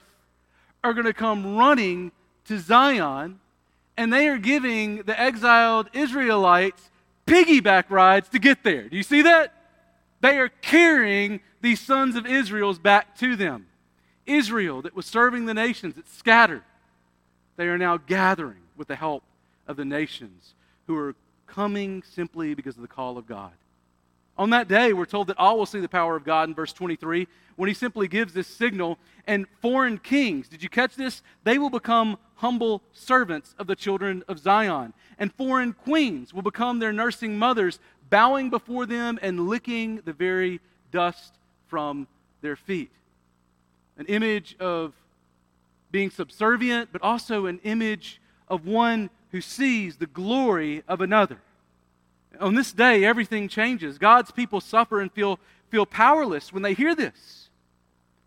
are 0.82 0.94
going 0.94 1.06
to 1.06 1.12
come 1.12 1.56
running 1.56 2.12
to 2.50 2.58
Zion, 2.58 3.38
and 3.96 4.12
they 4.12 4.26
are 4.26 4.36
giving 4.36 5.02
the 5.02 5.18
exiled 5.18 5.88
Israelites 5.92 6.90
piggyback 7.24 7.84
rides 7.90 8.28
to 8.30 8.40
get 8.40 8.64
there. 8.64 8.88
Do 8.88 8.96
you 8.96 9.04
see 9.04 9.22
that? 9.22 9.54
They 10.20 10.36
are 10.36 10.48
carrying 10.48 11.42
these 11.60 11.78
sons 11.78 12.16
of 12.16 12.26
Israel's 12.26 12.80
back 12.80 13.16
to 13.18 13.36
them. 13.36 13.68
Israel, 14.26 14.82
that 14.82 14.96
was 14.96 15.06
serving 15.06 15.46
the 15.46 15.54
nations, 15.54 15.94
it's 15.96 16.12
scattered. 16.12 16.64
They 17.56 17.68
are 17.68 17.78
now 17.78 17.98
gathering 17.98 18.62
with 18.76 18.88
the 18.88 18.96
help 18.96 19.22
of 19.68 19.76
the 19.76 19.84
nations 19.84 20.54
who 20.88 20.96
are 20.96 21.14
coming 21.46 22.02
simply 22.02 22.54
because 22.54 22.74
of 22.74 22.82
the 22.82 22.88
call 22.88 23.16
of 23.16 23.28
God. 23.28 23.52
On 24.38 24.50
that 24.50 24.68
day, 24.68 24.92
we're 24.92 25.04
told 25.04 25.26
that 25.26 25.38
all 25.38 25.58
will 25.58 25.66
see 25.66 25.80
the 25.80 25.88
power 25.88 26.16
of 26.16 26.24
God 26.24 26.48
in 26.48 26.54
verse 26.54 26.72
23 26.72 27.28
when 27.56 27.68
he 27.68 27.74
simply 27.74 28.08
gives 28.08 28.32
this 28.32 28.46
signal. 28.46 28.98
And 29.26 29.46
foreign 29.60 29.98
kings, 29.98 30.48
did 30.48 30.62
you 30.62 30.68
catch 30.68 30.96
this? 30.96 31.22
They 31.44 31.58
will 31.58 31.70
become 31.70 32.16
humble 32.36 32.82
servants 32.92 33.54
of 33.58 33.66
the 33.66 33.76
children 33.76 34.24
of 34.28 34.38
Zion. 34.38 34.94
And 35.18 35.32
foreign 35.34 35.74
queens 35.74 36.32
will 36.32 36.42
become 36.42 36.78
their 36.78 36.92
nursing 36.92 37.38
mothers, 37.38 37.78
bowing 38.08 38.48
before 38.48 38.86
them 38.86 39.18
and 39.20 39.46
licking 39.46 39.96
the 40.06 40.14
very 40.14 40.60
dust 40.90 41.34
from 41.66 42.08
their 42.40 42.56
feet. 42.56 42.90
An 43.98 44.06
image 44.06 44.56
of 44.58 44.94
being 45.90 46.10
subservient, 46.10 46.88
but 46.92 47.02
also 47.02 47.44
an 47.44 47.60
image 47.62 48.22
of 48.48 48.66
one 48.66 49.10
who 49.32 49.40
sees 49.40 49.96
the 49.96 50.06
glory 50.06 50.82
of 50.88 51.00
another. 51.00 51.40
On 52.40 52.54
this 52.54 52.72
day, 52.72 53.04
everything 53.04 53.48
changes. 53.48 53.98
God's 53.98 54.30
people 54.30 54.60
suffer 54.60 55.00
and 55.00 55.12
feel, 55.12 55.38
feel 55.68 55.84
powerless 55.84 56.52
when 56.52 56.62
they 56.62 56.74
hear 56.74 56.94
this. 56.94 57.48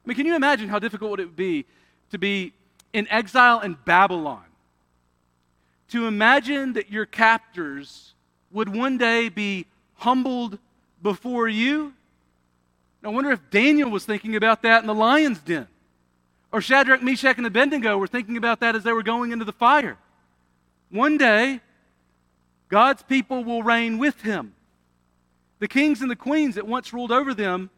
I 0.06 0.10
mean, 0.10 0.16
can 0.16 0.26
you 0.26 0.36
imagine 0.36 0.70
how 0.70 0.80
difficult 0.80 1.12
would 1.12 1.20
it 1.20 1.26
would 1.26 1.36
be 1.36 1.66
to 2.12 2.18
be 2.18 2.54
in 2.94 3.08
exile 3.10 3.62
in 3.62 3.78
Babylon? 3.86 4.44
To 5.90 6.08
imagine 6.08 6.74
that 6.74 6.92
your 6.92 7.06
captors 7.06 8.14
would 8.52 8.70
one 8.70 8.98
day 8.98 9.30
be 9.30 9.66
humbled 9.96 10.60
before 11.02 11.48
you? 11.48 11.94
I 13.04 13.10
wonder 13.10 13.32
if 13.32 13.50
Daniel 13.50 13.90
was 13.90 14.06
thinking 14.06 14.36
about 14.36 14.62
that 14.62 14.82
in 14.82 14.88
the 14.88 14.94
lion's 14.94 15.40
den. 15.40 15.68
Or 16.52 16.62
Shadrach, 16.62 17.02
Meshach, 17.02 17.38
and 17.38 17.48
Abednego 17.48 17.98
were 17.98 18.08
thinking 18.08 18.38
about 18.38 18.60
that 18.60 18.76
as 18.76 18.84
they 18.84 18.94
were 18.94 19.04
going 19.04 19.32
into 19.32 19.44
the 19.44 19.52
fire. 19.52 19.98
One 20.90 21.18
day, 21.18 21.62
God's 22.74 23.04
people 23.04 23.44
will 23.44 23.62
reign 23.62 24.00
with 24.00 24.24
him. 24.24 24.56
The 25.60 25.68
kings 25.68 26.02
and 26.02 26.10
the 26.10 26.16
queens 26.16 26.56
that 26.56 26.66
once 26.66 26.92
ruled 26.92 27.12
over 27.12 27.32
them 27.32 27.70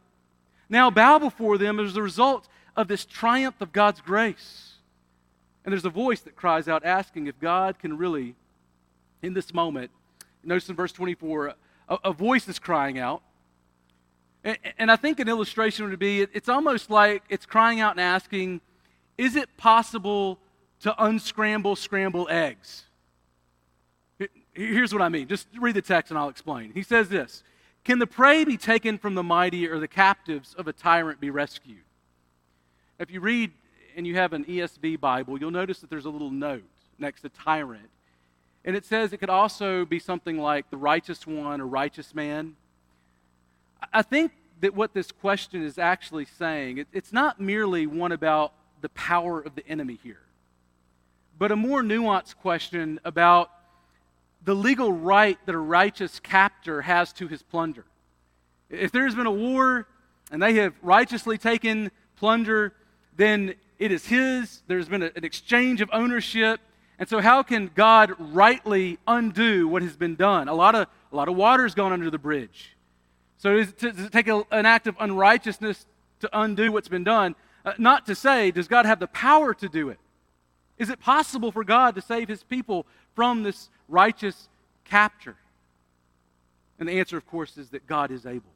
now 0.70 0.90
bow 0.90 1.20
before 1.20 1.58
them 1.58 1.82
as 1.82 1.98
a 1.98 2.02
result 2.02 2.48
of 2.78 2.88
this 2.88 3.04
triumph 3.04 3.60
of 3.60 3.74
God's 3.74 4.00
grace. 4.00 4.76
And 5.66 5.74
there's 5.74 5.84
a 5.84 5.90
voice 5.90 6.22
that 6.22 6.38
cries 6.38 6.70
out 6.70 6.86
asking 6.86 7.28
if 7.28 7.38
God 7.42 7.78
can 7.78 7.98
really, 7.98 8.36
in 9.22 9.34
this 9.34 9.54
moment, 9.54 9.92
notice 10.46 10.70
in 10.70 10.78
verse 10.78 10.94
24, 10.94 11.48
a, 11.90 11.98
a 12.06 12.14
voice 12.14 12.48
is 12.48 12.58
crying 12.58 12.98
out. 12.98 13.22
And, 14.46 14.58
and 14.78 14.90
I 14.90 14.96
think 14.96 15.20
an 15.20 15.28
illustration 15.28 15.90
would 15.90 16.00
be 16.00 16.22
it's 16.22 16.48
almost 16.48 16.90
like 16.90 17.24
it's 17.28 17.46
crying 17.46 17.82
out 17.82 17.92
and 17.92 18.00
asking, 18.00 18.62
is 19.18 19.36
it 19.36 19.58
possible 19.58 20.40
to 20.80 20.96
unscramble 21.04 21.76
scramble 21.76 22.30
eggs? 22.32 22.86
Here's 24.56 24.94
what 24.94 25.02
I 25.02 25.10
mean. 25.10 25.28
Just 25.28 25.48
read 25.60 25.76
the 25.76 25.82
text 25.82 26.12
and 26.12 26.18
I'll 26.18 26.30
explain. 26.30 26.72
He 26.74 26.82
says 26.82 27.10
this 27.10 27.44
Can 27.84 28.00
the 28.00 28.08
prey 28.08 28.46
be 28.46 28.58
taken 28.58 28.98
from 28.98 29.16
the 29.16 29.24
mighty 29.24 29.68
or 29.68 29.80
the 29.80 29.88
captives 29.88 30.54
of 30.54 30.68
a 30.68 30.74
tyrant 30.74 31.20
be 31.20 31.30
rescued? 31.30 31.84
If 32.98 33.12
you 33.12 33.20
read 33.20 33.52
and 33.96 34.08
you 34.08 34.16
have 34.16 34.34
an 34.34 34.46
ESV 34.46 35.00
Bible, 35.00 35.40
you'll 35.40 35.52
notice 35.52 35.80
that 35.80 35.90
there's 35.90 36.06
a 36.06 36.10
little 36.10 36.32
note 36.32 36.64
next 36.98 37.22
to 37.22 37.30
tyrant. 37.30 37.90
And 38.64 38.76
it 38.76 38.86
says 38.86 39.14
it 39.14 39.18
could 39.18 39.30
also 39.30 39.86
be 39.86 40.00
something 40.00 40.40
like 40.40 40.70
the 40.70 40.78
righteous 40.78 41.28
one 41.28 41.62
or 41.62 41.68
righteous 41.68 42.16
man. 42.16 42.56
I 43.94 44.02
think 44.02 44.32
that 44.62 44.74
what 44.74 44.94
this 44.94 45.12
question 45.12 45.62
is 45.64 45.78
actually 45.78 46.26
saying, 46.26 46.86
it's 46.94 47.14
not 47.14 47.40
merely 47.40 47.86
one 47.86 48.12
about 48.12 48.54
the 48.82 48.90
power 48.90 49.40
of 49.40 49.56
the 49.56 49.68
enemy 49.68 50.00
here, 50.02 50.22
but 51.38 51.52
a 51.52 51.56
more 51.56 51.84
nuanced 51.84 52.38
question 52.38 53.00
about 53.04 53.52
the 54.46 54.56
legal 54.56 54.94
right 54.94 55.38
that 55.46 55.56
a 55.56 55.60
righteous 55.60 56.20
captor 56.20 56.84
has 56.84 57.12
to 57.14 57.28
his 57.28 57.42
plunder. 57.42 57.84
If 58.70 58.92
there's 58.92 59.16
been 59.16 59.26
a 59.26 59.32
war 59.32 59.88
and 60.32 60.42
they 60.42 60.54
have 60.56 60.74
righteously 60.82 61.38
taken 61.38 61.92
plunder, 62.16 62.74
then 63.18 63.56
it 63.80 63.92
is 63.92 64.06
his. 64.06 64.62
There's 64.68 64.88
been 64.88 65.04
a, 65.04 65.12
an 65.16 65.24
exchange 65.24 65.82
of 65.82 65.90
ownership. 65.92 66.62
And 66.98 67.10
so, 67.10 67.20
how 67.20 67.44
can 67.44 67.72
God 67.76 68.14
rightly 68.18 69.00
undo 69.08 69.68
what 69.68 69.82
has 69.82 69.98
been 69.98 70.16
done? 70.16 70.48
A 70.48 70.54
lot 70.54 70.76
of, 70.76 70.88
a 71.12 71.16
lot 71.16 71.28
of 71.28 71.36
water's 71.36 71.76
gone 71.76 71.92
under 71.92 72.10
the 72.10 72.18
bridge. 72.18 72.78
So, 73.38 73.58
does 73.58 73.70
it, 73.70 73.80
does 73.80 74.06
it 74.06 74.12
take 74.12 74.28
a, 74.28 74.44
an 74.52 74.66
act 74.66 74.88
of 74.88 74.96
unrighteousness 75.00 75.86
to 76.22 76.30
undo 76.32 76.72
what's 76.72 76.88
been 76.88 77.04
done? 77.04 77.36
Uh, 77.66 77.74
not 77.78 78.06
to 78.06 78.16
say, 78.16 78.52
does 78.52 78.68
God 78.68 78.86
have 78.86 79.00
the 79.00 79.08
power 79.08 79.54
to 79.56 79.68
do 79.68 79.90
it? 79.90 80.00
Is 80.78 80.90
it 80.90 81.00
possible 81.00 81.52
for 81.52 81.64
God 81.64 81.96
to 81.96 82.02
save 82.02 82.28
his 82.28 82.44
people 82.44 82.86
from 83.16 83.44
this 83.44 83.70
righteous 83.88 84.50
capture? 84.84 85.36
And 86.80 86.90
the 86.90 87.00
answer, 87.00 87.18
of 87.18 87.26
course, 87.28 87.58
is 87.58 87.70
that 87.70 87.88
God 87.88 88.12
is 88.12 88.26
able. 88.26 88.52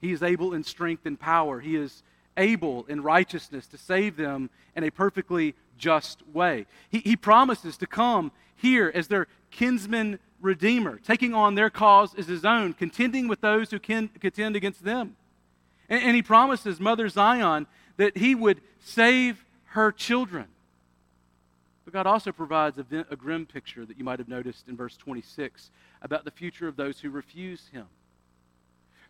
He 0.00 0.12
is 0.12 0.22
able 0.22 0.52
in 0.52 0.64
strength 0.64 1.06
and 1.06 1.18
power. 1.18 1.60
He 1.60 1.76
is 1.76 2.02
able 2.36 2.84
in 2.86 3.02
righteousness 3.02 3.66
to 3.68 3.78
save 3.78 4.16
them 4.16 4.50
in 4.76 4.84
a 4.84 4.90
perfectly 4.90 5.54
just 5.78 6.22
way. 6.32 6.66
He, 6.90 6.98
he 6.98 7.16
promises 7.16 7.76
to 7.78 7.86
come 7.86 8.32
here 8.56 8.90
as 8.94 9.08
their 9.08 9.26
kinsman 9.50 10.18
redeemer, 10.40 10.98
taking 10.98 11.32
on 11.32 11.54
their 11.54 11.70
cause 11.70 12.14
as 12.16 12.26
his 12.26 12.44
own, 12.44 12.74
contending 12.74 13.28
with 13.28 13.40
those 13.40 13.70
who 13.70 13.78
can, 13.78 14.08
contend 14.08 14.56
against 14.56 14.84
them. 14.84 15.16
And, 15.88 16.02
and 16.02 16.16
he 16.16 16.22
promises 16.22 16.80
Mother 16.80 17.08
Zion 17.08 17.66
that 17.96 18.16
he 18.16 18.34
would 18.34 18.60
save 18.80 19.44
her 19.68 19.90
children. 19.90 20.46
God 21.94 22.08
also 22.08 22.32
provides 22.32 22.76
a, 22.76 23.06
a 23.08 23.14
grim 23.14 23.46
picture 23.46 23.86
that 23.86 23.96
you 23.96 24.02
might 24.02 24.18
have 24.18 24.26
noticed 24.26 24.66
in 24.66 24.76
verse 24.76 24.96
26 24.96 25.70
about 26.02 26.24
the 26.24 26.32
future 26.32 26.66
of 26.66 26.74
those 26.74 26.98
who 26.98 27.08
refuse 27.08 27.68
him. 27.72 27.86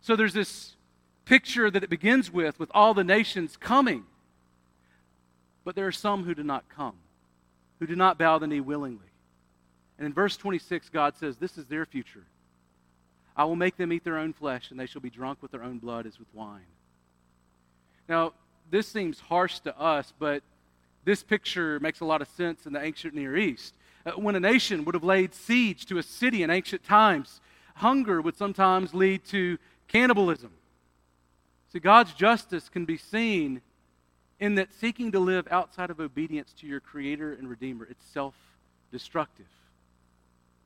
So 0.02 0.16
there's 0.16 0.34
this 0.34 0.76
picture 1.24 1.70
that 1.70 1.82
it 1.82 1.88
begins 1.88 2.30
with, 2.30 2.58
with 2.60 2.70
all 2.74 2.92
the 2.92 3.02
nations 3.02 3.56
coming. 3.56 4.04
But 5.64 5.76
there 5.76 5.86
are 5.86 5.92
some 5.92 6.24
who 6.24 6.34
do 6.34 6.42
not 6.42 6.68
come, 6.68 6.96
who 7.78 7.86
do 7.86 7.96
not 7.96 8.18
bow 8.18 8.36
the 8.36 8.46
knee 8.46 8.60
willingly. 8.60 9.00
And 9.96 10.04
in 10.04 10.12
verse 10.12 10.36
26, 10.36 10.90
God 10.90 11.16
says, 11.16 11.38
This 11.38 11.56
is 11.56 11.64
their 11.64 11.86
future. 11.86 12.26
I 13.34 13.46
will 13.46 13.56
make 13.56 13.78
them 13.78 13.94
eat 13.94 14.04
their 14.04 14.18
own 14.18 14.34
flesh, 14.34 14.70
and 14.70 14.78
they 14.78 14.84
shall 14.84 15.00
be 15.00 15.08
drunk 15.08 15.38
with 15.40 15.52
their 15.52 15.64
own 15.64 15.78
blood 15.78 16.04
as 16.04 16.18
with 16.18 16.28
wine. 16.34 16.66
Now, 18.10 18.34
this 18.70 18.86
seems 18.86 19.20
harsh 19.20 19.60
to 19.60 19.74
us, 19.80 20.12
but 20.18 20.42
This 21.04 21.22
picture 21.22 21.78
makes 21.80 22.00
a 22.00 22.04
lot 22.04 22.22
of 22.22 22.28
sense 22.28 22.66
in 22.66 22.72
the 22.72 22.82
ancient 22.82 23.14
Near 23.14 23.36
East. 23.36 23.74
Uh, 24.06 24.12
when 24.12 24.36
a 24.36 24.40
nation 24.40 24.84
would 24.84 24.94
have 24.94 25.04
laid 25.04 25.34
siege 25.34 25.86
to 25.86 25.98
a 25.98 26.02
city 26.02 26.42
in 26.42 26.50
ancient 26.50 26.84
times, 26.84 27.40
hunger 27.76 28.20
would 28.20 28.36
sometimes 28.36 28.94
lead 28.94 29.24
to 29.26 29.58
cannibalism. 29.88 30.50
See, 31.72 31.78
God's 31.80 32.14
justice 32.14 32.68
can 32.68 32.84
be 32.84 32.96
seen 32.96 33.60
in 34.40 34.56
that 34.56 34.72
seeking 34.74 35.12
to 35.12 35.18
live 35.20 35.46
outside 35.50 35.90
of 35.90 36.00
obedience 36.00 36.52
to 36.60 36.66
your 36.66 36.80
Creator 36.80 37.34
and 37.34 37.48
Redeemer, 37.48 37.86
it's 37.88 38.04
self 38.06 38.34
destructive. 38.90 39.46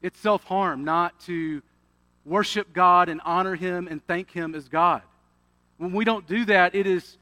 It's 0.03 0.19
self 0.19 0.45
harm 0.45 0.85
not 0.85 1.19
to 1.21 1.63
worship 2.25 2.73
God 2.73 3.09
and 3.09 3.21
honor 3.25 3.55
Him 3.55 3.89
and 3.89 4.05
thank 4.07 4.31
Him 4.31 4.55
as 4.55 4.69
God. 4.69 5.03
When 5.77 5.93
we 5.93 6.05
don't 6.05 6.27
do 6.27 6.45
that, 6.47 6.75
it 6.75 6.87
is 6.87 7.17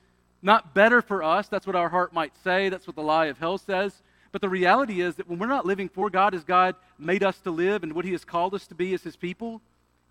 not 0.47 0.75
better 0.75 1.03
for 1.03 1.25
us. 1.25 1.49
That's 1.49 1.67
what 1.67 1.75
our 1.75 1.89
heart 1.89 2.13
might 2.13 2.33
say. 2.45 2.69
That's 2.69 2.87
what 2.87 2.95
the 2.95 3.03
lie 3.03 3.27
of 3.27 3.37
hell 3.37 3.59
says. 3.59 4.01
But 4.31 4.41
the 4.41 4.49
reality 4.49 5.01
is 5.01 5.17
that 5.17 5.29
when 5.29 5.41
we're 5.41 5.47
not 5.49 5.67
living 5.67 5.89
for 5.89 6.09
God 6.09 6.35
as 6.35 6.45
God 6.45 6.77
made 6.99 7.25
us 7.25 7.37
to 7.41 7.51
live 7.51 7.83
and 7.83 7.93
what 7.93 8.05
He 8.05 8.13
has 8.13 8.25
called 8.25 8.55
us 8.55 8.67
to 8.69 8.75
be 8.75 8.95
as 8.95 9.03
His 9.03 9.17
people, 9.17 9.61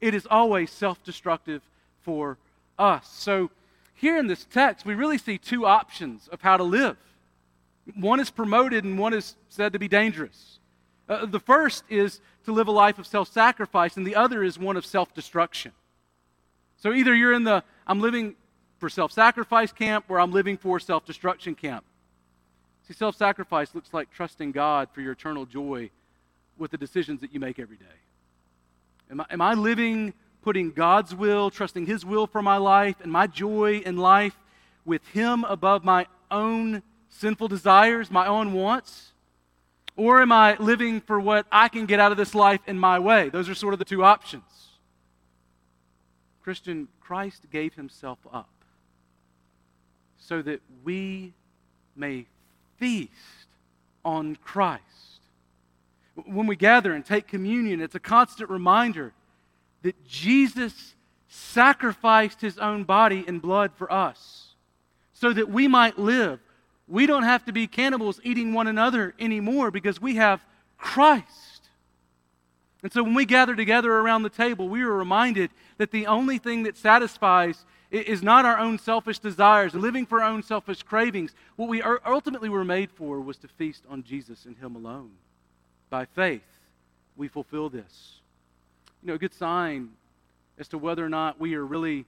it 0.02 0.14
is 0.14 0.28
always 0.30 0.70
self 0.72 1.02
destructive 1.04 1.62
for 2.02 2.38
us. 2.78 3.08
So, 3.08 3.50
here 3.94 4.18
in 4.18 4.28
this 4.28 4.46
text, 4.52 4.86
we 4.86 4.94
really 4.94 5.18
see 5.18 5.38
two 5.38 5.66
options 5.66 6.28
of 6.28 6.42
how 6.42 6.58
to 6.58 6.64
live. 6.64 6.98
One 7.96 8.20
is 8.20 8.30
promoted 8.30 8.84
and 8.84 9.00
one 9.00 9.14
is 9.14 9.38
said 9.48 9.72
to 9.72 9.80
be 9.80 9.88
dangerous. 9.88 10.60
Uh, 11.08 11.26
the 11.26 11.40
first 11.40 11.86
is 11.88 12.20
to 12.44 12.52
live 12.52 12.68
a 12.68 12.72
life 12.72 13.00
of 13.00 13.08
self 13.08 13.32
sacrifice, 13.32 13.96
and 13.96 14.06
the 14.06 14.16
other 14.16 14.44
is 14.44 14.60
one 14.60 14.76
of 14.76 14.86
self 14.86 15.14
destruction. 15.14 15.72
So 16.76 16.92
either 16.92 17.16
you're 17.16 17.34
in 17.34 17.46
the 17.46 17.64
I'm 17.88 18.02
living 18.02 18.36
for 18.86 18.90
self 18.90 19.12
sacrifice 19.12 19.72
camp 19.72 20.06
or 20.10 20.20
I'm 20.20 20.32
living 20.32 20.58
for 20.58 20.80
self 20.80 21.06
destruction 21.06 21.56
camp. 21.56 21.84
See, 22.88 22.94
self 22.94 23.16
sacrifice 23.16 23.74
looks 23.74 23.92
like 23.96 24.12
trusting 24.12 24.52
God 24.52 24.90
for 24.94 25.02
your 25.02 25.14
eternal 25.14 25.48
joy 25.48 25.90
with 26.60 26.70
the 26.70 26.78
decisions 26.78 27.22
that 27.22 27.34
you 27.34 27.40
make 27.40 27.58
every 27.58 27.78
day. 27.78 27.98
Am 29.10 29.22
I, 29.22 29.26
am 29.32 29.42
I 29.42 29.56
living 29.56 30.14
putting 30.44 30.70
God's 30.70 31.16
will, 31.16 31.50
trusting 31.50 31.88
His 31.88 32.06
will 32.06 32.28
for 32.28 32.44
my 32.44 32.58
life 32.58 32.98
and 33.02 33.12
my 33.12 33.26
joy 33.26 33.82
in 33.84 33.98
life 33.98 34.36
with 34.86 35.02
Him 35.08 35.46
above 35.46 35.84
my 35.84 36.06
own 36.30 36.84
sinful 37.10 37.48
desires, 37.48 38.12
my 38.12 38.28
own 38.28 38.54
wants? 38.54 39.14
Or 39.98 40.22
am 40.22 40.32
I 40.32 40.58
living 40.58 41.02
for 41.02 41.20
what 41.20 41.48
I 41.52 41.70
can 41.70 41.88
get 41.88 42.00
out 42.00 42.12
of 42.12 42.20
this 42.20 42.36
life 42.36 42.62
in 42.68 42.78
my 42.78 43.00
way? 43.00 43.30
Those 43.30 43.50
are 43.50 43.56
sort 43.56 43.74
of 43.74 43.80
the 43.80 43.86
two 43.86 44.04
options. 44.04 44.44
Christian, 46.44 46.88
Christ 47.00 47.50
gave 47.50 47.74
Himself 47.74 48.20
up 48.32 48.50
so 50.28 50.42
that 50.42 50.62
we 50.84 51.34
may 51.96 52.26
feast 52.78 53.12
on 54.04 54.36
Christ. 54.44 54.82
When 56.26 56.48
we 56.48 56.56
gather 56.56 56.94
and 56.94 57.06
take 57.06 57.28
communion, 57.28 57.82
it's 57.82 57.96
a 57.96 58.00
constant 58.00 58.50
reminder 58.50 59.14
that 59.84 60.04
Jesus 60.08 60.96
sacrificed 61.28 62.42
his 62.42 62.58
own 62.58 62.86
body 62.86 63.24
and 63.28 63.42
blood 63.42 63.72
for 63.76 63.92
us 63.92 64.54
so 65.14 65.32
that 65.34 65.50
we 65.50 65.68
might 65.68 66.00
live. 66.00 66.40
We 66.88 67.06
don't 67.06 67.24
have 67.24 67.46
to 67.46 67.52
be 67.52 67.68
cannibals 67.68 68.20
eating 68.24 68.54
one 68.54 68.68
another 68.68 69.14
anymore 69.20 69.72
because 69.72 70.02
we 70.02 70.16
have 70.16 70.44
Christ. 70.78 71.70
And 72.84 72.92
so 72.92 73.04
when 73.04 73.16
we 73.16 73.26
gather 73.26 73.56
together 73.56 73.92
around 73.92 74.24
the 74.24 74.30
table, 74.30 74.70
we 74.70 74.82
are 74.82 74.92
reminded 74.92 75.50
that 75.78 75.92
the 75.92 76.08
only 76.08 76.38
thing 76.38 76.64
that 76.64 76.78
satisfies 76.78 77.66
is 77.96 78.24
not 78.24 78.46
our 78.46 78.58
own 78.58 78.78
selfish 78.78 79.20
desires, 79.20 79.74
living 79.74 80.06
for 80.06 80.22
our 80.22 80.30
own 80.30 80.44
selfish 80.44 80.84
cravings. 80.84 81.34
What 81.56 81.70
we 81.70 81.82
ultimately 81.82 82.50
were 82.50 82.66
made 82.66 82.92
for 82.92 83.22
was 83.22 83.38
to 83.38 83.48
feast 83.48 83.84
on 83.90 84.04
Jesus 84.04 84.46
and 84.46 84.58
Him 84.58 84.76
alone. 84.76 85.12
By 85.90 86.06
faith, 86.06 86.44
we 87.16 87.28
fulfill 87.28 87.70
this 87.70 88.20
you 89.06 89.10
know, 89.10 89.16
a 89.16 89.20
good 89.20 89.36
sign 89.36 89.92
as 90.58 90.68
to 90.70 90.80
whether 90.80 91.06
or 91.06 91.10
not 91.10 91.40
we 91.40 91.54
are 91.54 91.64
really 91.64 92.06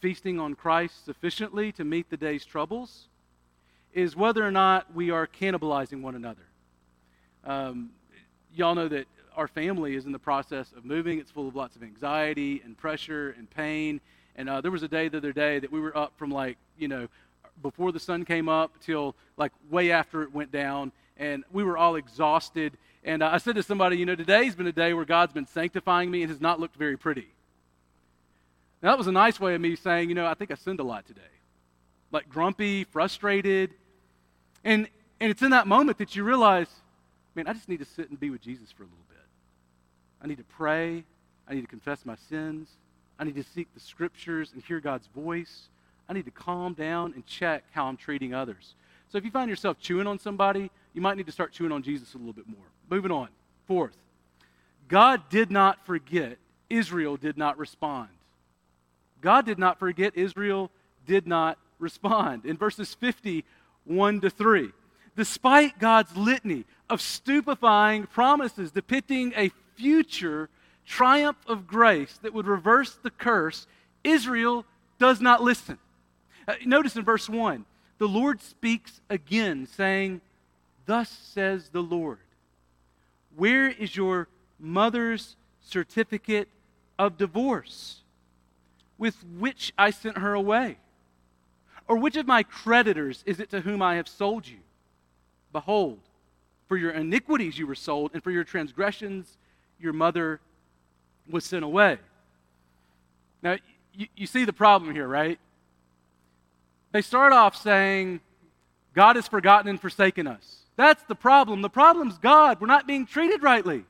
feasting 0.00 0.38
on 0.38 0.54
Christ 0.54 1.06
sufficiently 1.06 1.72
to 1.72 1.84
meet 1.84 2.10
the 2.10 2.18
day's 2.18 2.44
troubles 2.44 3.08
is 3.94 4.14
whether 4.14 4.46
or 4.46 4.50
not 4.50 4.94
we 4.94 5.10
are 5.10 5.26
cannibalizing 5.26 6.02
one 6.02 6.14
another. 6.14 6.42
Um, 7.44 7.90
y'all 8.54 8.74
know 8.74 8.88
that 8.88 9.06
our 9.34 9.48
family 9.48 9.94
is 9.94 10.04
in 10.04 10.12
the 10.12 10.18
process 10.18 10.70
of 10.76 10.84
moving. 10.84 11.18
It's 11.18 11.30
full 11.30 11.48
of 11.48 11.56
lots 11.56 11.76
of 11.76 11.82
anxiety 11.82 12.60
and 12.62 12.76
pressure 12.76 13.34
and 13.38 13.48
pain. 13.48 14.02
And 14.36 14.48
uh, 14.48 14.60
there 14.60 14.70
was 14.70 14.82
a 14.82 14.88
day 14.88 15.08
the 15.08 15.18
other 15.18 15.32
day 15.32 15.58
that 15.58 15.70
we 15.70 15.80
were 15.80 15.96
up 15.96 16.12
from 16.16 16.30
like, 16.30 16.56
you 16.78 16.88
know, 16.88 17.08
before 17.62 17.92
the 17.92 18.00
sun 18.00 18.24
came 18.24 18.48
up 18.48 18.72
till 18.80 19.14
like 19.36 19.52
way 19.70 19.90
after 19.90 20.22
it 20.22 20.34
went 20.34 20.50
down. 20.50 20.92
And 21.16 21.44
we 21.52 21.62
were 21.62 21.76
all 21.76 21.96
exhausted 21.96 22.76
and 23.04 23.22
uh, 23.22 23.28
I 23.30 23.38
said 23.38 23.54
to 23.56 23.62
somebody, 23.62 23.98
you 23.98 24.06
know, 24.06 24.14
today's 24.14 24.54
been 24.54 24.66
a 24.66 24.72
day 24.72 24.94
where 24.94 25.04
God's 25.04 25.34
been 25.34 25.46
sanctifying 25.46 26.10
me 26.10 26.22
and 26.22 26.30
has 26.30 26.40
not 26.40 26.58
looked 26.58 26.76
very 26.76 26.96
pretty. 26.96 27.28
Now, 28.82 28.90
that 28.90 28.98
was 28.98 29.06
a 29.06 29.12
nice 29.12 29.38
way 29.38 29.54
of 29.54 29.60
me 29.60 29.76
saying, 29.76 30.08
you 30.08 30.14
know, 30.14 30.26
I 30.26 30.34
think 30.34 30.50
I 30.50 30.54
sinned 30.54 30.80
a 30.80 30.84
lot 30.84 31.06
today. 31.06 31.20
Like 32.10 32.28
grumpy, 32.30 32.84
frustrated. 32.84 33.74
And, 34.64 34.88
and 35.20 35.30
it's 35.30 35.42
in 35.42 35.50
that 35.50 35.66
moment 35.66 35.98
that 35.98 36.16
you 36.16 36.24
realize, 36.24 36.68
man, 37.34 37.46
I 37.46 37.52
just 37.52 37.68
need 37.68 37.80
to 37.80 37.84
sit 37.84 38.08
and 38.08 38.18
be 38.18 38.30
with 38.30 38.40
Jesus 38.40 38.72
for 38.72 38.84
a 38.84 38.86
little 38.86 39.04
bit. 39.10 39.18
I 40.22 40.26
need 40.26 40.38
to 40.38 40.44
pray. 40.44 41.04
I 41.46 41.54
need 41.54 41.62
to 41.62 41.66
confess 41.66 42.06
my 42.06 42.16
sins. 42.30 42.70
I 43.18 43.24
need 43.24 43.36
to 43.36 43.44
seek 43.44 43.72
the 43.74 43.80
scriptures 43.80 44.52
and 44.52 44.62
hear 44.62 44.80
God's 44.80 45.06
voice. 45.08 45.68
I 46.08 46.12
need 46.12 46.24
to 46.24 46.30
calm 46.30 46.74
down 46.74 47.12
and 47.14 47.24
check 47.26 47.64
how 47.72 47.86
I'm 47.86 47.96
treating 47.96 48.34
others. 48.34 48.74
So 49.08 49.18
if 49.18 49.24
you 49.24 49.30
find 49.30 49.48
yourself 49.48 49.78
chewing 49.78 50.06
on 50.06 50.18
somebody, 50.18 50.70
you 50.92 51.00
might 51.00 51.16
need 51.16 51.26
to 51.26 51.32
start 51.32 51.52
chewing 51.52 51.72
on 51.72 51.82
Jesus 51.82 52.14
a 52.14 52.18
little 52.18 52.32
bit 52.32 52.48
more. 52.48 52.66
Moving 52.90 53.10
on. 53.10 53.28
Fourth, 53.66 53.96
God 54.88 55.22
did 55.30 55.50
not 55.50 55.86
forget, 55.86 56.36
Israel 56.68 57.16
did 57.16 57.38
not 57.38 57.56
respond. 57.56 58.08
God 59.20 59.46
did 59.46 59.58
not 59.58 59.78
forget, 59.78 60.16
Israel 60.16 60.70
did 61.06 61.26
not 61.26 61.58
respond. 61.78 62.44
In 62.44 62.56
verses 62.56 62.94
51 62.94 64.20
to 64.20 64.30
3, 64.30 64.70
despite 65.16 65.78
God's 65.78 66.16
litany 66.16 66.64
of 66.90 67.00
stupefying 67.00 68.06
promises 68.06 68.70
depicting 68.70 69.32
a 69.36 69.50
future 69.76 70.50
triumph 70.86 71.38
of 71.46 71.66
grace 71.66 72.18
that 72.22 72.34
would 72.34 72.46
reverse 72.46 72.94
the 72.94 73.10
curse, 73.10 73.66
Israel 74.02 74.64
does 74.98 75.20
not 75.20 75.42
listen. 75.42 75.78
Uh, 76.46 76.54
notice 76.64 76.96
in 76.96 77.04
verse 77.04 77.28
1, 77.28 77.64
the 77.98 78.08
Lord 78.08 78.42
speaks 78.42 79.00
again, 79.08 79.66
saying, 79.66 80.20
Thus 80.86 81.08
says 81.08 81.70
the 81.70 81.82
Lord. 81.82 82.18
Where 83.36 83.68
is 83.68 83.96
your 83.96 84.28
mother's 84.58 85.36
certificate 85.62 86.48
of 86.98 87.16
divorce 87.16 88.02
with 88.98 89.16
which 89.38 89.72
I 89.78 89.90
sent 89.90 90.18
her 90.18 90.34
away? 90.34 90.78
Or 91.88 91.96
which 91.96 92.16
of 92.16 92.26
my 92.26 92.42
creditors 92.42 93.22
is 93.26 93.40
it 93.40 93.50
to 93.50 93.60
whom 93.60 93.82
I 93.82 93.96
have 93.96 94.08
sold 94.08 94.46
you? 94.46 94.58
Behold, 95.52 96.00
for 96.68 96.76
your 96.76 96.90
iniquities 96.90 97.58
you 97.58 97.66
were 97.66 97.74
sold, 97.74 98.12
and 98.14 98.22
for 98.22 98.30
your 98.30 98.44
transgressions 98.44 99.36
your 99.78 99.92
mother 99.92 100.40
was 101.28 101.44
sent 101.44 101.64
away. 101.64 101.98
Now, 103.42 103.56
you, 103.92 104.06
you 104.16 104.26
see 104.26 104.44
the 104.44 104.52
problem 104.52 104.94
here, 104.94 105.06
right? 105.06 105.38
They 106.92 107.02
start 107.02 107.32
off 107.32 107.56
saying, 107.56 108.20
God 108.94 109.16
has 109.16 109.26
forgotten 109.26 109.68
and 109.68 109.80
forsaken 109.80 110.26
us. 110.26 110.60
That's 110.76 111.02
the 111.04 111.14
problem. 111.14 111.62
The 111.62 111.70
problem's 111.70 112.18
God. 112.18 112.60
We're 112.60 112.66
not 112.66 112.86
being 112.86 113.06
treated 113.06 113.42
rightly. 113.42 113.84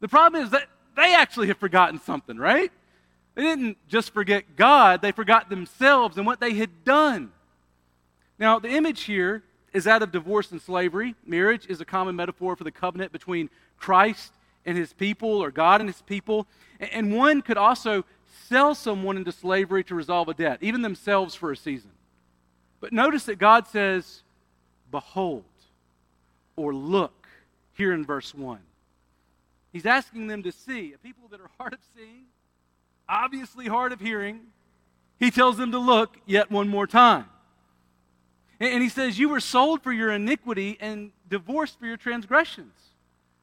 The 0.00 0.08
problem 0.08 0.42
is 0.42 0.50
that 0.50 0.68
they 0.96 1.14
actually 1.14 1.48
have 1.48 1.58
forgotten 1.58 2.00
something, 2.00 2.36
right? 2.36 2.70
They 3.34 3.42
didn't 3.42 3.76
just 3.88 4.12
forget 4.12 4.56
God, 4.56 5.02
they 5.02 5.12
forgot 5.12 5.50
themselves 5.50 6.16
and 6.16 6.26
what 6.26 6.40
they 6.40 6.54
had 6.54 6.84
done. 6.84 7.32
Now, 8.38 8.58
the 8.58 8.70
image 8.70 9.02
here 9.02 9.42
is 9.72 9.84
that 9.84 10.02
of 10.02 10.10
divorce 10.10 10.52
and 10.52 10.60
slavery. 10.60 11.14
Marriage 11.26 11.66
is 11.68 11.80
a 11.80 11.84
common 11.84 12.16
metaphor 12.16 12.56
for 12.56 12.64
the 12.64 12.70
covenant 12.70 13.12
between 13.12 13.50
Christ 13.78 14.32
and 14.66 14.76
his 14.76 14.92
people, 14.92 15.42
or 15.42 15.50
God 15.50 15.80
and 15.80 15.88
his 15.88 16.02
people. 16.02 16.46
And 16.78 17.16
one 17.16 17.40
could 17.40 17.56
also 17.56 18.04
sell 18.48 18.74
someone 18.74 19.16
into 19.16 19.32
slavery 19.32 19.84
to 19.84 19.94
resolve 19.94 20.28
a 20.28 20.34
debt, 20.34 20.58
even 20.60 20.82
themselves 20.82 21.34
for 21.34 21.52
a 21.52 21.56
season. 21.56 21.92
But 22.80 22.92
notice 22.92 23.24
that 23.24 23.38
God 23.38 23.66
says, 23.66 24.22
Behold, 24.90 25.44
or 26.56 26.74
look 26.74 27.26
here 27.72 27.92
in 27.92 28.04
verse 28.04 28.34
1. 28.34 28.58
He's 29.72 29.86
asking 29.86 30.26
them 30.26 30.42
to 30.42 30.52
see, 30.52 30.92
a 30.92 30.98
people 30.98 31.28
that 31.30 31.40
are 31.40 31.50
hard 31.58 31.74
of 31.74 31.80
seeing, 31.96 32.24
obviously 33.08 33.66
hard 33.66 33.92
of 33.92 34.00
hearing. 34.00 34.40
He 35.18 35.30
tells 35.30 35.56
them 35.56 35.72
to 35.72 35.78
look 35.78 36.16
yet 36.26 36.50
one 36.50 36.68
more 36.68 36.86
time. 36.86 37.26
And 38.58 38.82
he 38.82 38.88
says, 38.88 39.18
You 39.18 39.28
were 39.28 39.40
sold 39.40 39.82
for 39.82 39.92
your 39.92 40.10
iniquity 40.10 40.78
and 40.80 41.12
divorced 41.28 41.78
for 41.78 41.86
your 41.86 41.96
transgressions. 41.96 42.72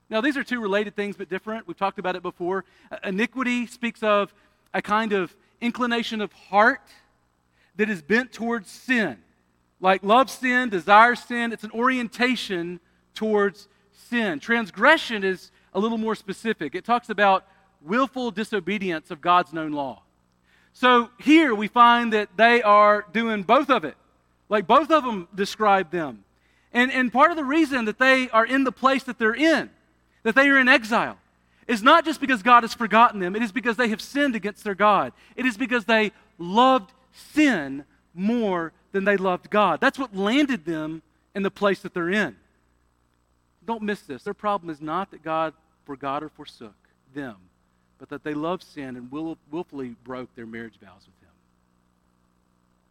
Now, 0.09 0.21
these 0.21 0.37
are 0.37 0.43
two 0.43 0.61
related 0.61 0.95
things 0.95 1.15
but 1.15 1.29
different. 1.29 1.67
We've 1.67 1.77
talked 1.77 1.99
about 1.99 2.15
it 2.15 2.21
before. 2.21 2.65
Uh, 2.91 2.97
iniquity 3.03 3.65
speaks 3.65 4.03
of 4.03 4.33
a 4.73 4.81
kind 4.81 5.13
of 5.13 5.35
inclination 5.61 6.21
of 6.21 6.31
heart 6.33 6.81
that 7.77 7.89
is 7.89 8.01
bent 8.01 8.31
towards 8.31 8.69
sin 8.69 9.17
like 9.83 10.01
love 10.01 10.29
sin, 10.29 10.69
desire 10.69 11.13
sin. 11.13 11.51
It's 11.51 11.65
an 11.65 11.71
orientation 11.71 12.79
towards 13.13 13.67
sin. 13.91 14.39
Transgression 14.39 15.25
is 15.25 15.51
a 15.73 15.79
little 15.79 15.97
more 15.97 16.15
specific. 16.15 16.73
It 16.73 16.85
talks 16.85 17.09
about 17.09 17.45
willful 17.81 18.31
disobedience 18.31 19.11
of 19.11 19.19
God's 19.19 19.51
known 19.51 19.73
law. 19.73 20.01
So 20.71 21.09
here 21.19 21.53
we 21.53 21.67
find 21.67 22.13
that 22.13 22.29
they 22.37 22.63
are 22.63 23.05
doing 23.11 23.43
both 23.43 23.69
of 23.69 23.83
it. 23.83 23.97
Like 24.47 24.67
both 24.67 24.89
of 24.89 25.03
them 25.03 25.27
describe 25.35 25.91
them. 25.91 26.23
And, 26.71 26.89
and 26.89 27.11
part 27.11 27.31
of 27.31 27.37
the 27.37 27.43
reason 27.43 27.83
that 27.85 27.99
they 27.99 28.29
are 28.29 28.45
in 28.45 28.63
the 28.63 28.71
place 28.71 29.03
that 29.03 29.19
they're 29.19 29.35
in, 29.35 29.69
that 30.23 30.35
they 30.35 30.49
are 30.49 30.59
in 30.59 30.67
exile, 30.67 31.17
is 31.67 31.81
not 31.81 32.05
just 32.05 32.19
because 32.19 32.43
God 32.43 32.63
has 32.63 32.73
forgotten 32.73 33.19
them, 33.19 33.35
it 33.35 33.41
is 33.41 33.51
because 33.51 33.77
they 33.77 33.89
have 33.89 34.01
sinned 34.01 34.35
against 34.35 34.63
their 34.63 34.75
God. 34.75 35.13
It 35.35 35.45
is 35.45 35.57
because 35.57 35.85
they 35.85 36.11
loved 36.37 36.91
sin 37.31 37.85
more 38.13 38.73
than 38.91 39.05
they 39.05 39.17
loved 39.17 39.49
God. 39.49 39.79
That's 39.79 39.97
what 39.99 40.15
landed 40.15 40.65
them 40.65 41.01
in 41.35 41.43
the 41.43 41.51
place 41.51 41.81
that 41.81 41.93
they're 41.93 42.09
in. 42.09 42.35
Don't 43.65 43.81
miss 43.81 44.01
this. 44.01 44.23
Their 44.23 44.33
problem 44.33 44.69
is 44.69 44.81
not 44.81 45.11
that 45.11 45.23
God 45.23 45.53
forgot 45.85 46.23
or 46.23 46.29
forsook 46.29 46.75
them, 47.13 47.35
but 47.97 48.09
that 48.09 48.23
they 48.23 48.33
loved 48.33 48.63
sin 48.63 48.95
and 48.95 49.11
will, 49.11 49.37
willfully 49.51 49.95
broke 50.03 50.33
their 50.35 50.45
marriage 50.45 50.75
vows 50.81 51.01
with 51.05 51.15
Him. 51.21 51.33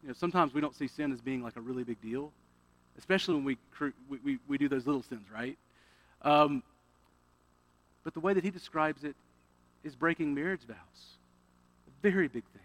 You 0.02 0.08
know, 0.08 0.14
sometimes 0.14 0.54
we 0.54 0.60
don't 0.60 0.74
see 0.74 0.88
sin 0.88 1.12
as 1.12 1.20
being 1.20 1.42
like 1.42 1.56
a 1.56 1.60
really 1.60 1.84
big 1.84 2.00
deal, 2.00 2.32
especially 2.98 3.34
when 3.34 3.44
we, 3.44 3.58
we, 4.08 4.18
we, 4.24 4.38
we 4.48 4.58
do 4.58 4.68
those 4.68 4.86
little 4.86 5.02
sins, 5.02 5.26
right? 5.32 5.56
Um, 6.22 6.62
but 8.04 8.14
the 8.14 8.20
way 8.20 8.34
that 8.34 8.44
he 8.44 8.50
describes 8.50 9.04
it 9.04 9.16
is 9.84 9.94
breaking 9.94 10.34
marriage 10.34 10.62
vows. 10.66 10.76
A 11.86 12.02
very 12.02 12.28
big 12.28 12.44
thing, 12.52 12.62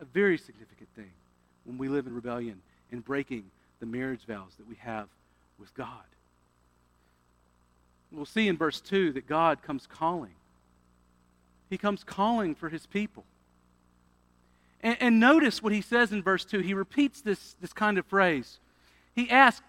a 0.00 0.04
very 0.04 0.38
significant 0.38 0.88
thing 0.96 1.10
when 1.64 1.78
we 1.78 1.88
live 1.88 2.06
in 2.06 2.14
rebellion 2.14 2.60
and 2.90 3.04
breaking 3.04 3.44
the 3.80 3.86
marriage 3.86 4.24
vows 4.26 4.54
that 4.58 4.68
we 4.68 4.76
have 4.76 5.08
with 5.58 5.72
God. 5.74 5.88
We'll 8.12 8.26
see 8.26 8.48
in 8.48 8.56
verse 8.56 8.80
2 8.80 9.12
that 9.12 9.26
God 9.26 9.62
comes 9.62 9.86
calling. 9.86 10.34
He 11.68 11.78
comes 11.78 12.02
calling 12.02 12.54
for 12.54 12.68
his 12.68 12.86
people. 12.86 13.24
And, 14.82 14.96
and, 15.00 15.20
notice 15.20 15.62
what 15.62 15.72
he 15.72 15.82
says 15.82 16.10
in 16.10 16.22
verse 16.22 16.44
2. 16.44 16.60
He 16.60 16.74
repeats 16.74 17.20
this, 17.20 17.54
this 17.60 17.72
kind 17.72 17.98
of 17.98 18.06
phrase. 18.06 18.58
He 19.14 19.30
asks, 19.30 19.64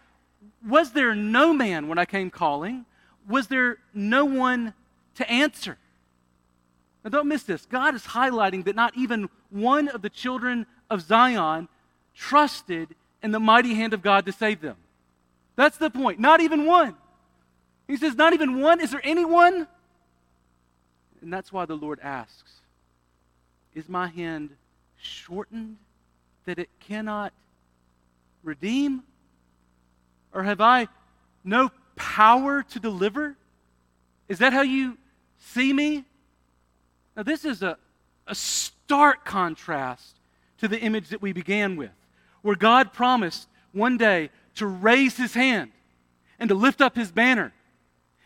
Was 0.67 0.93
there 0.93 1.13
no 1.13 1.54
man 1.54 1.88
when 1.88 1.97
I 1.97 2.06
came 2.06 2.30
calling? 2.30 2.86
Was 3.28 3.47
there 3.47 3.78
no 3.93 4.26
one 4.26 4.74
to 5.15 5.30
answer? 5.30 5.78
Now, 7.04 7.10
don't 7.10 7.28
miss 7.28 7.43
this. 7.43 7.65
God 7.65 7.95
is 7.95 8.04
highlighting 8.04 8.65
that 8.65 8.76
not 8.76 8.95
even 8.95 9.30
one 9.50 9.88
of 9.88 10.02
the 10.02 10.10
children 10.10 10.65
of 10.89 11.02
Zion 11.02 11.67
trusted 12.15 12.89
in 13.24 13.32
the 13.32 13.39
mighty 13.39 13.74
hand 13.74 13.93
of 13.93 14.02
God 14.02 14.26
to 14.26 14.32
save 14.32 14.62
them. 14.62 14.78
That's 15.56 15.78
the 15.78 15.89
point. 15.89 16.19
Not 16.19 16.41
even 16.41 16.65
one. 16.65 16.95
He 17.88 17.97
says, 17.97 18.15
Not 18.15 18.34
even 18.34 18.62
one. 18.62 18.80
Is 18.80 18.91
there 18.91 19.02
anyone? 19.04 19.67
And 21.21 21.32
that's 21.32 21.52
why 21.52 21.65
the 21.65 21.76
Lord 21.76 22.00
asks, 22.02 22.54
Is 23.76 23.89
my 23.89 24.08
hand 24.08 24.52
shortened 24.97 25.78
that 26.45 26.58
it 26.60 26.69
cannot 26.80 27.34
redeem? 28.43 29.04
Or 30.34 30.43
have 30.43 30.62
I 30.62 30.88
no 31.43 31.71
power 31.95 32.63
to 32.63 32.80
deliver? 32.80 33.36
Is 34.30 34.39
that 34.39 34.54
how 34.54 34.62
you 34.62 34.97
see 35.41 35.73
me? 35.73 36.06
Now, 37.15 37.23
this 37.23 37.45
is 37.45 37.62
a, 37.62 37.77
a 38.27 38.36
stark 38.36 39.25
contrast 39.25 40.15
to 40.60 40.67
the 40.67 40.80
image 40.80 41.10
that 41.10 41.21
we 41.21 41.34
began 41.34 41.75
with, 41.75 41.91
where 42.41 42.56
God 42.56 42.93
promised 42.93 43.47
one 43.73 43.97
day 43.97 44.30
to 44.56 44.65
raise 44.65 45.17
his 45.17 45.34
hand 45.34 45.71
and 46.39 46.49
to 46.49 46.56
lift 46.56 46.82
up 46.82 46.95
his 46.95 47.12
banner 47.12 47.54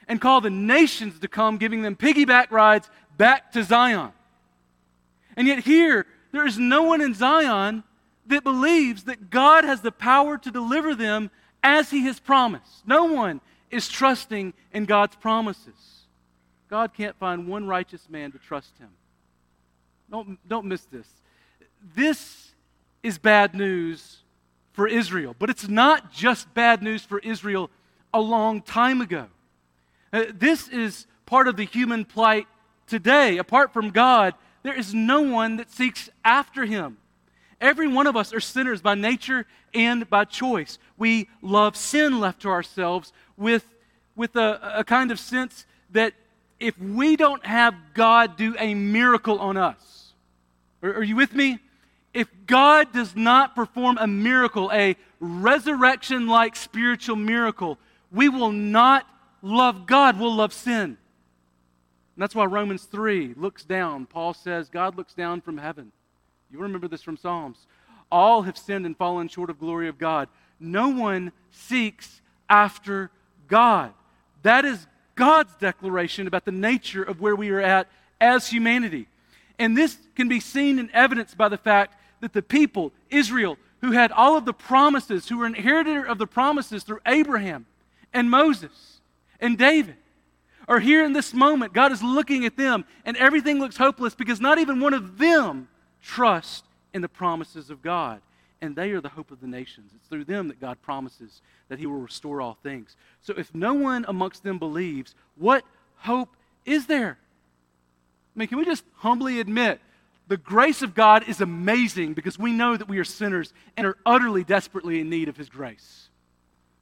and 0.08 0.22
call 0.22 0.42
the 0.42 0.50
nations 0.50 1.20
to 1.20 1.28
come, 1.28 1.58
giving 1.58 1.82
them 1.82 1.96
piggyback 1.96 2.52
rides 2.52 2.90
back 3.18 3.52
to 3.54 3.64
Zion. 3.64 4.12
And 5.36 5.48
yet, 5.48 5.60
here, 5.60 6.06
there 6.32 6.46
is 6.46 6.58
no 6.58 6.84
one 6.84 7.02
in 7.02 7.14
Zion 7.14 7.84
that 8.28 8.44
believes 8.44 9.04
that 9.04 9.30
God 9.30 9.64
has 9.64 9.82
the 9.82 9.92
power 9.92 10.38
to 10.38 10.52
deliver 10.52 10.96
them 10.96 11.32
as 11.64 11.90
He 11.90 12.02
has 12.06 12.20
promised. 12.20 12.86
No 12.86 13.06
one 13.06 13.42
is 13.72 13.88
trusting 13.88 14.54
in 14.74 14.86
God's 14.86 15.16
promises. 15.16 15.95
God 16.70 16.94
can't 16.94 17.16
find 17.18 17.48
one 17.48 17.68
righteous 17.68 18.10
man 18.10 18.32
to 18.32 18.40
trust 18.40 18.78
Him. 18.80 18.90
Don't, 20.10 20.38
don't 20.48 20.66
miss 20.66 20.86
this. 20.86 21.08
This 21.96 22.54
is 23.04 23.18
bad 23.18 23.54
news 23.54 24.18
for 24.74 24.88
Israel, 24.88 25.36
but 25.38 25.50
it's 25.50 25.68
not 25.68 26.12
just 26.12 26.54
bad 26.54 26.82
news 26.82 27.04
for 27.04 27.20
Israel 27.20 27.70
a 28.14 28.20
long 28.20 28.62
time 28.62 29.02
ago. 29.02 29.28
Uh, 30.12 30.26
this 30.34 30.68
is 30.68 31.08
part 31.26 31.48
of 31.48 31.56
the 31.56 31.66
human 31.66 32.06
plight 32.06 32.48
today. 32.88 33.38
Apart 33.38 33.74
from 33.74 33.90
God, 33.90 34.34
there 34.64 34.78
is 34.78 34.94
no 34.94 35.22
one 35.22 35.58
that 35.58 35.72
seeks 35.72 36.10
after 36.24 36.66
him. 36.66 36.98
Every 37.62 37.88
one 37.88 38.08
of 38.08 38.16
us 38.16 38.34
are 38.34 38.40
sinners 38.40 38.82
by 38.82 38.96
nature 38.96 39.46
and 39.74 40.10
by 40.10 40.26
choice. 40.26 40.78
We 40.98 41.30
love 41.42 41.76
sin 41.76 42.20
left 42.20 42.42
to 42.42 42.50
ourselves 42.50 43.14
with, 43.38 43.66
with 44.16 44.36
a, 44.36 44.80
a 44.80 44.84
kind 44.84 45.12
of 45.12 45.20
sense 45.20 45.66
that 45.92 46.14
if 46.60 46.78
we 46.80 47.16
don't 47.16 47.46
have 47.46 47.76
God 47.94 48.38
do 48.38 48.56
a 48.58 48.74
miracle 48.74 49.40
on 49.40 49.58
us, 49.58 50.14
are, 50.82 50.96
are 50.96 51.04
you 51.04 51.16
with 51.16 51.34
me? 51.34 51.60
If 52.14 52.30
God 52.48 52.94
does 52.94 53.16
not 53.16 53.56
perform 53.56 53.98
a 54.00 54.08
miracle, 54.08 54.72
a 54.72 54.96
resurrection 55.20 56.28
like 56.28 56.56
spiritual 56.56 57.18
miracle, 57.18 57.78
we 58.12 58.30
will 58.30 58.52
not 58.52 59.06
love 59.42 59.86
God, 59.86 60.20
we'll 60.20 60.36
love 60.36 60.54
sin. 60.54 60.82
And 60.82 60.98
that's 62.22 62.34
why 62.34 62.46
Romans 62.46 62.86
3 62.86 63.34
looks 63.36 63.66
down. 63.66 64.06
Paul 64.06 64.34
says, 64.34 64.70
God 64.70 64.96
looks 64.96 65.14
down 65.14 65.42
from 65.42 65.58
heaven. 65.58 65.92
You 66.50 66.60
remember 66.60 66.88
this 66.88 67.02
from 67.02 67.18
Psalms. 67.18 67.68
All 68.10 68.44
have 68.44 68.58
sinned 68.58 68.86
and 68.86 68.96
fallen 68.96 69.28
short 69.28 69.50
of 69.50 69.60
glory 69.60 69.90
of 69.90 69.98
God. 69.98 70.30
No 70.58 70.88
one 70.88 71.34
seeks 71.52 72.22
after 72.50 73.12
God. 73.48 73.92
That 74.44 74.64
is 74.64 74.88
God's 75.16 75.56
declaration 75.56 76.28
about 76.28 76.46
the 76.46 76.52
nature 76.52 77.04
of 77.04 77.22
where 77.22 77.36
we 77.36 77.50
are 77.50 77.62
at 77.62 77.88
as 78.20 78.50
humanity. 78.50 79.08
And 79.58 79.78
this 79.78 79.98
can 80.16 80.28
be 80.28 80.40
seen 80.40 80.80
and 80.80 80.90
evidenced 80.92 81.38
by 81.38 81.50
the 81.50 81.58
fact 81.58 81.98
that 82.22 82.34
the 82.34 82.42
people, 82.42 82.92
Israel, 83.10 83.58
who 83.82 83.92
had 83.92 84.12
all 84.12 84.38
of 84.38 84.46
the 84.46 84.54
promises, 84.54 85.30
who 85.30 85.38
were 85.38 85.46
inheritor 85.46 86.04
of 86.04 86.18
the 86.18 86.28
promises 86.28 86.84
through 86.84 87.00
Abraham 87.06 87.66
and 88.14 88.30
Moses 88.30 89.00
and 89.40 89.58
David, 89.58 89.96
are 90.68 90.80
here 90.80 91.06
in 91.06 91.14
this 91.14 91.34
moment, 91.34 91.74
God 91.74 91.92
is 91.92 92.02
looking 92.02 92.46
at 92.46 92.58
them 92.58 92.86
and 93.06 93.16
everything 93.18 93.60
looks 93.60 93.78
hopeless 93.78 94.16
because 94.16 94.42
not 94.42 94.58
even 94.58 94.80
one 94.80 94.94
of 94.94 95.18
them 95.18 95.68
trusts 96.02 96.64
in 96.94 97.02
the 97.02 97.10
promises 97.10 97.70
of 97.70 97.82
God. 97.82 98.22
And 98.66 98.76
they 98.76 98.92
are 98.92 99.02
the 99.02 99.10
hope 99.10 99.30
of 99.30 99.42
the 99.42 99.48
nations. 99.48 99.92
It's 99.96 100.08
through 100.08 100.26
them 100.26 100.48
that 100.48 100.60
God 100.60 100.82
promises 100.82 101.42
that 101.70 101.78
He 101.78 101.86
will 101.86 102.00
restore 102.00 102.42
all 102.42 102.58
things. 102.64 102.98
So 103.22 103.36
if 103.38 103.54
no 103.54 103.76
one 103.76 104.06
amongst 104.08 104.44
them 104.44 104.58
believes, 104.58 105.14
what 105.36 105.64
hope 105.98 106.36
is 106.66 106.88
there? 106.88 107.20
I 108.36 108.40
mean, 108.40 108.48
can 108.48 108.58
we 108.58 108.66
just 108.66 108.84
humbly 108.96 109.40
admit 109.40 109.80
the 110.28 110.38
grace 110.38 110.82
of 110.82 110.96
God 110.96 111.30
is 111.30 111.42
amazing 111.42 112.16
because 112.16 112.40
we 112.40 112.52
know 112.52 112.76
that 112.76 112.90
we 112.90 112.98
are 112.98 113.04
sinners 113.04 113.54
and 113.78 113.86
are 113.86 113.98
utterly, 114.04 114.44
desperately 114.44 115.00
in 115.00 115.10
need 115.10 115.30
of 115.30 115.38
His 115.38 115.50
grace. 115.50 116.10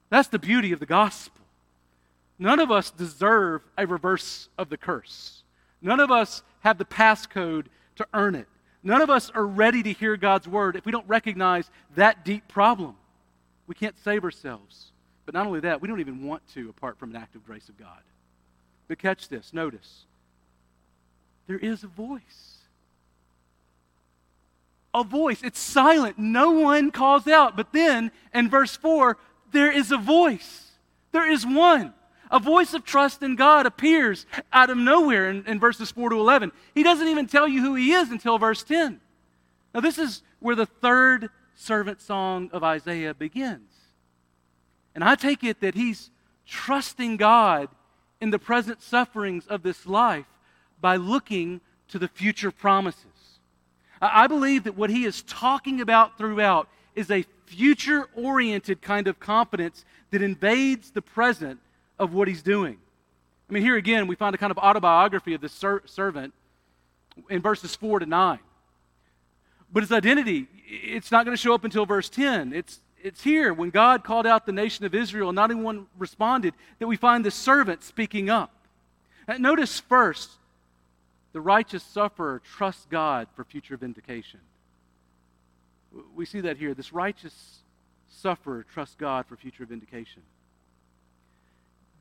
That's 0.10 0.30
the 0.30 0.40
beauty 0.40 0.72
of 0.72 0.80
the 0.80 0.86
gospel. 0.86 1.42
None 2.40 2.62
of 2.62 2.72
us 2.72 2.92
deserve 2.92 3.62
a 3.78 3.86
reverse 3.86 4.48
of 4.58 4.70
the 4.70 4.78
curse. 4.78 5.44
None 5.82 6.00
of 6.00 6.12
us 6.12 6.44
have 6.62 6.78
the 6.78 6.86
passcode 6.86 7.66
to 7.98 8.08
earn 8.14 8.36
it. 8.36 8.48
None 8.84 9.02
of 9.02 9.10
us 9.10 9.32
are 9.34 9.46
ready 9.46 9.82
to 9.84 9.94
hear 9.94 10.18
God's 10.18 10.48
word 10.48 10.76
if 10.76 10.86
we 10.86 10.92
don't 10.92 11.08
recognize 11.08 11.70
that 11.96 12.26
deep 12.26 12.48
problem. 12.48 12.96
We 13.66 13.76
can't 13.76 13.98
save 14.04 14.24
ourselves. 14.24 14.92
But 15.26 15.34
not 15.34 15.48
only 15.48 15.62
that, 15.62 15.82
we 15.82 15.88
don't 15.88 16.02
even 16.02 16.26
want 16.26 16.46
to 16.54 16.70
apart 16.70 17.00
from 17.00 17.12
an 17.12 17.16
act 17.16 17.36
of 17.36 17.46
grace 17.46 17.70
of 17.70 17.78
God. 17.78 18.02
But 18.90 19.00
catch 19.00 19.30
this, 19.30 19.54
notice. 19.54 20.04
There 21.48 21.58
is 21.58 21.84
a 21.84 21.88
voice. 21.88 22.58
A 24.94 25.04
voice. 25.04 25.42
It's 25.44 25.60
silent. 25.60 26.20
No 26.20 26.52
one 26.52 26.92
calls 26.92 27.26
out. 27.28 27.56
But 27.56 27.72
then 27.72 28.12
in 28.34 28.50
verse 28.50 28.76
4, 28.76 29.18
there 29.52 29.72
is 29.72 29.92
a 29.92 29.98
voice. 29.98 30.72
There 31.12 31.30
is 31.30 31.46
one. 31.46 31.94
A 32.34 32.40
voice 32.40 32.74
of 32.74 32.84
trust 32.84 33.22
in 33.22 33.36
God 33.36 33.68
appears 33.68 34.26
out 34.52 34.72
of 34.72 34.78
nowhere 34.78 35.30
in, 35.30 35.46
in 35.46 35.60
verses 35.60 35.92
4 35.92 36.10
to 36.10 36.16
11. 36.16 36.52
He 36.74 36.82
doesn't 36.82 37.08
even 37.08 37.28
tell 37.28 37.48
you 37.48 37.62
who 37.62 37.76
he 37.76 37.92
is 37.92 38.10
until 38.10 38.40
verse 38.40 38.64
10. 38.64 39.00
Now, 39.72 39.82
this 39.82 40.00
is 40.00 40.24
where 40.40 40.56
the 40.56 40.66
third 40.66 41.30
servant 41.54 42.02
song 42.02 42.50
of 42.52 42.64
Isaiah 42.64 43.14
begins. 43.14 43.70
And 44.96 45.04
I 45.04 45.14
take 45.14 45.44
it 45.44 45.62
that 45.62 45.76
he's 45.76 46.10
trusting 46.48 47.18
God 47.18 47.70
in 48.20 48.32
the 48.32 48.40
present 48.40 48.82
sufferings 48.82 49.46
of 49.46 49.62
this 49.62 49.86
life 49.86 50.26
by 50.82 50.96
looking 50.96 51.62
to 51.90 52.00
the 52.00 52.08
future 52.08 52.52
promises. 52.52 53.06
I 54.02 54.26
believe 54.26 54.64
that 54.64 54.76
what 54.76 54.90
he 54.90 55.06
is 55.06 55.22
talking 55.22 55.82
about 55.82 56.18
throughout 56.18 56.68
is 56.96 57.12
a 57.12 57.26
future 57.46 58.10
oriented 58.16 58.82
kind 58.82 59.08
of 59.08 59.20
confidence 59.20 59.86
that 60.10 60.24
invades 60.24 60.90
the 60.90 61.02
present 61.02 61.60
of 62.04 62.14
what 62.14 62.28
he's 62.28 62.42
doing. 62.42 62.78
I 63.50 63.54
mean, 63.54 63.64
here 63.64 63.76
again, 63.76 64.08
we 64.08 64.16
find 64.16 64.34
a 64.36 64.38
kind 64.38 64.52
of 64.52 64.58
autobiography 64.58 65.34
of 65.34 65.42
the 65.42 65.50
ser- 65.50 65.84
servant 65.86 66.34
in 67.30 67.42
verses 67.42 67.76
4 67.76 68.00
to 68.00 68.06
9. 68.06 68.40
But 69.72 69.84
his 69.84 69.92
identity, 69.92 70.48
it's 70.68 71.12
not 71.12 71.26
going 71.26 71.36
to 71.36 71.42
show 71.42 71.54
up 71.54 71.64
until 71.64 71.86
verse 71.86 72.10
10. 72.10 72.54
It's, 72.54 72.80
it's 73.02 73.24
here 73.24 73.54
when 73.54 73.70
God 73.70 74.04
called 74.04 74.28
out 74.28 74.46
the 74.46 74.52
nation 74.52 74.86
of 74.86 74.94
Israel 74.94 75.30
and 75.30 75.36
not 75.36 75.52
anyone 75.52 75.88
responded 75.98 76.54
that 76.80 76.88
we 76.88 76.96
find 76.96 77.26
the 77.26 77.32
servant 77.32 77.84
speaking 77.84 78.30
up. 78.30 78.52
And 79.28 79.42
notice 79.42 79.80
first, 79.80 80.30
the 81.34 81.42
righteous 81.42 81.84
sufferer 81.84 82.42
trusts 82.56 82.86
God 82.90 83.28
for 83.36 83.44
future 83.44 83.78
vindication. 83.78 84.40
We 86.16 86.26
see 86.26 86.42
that 86.42 86.58
here. 86.58 86.74
This 86.74 86.94
righteous 86.94 87.60
sufferer 88.10 88.66
trusts 88.72 88.96
God 88.98 89.26
for 89.26 89.36
future 89.36 89.66
vindication. 89.66 90.22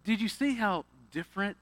Did 0.04 0.20
you 0.20 0.28
see 0.28 0.54
how 0.54 0.84
different 1.12 1.56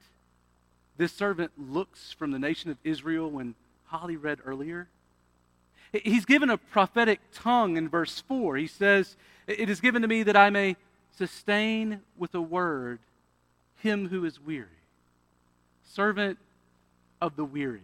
this 0.97 1.11
servant 1.11 1.51
looks 1.57 2.11
from 2.11 2.31
the 2.31 2.39
nation 2.39 2.71
of 2.71 2.77
Israel 2.83 3.29
when 3.29 3.55
Holly 3.85 4.17
read 4.17 4.39
earlier? 4.45 4.87
He's 5.91 6.25
given 6.25 6.49
a 6.49 6.57
prophetic 6.57 7.19
tongue 7.33 7.75
in 7.77 7.89
verse 7.89 8.23
4. 8.27 8.57
He 8.57 8.67
says, 8.67 9.15
It 9.47 9.69
is 9.69 9.81
given 9.81 10.01
to 10.01 10.07
me 10.07 10.23
that 10.23 10.37
I 10.37 10.49
may 10.49 10.77
sustain 11.17 12.01
with 12.17 12.33
a 12.33 12.41
word 12.41 12.99
him 13.77 14.07
who 14.07 14.23
is 14.25 14.39
weary. 14.39 14.67
Servant 15.83 16.37
of 17.21 17.35
the 17.35 17.43
weary. 17.43 17.81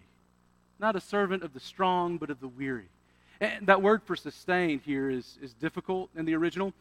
Not 0.79 0.95
a 0.95 1.01
servant 1.01 1.43
of 1.43 1.53
the 1.53 1.59
strong, 1.59 2.17
but 2.17 2.29
of 2.29 2.39
the 2.39 2.47
weary. 2.47 2.87
And 3.39 3.67
that 3.67 3.81
word 3.81 4.01
for 4.03 4.15
sustain 4.15 4.79
here 4.79 5.09
is, 5.09 5.37
is 5.41 5.53
difficult 5.53 6.09
in 6.15 6.25
the 6.25 6.35
original, 6.35 6.73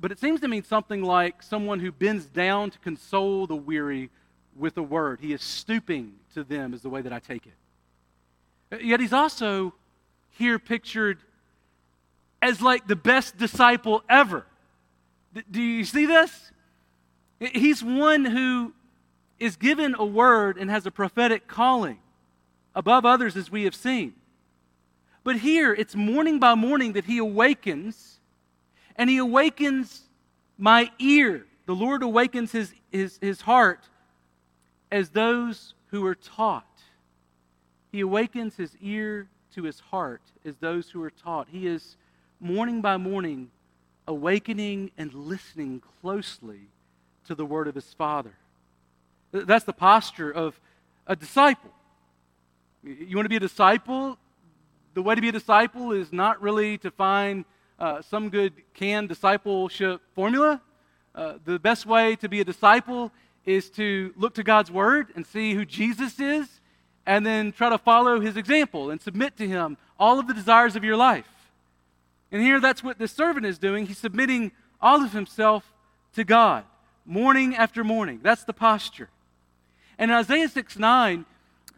but 0.00 0.12
it 0.12 0.18
seems 0.18 0.40
to 0.40 0.48
mean 0.48 0.62
something 0.62 1.02
like 1.02 1.42
someone 1.42 1.80
who 1.80 1.92
bends 1.92 2.26
down 2.26 2.70
to 2.70 2.78
console 2.78 3.46
the 3.46 3.56
weary 3.56 4.10
with 4.56 4.76
a 4.76 4.82
word. 4.82 5.20
He 5.20 5.32
is 5.32 5.42
stooping 5.42 6.14
to 6.34 6.44
them, 6.44 6.74
is 6.74 6.82
the 6.82 6.90
way 6.90 7.00
that 7.00 7.12
I 7.12 7.18
take 7.18 7.46
it. 7.46 7.54
Uh, 8.72 8.78
yet 8.78 9.00
he's 9.00 9.12
also 9.12 9.74
here 10.30 10.58
pictured 10.58 11.18
as 12.42 12.60
like 12.60 12.86
the 12.86 12.96
best 12.96 13.36
disciple 13.36 14.02
ever. 14.08 14.46
Do 15.50 15.60
you 15.60 15.84
see 15.84 16.06
this? 16.06 16.52
He's 17.40 17.82
one 17.82 18.24
who 18.24 18.72
is 19.38 19.56
given 19.56 19.94
a 19.98 20.04
word 20.04 20.56
and 20.56 20.70
has 20.70 20.86
a 20.86 20.90
prophetic 20.90 21.46
calling 21.46 21.98
above 22.74 23.04
others, 23.04 23.36
as 23.36 23.50
we 23.50 23.64
have 23.64 23.74
seen. 23.74 24.14
But 25.24 25.36
here, 25.36 25.72
it's 25.72 25.94
morning 25.94 26.38
by 26.38 26.54
morning 26.54 26.92
that 26.92 27.04
he 27.04 27.18
awakens, 27.18 28.17
and 28.98 29.08
he 29.08 29.16
awakens 29.18 30.02
my 30.58 30.90
ear. 30.98 31.46
The 31.66 31.74
Lord 31.74 32.02
awakens 32.02 32.52
his, 32.52 32.74
his, 32.90 33.18
his 33.22 33.40
heart 33.40 33.88
as 34.90 35.10
those 35.10 35.74
who 35.86 36.04
are 36.04 36.16
taught. 36.16 36.64
He 37.92 38.00
awakens 38.00 38.56
his 38.56 38.76
ear 38.82 39.28
to 39.54 39.62
his 39.62 39.80
heart 39.80 40.22
as 40.44 40.56
those 40.56 40.90
who 40.90 41.02
are 41.02 41.10
taught. 41.10 41.48
He 41.50 41.66
is 41.66 41.96
morning 42.40 42.80
by 42.80 42.96
morning 42.96 43.50
awakening 44.08 44.90
and 44.96 45.12
listening 45.12 45.82
closely 46.00 46.60
to 47.26 47.34
the 47.34 47.44
word 47.44 47.68
of 47.68 47.74
his 47.74 47.92
Father. 47.92 48.32
That's 49.30 49.66
the 49.66 49.74
posture 49.74 50.30
of 50.30 50.58
a 51.06 51.14
disciple. 51.14 51.70
You 52.82 53.16
want 53.16 53.26
to 53.26 53.30
be 53.30 53.36
a 53.36 53.40
disciple? 53.40 54.18
The 54.94 55.02
way 55.02 55.14
to 55.14 55.20
be 55.20 55.28
a 55.28 55.32
disciple 55.32 55.92
is 55.92 56.10
not 56.10 56.40
really 56.40 56.78
to 56.78 56.90
find 56.90 57.44
uh, 57.78 58.02
some 58.02 58.28
good 58.30 58.52
canned 58.74 59.08
discipleship 59.08 60.00
formula. 60.14 60.60
Uh, 61.14 61.34
the 61.44 61.58
best 61.58 61.86
way 61.86 62.16
to 62.16 62.28
be 62.28 62.40
a 62.40 62.44
disciple 62.44 63.12
is 63.44 63.70
to 63.70 64.12
look 64.16 64.34
to 64.34 64.42
God's 64.42 64.70
Word 64.70 65.08
and 65.14 65.26
see 65.26 65.54
who 65.54 65.64
Jesus 65.64 66.20
is, 66.20 66.60
and 67.06 67.24
then 67.24 67.52
try 67.52 67.70
to 67.70 67.78
follow 67.78 68.20
His 68.20 68.36
example 68.36 68.90
and 68.90 69.00
submit 69.00 69.36
to 69.38 69.48
Him 69.48 69.76
all 69.98 70.18
of 70.18 70.26
the 70.26 70.34
desires 70.34 70.76
of 70.76 70.84
your 70.84 70.96
life. 70.96 71.26
And 72.30 72.42
here, 72.42 72.60
that's 72.60 72.84
what 72.84 72.98
this 72.98 73.12
servant 73.12 73.46
is 73.46 73.58
doing. 73.58 73.86
He's 73.86 73.98
submitting 73.98 74.52
all 74.80 75.02
of 75.02 75.12
himself 75.12 75.72
to 76.14 76.24
God, 76.24 76.64
morning 77.06 77.56
after 77.56 77.82
morning. 77.82 78.20
That's 78.22 78.44
the 78.44 78.52
posture. 78.52 79.08
And 79.98 80.10
in 80.10 80.16
Isaiah 80.16 80.48
6 80.48 80.78
9, 80.78 81.24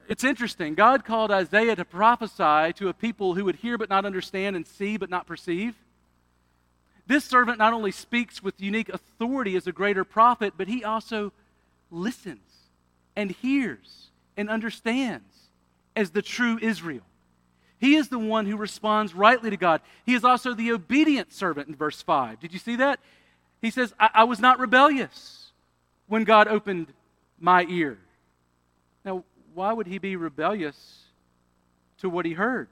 it's 0.09 0.25
interesting. 0.25 0.75
God 0.75 1.05
called 1.05 1.31
Isaiah 1.31 1.77
to 1.77 1.85
prophesy 1.85 2.73
to 2.75 2.89
a 2.89 2.93
people 2.93 3.35
who 3.35 3.45
would 3.45 3.57
hear 3.57 3.79
but 3.79 3.89
not 3.89 4.05
understand 4.05 4.57
and 4.57 4.67
see 4.67 4.97
but 4.97 5.09
not 5.09 5.27
perceive. 5.27 5.77
This 7.07 7.25
servant 7.25 7.59
not 7.59 7.73
only 7.73 7.91
speaks 7.91 8.43
with 8.43 8.61
unique 8.61 8.89
authority 8.89 9.57
as 9.57 9.67
a 9.67 9.73
greater 9.73 10.05
prophet, 10.05 10.55
but 10.57 10.69
he 10.69 10.85
also 10.85 11.33
listens 11.91 12.41
and 13.17 13.31
hears 13.31 14.11
and 14.37 14.49
understands 14.49 15.49
as 15.97 16.11
the 16.11 16.23
true 16.23 16.59
Israel. 16.61 17.03
He 17.79 17.97
is 17.97 18.09
the 18.09 18.19
one 18.19 18.47
who 18.47 18.57
responds 18.57 19.15
rightly 19.15 19.51
to 19.51 19.57
God. 19.57 19.81
He 20.05 20.15
is 20.15 20.25
also 20.25 20.55
the 20.55 20.73
obedient 20.73 21.33
servant 21.33 21.69
in 21.69 21.75
verse 21.75 22.03
5. 22.03 22.39
Did 22.41 22.53
you 22.53 22.59
see 22.59 22.77
that? 22.77 23.01
He 23.63 23.71
says, 23.71 23.95
I, 23.99 24.11
I 24.15 24.25
was 24.25 24.39
not 24.39 24.59
rebellious 24.59 25.53
when 26.07 26.25
God 26.25 26.47
opened 26.47 26.89
my 27.39 27.65
ear. 27.69 27.99
Now, 29.05 29.25
why 29.55 29.73
would 29.73 29.87
he 29.87 29.99
be 29.99 30.17
rebellious 30.17 31.05
to 31.99 32.09
what 32.09 32.27
he 32.27 32.35
heard? 32.35 32.69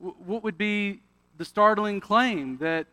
what 0.00 0.42
would 0.42 0.56
be 0.56 1.00
the 1.40 1.44
startling 1.46 2.00
claim 2.00 2.58
that 2.58 2.86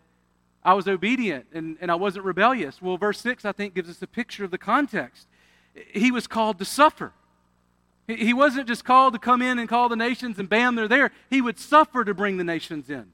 I 0.64 0.74
was 0.74 0.88
obedient 0.88 1.48
and, 1.52 1.78
and 1.82 1.91
I 1.91 1.95
wasn't 1.95 2.24
rebellious? 2.24 2.82
Well, 2.82 2.95
verse 2.95 3.20
6, 3.20 3.43
I 3.43 3.52
think, 3.52 3.76
gives 3.76 3.89
us 3.89 4.02
a 4.02 4.08
picture 4.08 4.45
of 4.45 4.52
the 4.52 4.58
context. 4.58 5.28
He 5.91 6.12
was 6.12 6.28
called 6.28 6.58
to 6.60 6.66
suffer. 6.66 7.12
He 8.08 8.34
wasn't 8.34 8.70
just 8.70 8.86
called 8.86 9.12
to 9.16 9.20
come 9.20 9.41
in 9.41 9.60
and 9.60 9.68
call 9.68 9.89
the 9.89 9.98
nations 9.98 10.39
and 10.39 10.48
bam, 10.48 10.76
they're 10.76 10.88
there. 10.88 11.12
He 11.30 11.41
would 11.41 11.60
suffer 11.60 12.06
to 12.06 12.14
bring 12.14 12.38
the 12.38 12.45
nations 12.45 12.89
in. 12.89 13.08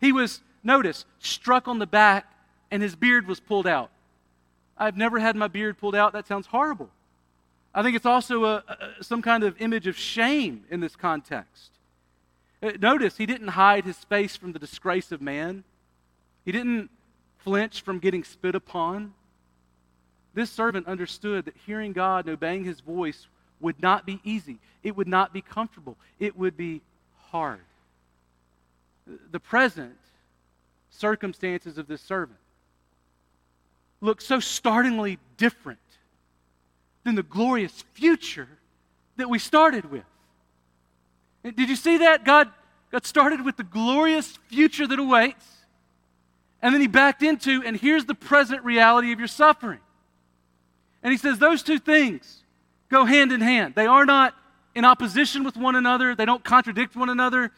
He 0.00 0.10
was, 0.10 0.40
notice, 0.64 1.04
struck 1.20 1.68
on 1.68 1.78
the 1.78 1.86
back 1.86 2.26
and 2.72 2.82
his 2.82 2.96
beard 2.96 3.28
was 3.28 3.38
pulled 3.38 3.68
out. 3.68 3.92
I've 4.76 4.96
never 4.96 5.20
had 5.20 5.36
my 5.36 5.46
beard 5.46 5.78
pulled 5.78 5.94
out. 5.94 6.12
That 6.12 6.26
sounds 6.26 6.48
horrible. 6.48 6.90
I 7.72 7.84
think 7.84 7.94
it's 7.94 8.04
also 8.04 8.44
a, 8.46 8.64
a, 8.66 9.04
some 9.04 9.22
kind 9.22 9.44
of 9.44 9.60
image 9.60 9.86
of 9.86 9.96
shame 9.96 10.64
in 10.70 10.80
this 10.80 10.96
context. 10.96 11.71
Uh, 12.62 12.72
notice 12.80 13.16
he 13.16 13.26
didn't 13.26 13.48
hide 13.48 13.84
his 13.84 13.98
face 14.04 14.36
from 14.36 14.52
the 14.52 14.58
disgrace 14.58 15.10
of 15.10 15.20
man, 15.20 15.64
he 16.44 16.52
didn't 16.52 16.90
flinch 17.38 17.82
from 17.82 17.98
getting 17.98 18.22
spit 18.22 18.54
upon. 18.54 19.14
This 20.34 20.50
servant 20.50 20.86
understood 20.86 21.44
that 21.44 21.54
hearing 21.66 21.92
God 21.92 22.26
and 22.26 22.34
obeying 22.34 22.64
his 22.64 22.80
voice 22.80 23.26
would 23.60 23.80
not 23.82 24.06
be 24.06 24.20
easy, 24.24 24.58
it 24.82 24.96
would 24.96 25.08
not 25.08 25.32
be 25.32 25.42
comfortable, 25.42 25.96
it 26.18 26.36
would 26.36 26.56
be 26.56 26.80
hard. 27.30 27.60
The 29.30 29.40
present 29.40 29.96
circumstances 30.90 31.78
of 31.78 31.88
this 31.88 32.00
servant 32.00 32.38
look 34.00 34.20
so 34.20 34.40
startlingly 34.40 35.18
different 35.36 35.78
than 37.04 37.14
the 37.14 37.22
glorious 37.22 37.84
future 37.94 38.48
that 39.16 39.28
we 39.28 39.38
started 39.38 39.90
with. 39.90 40.04
Did 41.42 41.68
you 41.68 41.76
see 41.76 41.98
that? 41.98 42.24
God 42.24 42.48
got 42.90 43.06
started 43.06 43.44
with 43.44 43.56
the 43.56 43.64
glorious 43.64 44.38
future 44.48 44.86
that 44.86 44.98
awaits, 44.98 45.44
and 46.60 46.72
then 46.72 46.80
he 46.80 46.86
backed 46.86 47.22
into, 47.22 47.62
and 47.64 47.76
here's 47.76 48.04
the 48.04 48.14
present 48.14 48.62
reality 48.64 49.12
of 49.12 49.18
your 49.18 49.28
suffering. 49.28 49.80
And 51.02 51.10
he 51.10 51.18
says 51.18 51.38
those 51.38 51.62
two 51.62 51.78
things 51.78 52.44
go 52.88 53.04
hand 53.04 53.32
in 53.32 53.40
hand. 53.40 53.74
They 53.74 53.86
are 53.86 54.06
not 54.06 54.34
in 54.74 54.84
opposition 54.84 55.42
with 55.42 55.56
one 55.56 55.74
another, 55.74 56.14
they 56.14 56.24
don't 56.24 56.44
contradict 56.44 56.94
one 56.94 57.08
another. 57.08 57.50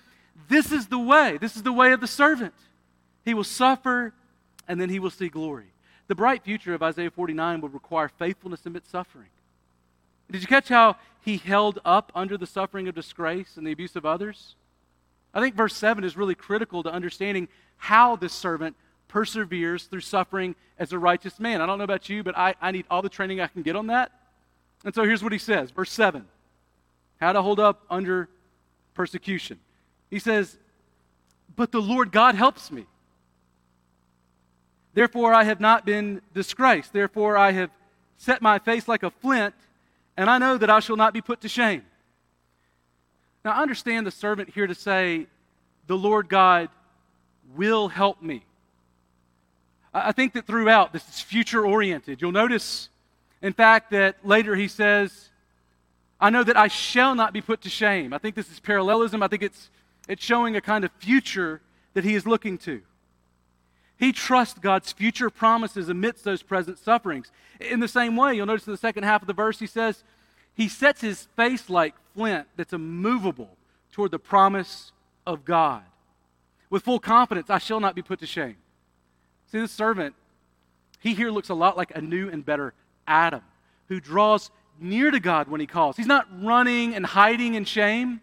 This 0.49 0.73
is 0.73 0.87
the 0.89 0.99
way. 0.99 1.39
This 1.39 1.57
is 1.57 1.63
the 1.63 1.73
way 1.73 1.93
of 1.93 2.01
the 2.01 2.07
servant. 2.07 2.55
He 3.25 3.35
will 3.35 3.45
suffer, 3.45 4.13
and 4.67 4.81
then 4.81 4.89
he 4.89 4.99
will 4.99 5.11
see 5.11 5.29
glory. 5.29 5.67
The 6.09 6.15
bright 6.15 6.43
future 6.43 6.75
of 6.75 6.83
Isaiah 6.83 7.11
49 7.11 7.61
will 7.61 7.69
require 7.69 8.09
faithfulness 8.09 8.67
amidst 8.67 8.91
suffering. 8.91 9.29
Did 10.31 10.41
you 10.41 10.49
catch 10.49 10.69
how 10.69 10.97
he 11.25 11.37
held 11.37 11.81
up 11.85 12.13
under 12.15 12.37
the 12.37 12.47
suffering 12.47 12.89
of 12.89 12.95
disgrace 12.95 13.57
and 13.57 13.67
the 13.67 13.73
abuse 13.73 13.97
of 13.97 14.05
others? 14.05 14.57
I 15.33 15.41
think 15.41 15.55
verse 15.55 15.77
7 15.77 16.05
is 16.05 16.17
really 16.17 16.35
critical 16.35 16.83
to 16.83 16.93
understanding 16.93 17.49
how 17.77 18.17
this 18.17 18.33
servant 18.33 18.77
perseveres 19.09 19.85
through 19.85 20.01
suffering 20.01 20.55
as 20.79 20.93
a 20.93 20.99
righteous 20.99 21.39
man. 21.39 21.61
I 21.61 21.67
don't 21.67 21.79
know 21.79 21.85
about 21.85 22.09
you, 22.09 22.23
but 22.23 22.37
I, 22.37 22.55
I 22.61 22.71
need 22.71 22.85
all 22.91 23.03
the 23.03 23.09
training 23.09 23.41
I 23.41 23.47
can 23.47 23.63
get 23.63 23.77
on 23.77 23.89
that. 23.89 24.13
And 24.85 24.95
so 24.95 25.05
here's 25.05 25.23
what 25.23 25.33
he 25.33 25.39
says 25.39 25.71
verse 25.71 25.91
7 25.91 26.27
how 27.21 27.33
to 27.33 27.41
hold 27.41 27.61
up 27.61 27.85
under 27.89 28.29
persecution. 28.93 29.59
He 30.11 30.19
says, 30.19 30.59
But 31.57 31.73
the 31.73 31.81
Lord 31.81 32.13
God 32.13 32.35
helps 32.35 32.71
me. 32.71 32.87
Therefore, 34.95 35.33
I 35.35 35.45
have 35.45 35.61
not 35.61 35.85
been 35.85 36.23
disgraced. 36.35 36.93
Therefore, 36.93 37.37
I 37.37 37.53
have 37.53 37.71
set 38.17 38.43
my 38.43 38.59
face 38.59 38.87
like 38.87 39.03
a 39.03 39.11
flint, 39.11 39.55
and 40.17 40.31
I 40.31 40.39
know 40.39 40.57
that 40.59 40.71
I 40.71 40.81
shall 40.81 40.97
not 40.97 41.13
be 41.13 41.21
put 41.21 41.41
to 41.43 41.49
shame. 41.49 41.83
Now, 43.45 43.53
I 43.53 43.63
understand 43.63 44.07
the 44.07 44.11
servant 44.11 44.51
here 44.51 44.67
to 44.67 44.75
say, 44.75 45.27
The 45.87 45.97
Lord 45.97 46.29
God 46.29 46.69
will 47.55 47.89
help 47.89 48.23
me. 48.23 48.45
I 49.93 50.13
think 50.13 50.33
that 50.33 50.47
throughout 50.47 50.93
this 50.93 51.09
is 51.09 51.21
future 51.21 51.65
oriented. 51.65 52.21
You'll 52.21 52.33
notice, 52.33 52.89
in 53.43 53.53
fact, 53.53 53.93
that 53.93 54.17
later 54.25 54.57
he 54.57 54.67
says, 54.67 55.31
I 56.21 56.31
know 56.31 56.43
that 56.43 56.57
I 56.57 56.69
shall 56.69 57.15
not 57.15 57.33
be 57.33 57.41
put 57.41 57.61
to 57.63 57.69
shame. 57.69 58.13
I 58.13 58.19
think 58.19 58.35
this 58.35 58.51
is 58.51 58.59
parallelism. 58.59 59.23
I 59.23 59.29
think 59.29 59.43
it's, 59.43 59.71
it's 60.09 60.25
showing 60.25 60.57
a 60.57 60.61
kind 60.61 60.85
of 60.85 60.91
future 60.99 61.61
that 61.93 62.03
he 62.03 62.15
is 62.15 62.27
looking 62.27 62.59
to. 62.59 62.83
He 63.97 64.13
trusts 64.13 64.59
God's 64.59 64.93
future 64.93 65.31
promises 65.31 65.89
amidst 65.89 66.25
those 66.25 66.43
present 66.43 66.79
sufferings. 66.79 67.31
In 67.61 67.81
the 67.81 67.89
same 67.89 68.17
way, 68.17 68.35
you'll 68.35 68.47
notice 68.47 68.67
in 68.67 68.73
the 68.73 68.79
second 68.79 69.05
half 69.05 69.23
of 69.23 69.29
the 69.29 69.33
verse, 69.33 69.59
he 69.59 69.67
says, 69.67 70.03
He 70.55 70.69
sets 70.69 71.01
his 71.01 71.29
face 71.37 71.71
like 71.71 71.95
flint 72.15 72.47
that's 72.57 72.73
immovable 72.73 73.57
toward 73.93 74.11
the 74.11 74.19
promise 74.19 74.93
of 75.27 75.45
God. 75.45 75.83
With 76.71 76.83
full 76.83 76.99
confidence, 76.99 77.51
I 77.51 77.59
shall 77.59 77.81
not 77.81 77.95
be 77.95 78.03
put 78.03 78.19
to 78.21 78.27
shame. 78.27 78.57
See, 79.53 79.61
this 79.61 79.71
servant, 79.71 80.15
he 80.99 81.15
here 81.15 81.31
looks 81.31 81.49
a 81.49 81.55
lot 81.55 81.77
like 81.77 81.93
a 81.95 82.01
new 82.01 82.29
and 82.29 82.45
better 82.45 82.75
Adam 83.07 83.43
who 83.89 84.01
draws 84.01 84.51
near 84.81 85.11
to 85.11 85.21
God 85.21 85.49
when 85.49 85.61
he 85.61 85.67
calls. 85.67 85.97
He's 85.97 86.07
not 86.07 86.27
running 86.43 86.95
and 86.95 87.07
hiding 87.07 87.55
in 87.55 87.65
shame. 87.65 88.21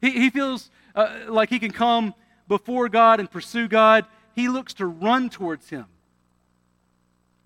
He, 0.00 0.10
he 0.10 0.30
feels 0.30 0.70
uh, 0.94 1.20
like 1.28 1.50
he 1.50 1.58
can 1.58 1.72
come 1.72 2.14
before 2.48 2.88
God 2.88 3.18
and 3.18 3.30
pursue 3.30 3.66
God. 3.66 4.04
He 4.34 4.48
looks 4.48 4.74
to 4.74 4.86
run 4.86 5.30
towards 5.30 5.68
him. 5.68 5.86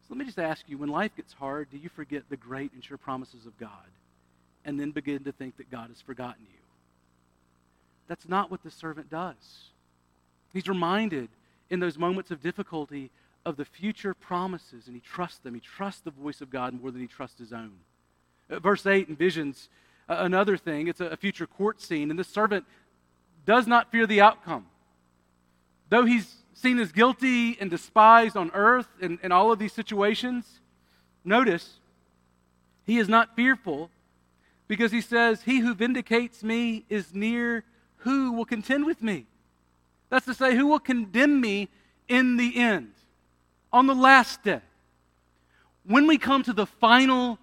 So 0.02 0.14
let 0.14 0.18
me 0.18 0.24
just 0.24 0.38
ask 0.38 0.68
you 0.68 0.78
when 0.78 0.88
life 0.88 1.16
gets 1.16 1.32
hard, 1.32 1.68
do 1.70 1.78
you 1.78 1.88
forget 1.88 2.22
the 2.28 2.36
great 2.36 2.72
and 2.72 2.84
sure 2.84 2.96
promises 2.96 3.44
of 3.44 3.58
God 3.58 3.70
and 4.64 4.78
then 4.78 4.92
begin 4.92 5.24
to 5.24 5.32
think 5.32 5.56
that 5.56 5.70
God 5.70 5.88
has 5.88 6.00
forgotten 6.00 6.46
you? 6.48 6.58
That's 8.06 8.28
not 8.28 8.50
what 8.50 8.62
the 8.62 8.70
servant 8.70 9.10
does. 9.10 9.70
He's 10.52 10.68
reminded 10.68 11.28
in 11.70 11.80
those 11.80 11.98
moments 11.98 12.30
of 12.30 12.40
difficulty 12.40 13.10
of 13.44 13.56
the 13.56 13.64
future 13.64 14.14
promises, 14.14 14.86
and 14.86 14.94
he 14.94 15.00
trusts 15.00 15.38
them. 15.38 15.54
He 15.54 15.60
trusts 15.60 16.00
the 16.00 16.10
voice 16.10 16.40
of 16.40 16.50
God 16.50 16.80
more 16.80 16.90
than 16.90 17.00
he 17.00 17.06
trusts 17.06 17.38
his 17.38 17.52
own. 17.52 17.72
Uh, 18.48 18.60
verse 18.60 18.86
8 18.86 19.08
envisions 19.08 19.68
another 20.08 20.56
thing. 20.56 20.88
It's 20.88 21.00
a 21.00 21.16
future 21.16 21.46
court 21.46 21.80
scene, 21.80 22.10
and 22.10 22.18
the 22.18 22.24
servant 22.24 22.64
does 23.44 23.66
not 23.66 23.90
fear 23.90 24.06
the 24.06 24.20
outcome. 24.20 24.66
Though 25.88 26.04
he's 26.04 26.32
seen 26.56 26.78
as 26.78 26.90
guilty 26.90 27.56
and 27.60 27.70
despised 27.70 28.36
on 28.36 28.50
earth 28.54 28.88
in, 29.00 29.18
in 29.22 29.30
all 29.30 29.52
of 29.52 29.58
these 29.58 29.74
situations, 29.74 30.60
notice 31.22 31.78
he 32.86 32.98
is 32.98 33.08
not 33.08 33.36
fearful 33.36 33.90
because 34.66 34.90
he 34.90 35.02
says, 35.02 35.42
He 35.42 35.58
who 35.58 35.74
vindicates 35.74 36.42
me 36.42 36.84
is 36.88 37.14
near 37.14 37.62
who 37.98 38.32
will 38.32 38.46
contend 38.46 38.86
with 38.86 39.02
me. 39.02 39.26
That's 40.08 40.24
to 40.26 40.34
say, 40.34 40.56
who 40.56 40.66
will 40.66 40.78
condemn 40.78 41.40
me 41.40 41.68
in 42.08 42.36
the 42.36 42.56
end, 42.56 42.92
on 43.72 43.86
the 43.86 43.94
last 43.94 44.42
day. 44.42 44.60
When 45.84 46.06
we 46.06 46.16
come 46.16 46.42
to 46.44 46.52
the 46.52 46.66
final 46.66 47.38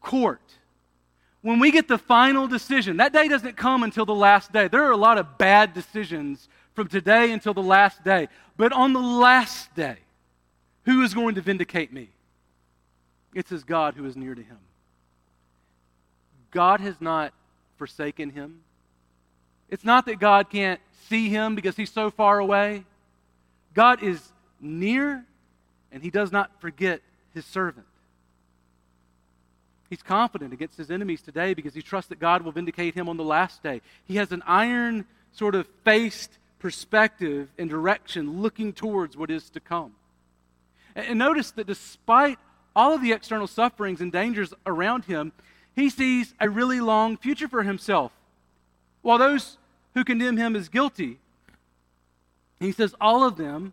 court, 0.00 0.42
when 1.40 1.58
we 1.58 1.70
get 1.70 1.88
the 1.88 1.98
final 1.98 2.48
decision, 2.48 2.98
that 2.98 3.12
day 3.12 3.28
doesn't 3.28 3.56
come 3.56 3.82
until 3.82 4.04
the 4.04 4.14
last 4.14 4.52
day. 4.52 4.68
There 4.68 4.82
are 4.84 4.90
a 4.90 4.96
lot 4.96 5.18
of 5.18 5.38
bad 5.38 5.72
decisions 5.72 6.48
from 6.78 6.86
today 6.86 7.32
until 7.32 7.54
the 7.54 7.60
last 7.60 8.04
day. 8.04 8.28
But 8.56 8.72
on 8.72 8.92
the 8.92 9.00
last 9.00 9.74
day, 9.74 9.96
who 10.84 11.02
is 11.02 11.12
going 11.12 11.34
to 11.34 11.40
vindicate 11.40 11.92
me? 11.92 12.08
It's 13.34 13.50
his 13.50 13.64
God 13.64 13.94
who 13.94 14.06
is 14.06 14.14
near 14.14 14.32
to 14.32 14.40
him. 14.40 14.58
God 16.52 16.78
has 16.78 16.94
not 17.00 17.32
forsaken 17.78 18.30
him. 18.30 18.60
It's 19.68 19.84
not 19.84 20.06
that 20.06 20.20
God 20.20 20.50
can't 20.50 20.80
see 21.08 21.28
him 21.28 21.56
because 21.56 21.74
he's 21.74 21.90
so 21.90 22.12
far 22.12 22.38
away. 22.38 22.84
God 23.74 24.00
is 24.00 24.22
near 24.60 25.24
and 25.90 26.00
he 26.00 26.10
does 26.10 26.30
not 26.30 26.60
forget 26.60 27.00
his 27.34 27.44
servant. 27.44 27.86
He's 29.90 30.04
confident 30.04 30.52
against 30.52 30.76
his 30.76 30.92
enemies 30.92 31.22
today 31.22 31.54
because 31.54 31.74
he 31.74 31.82
trusts 31.82 32.10
that 32.10 32.20
God 32.20 32.42
will 32.42 32.52
vindicate 32.52 32.94
him 32.94 33.08
on 33.08 33.16
the 33.16 33.24
last 33.24 33.64
day. 33.64 33.80
He 34.04 34.14
has 34.14 34.30
an 34.30 34.44
iron 34.46 35.06
sort 35.32 35.56
of 35.56 35.66
faced 35.82 36.30
perspective 36.58 37.50
and 37.58 37.68
direction 37.70 38.40
looking 38.42 38.72
towards 38.72 39.16
what 39.16 39.30
is 39.30 39.50
to 39.50 39.60
come. 39.60 39.92
And 40.94 41.18
notice 41.18 41.50
that 41.52 41.66
despite 41.66 42.38
all 42.74 42.94
of 42.94 43.02
the 43.02 43.12
external 43.12 43.46
sufferings 43.46 44.00
and 44.00 44.10
dangers 44.10 44.52
around 44.66 45.04
him, 45.04 45.32
he 45.74 45.90
sees 45.90 46.34
a 46.40 46.48
really 46.48 46.80
long 46.80 47.16
future 47.16 47.48
for 47.48 47.62
himself. 47.62 48.12
While 49.02 49.18
those 49.18 49.58
who 49.94 50.04
condemn 50.04 50.36
him 50.36 50.56
as 50.56 50.68
guilty, 50.68 51.18
he 52.58 52.72
says 52.72 52.94
all 53.00 53.24
of 53.24 53.36
them, 53.36 53.72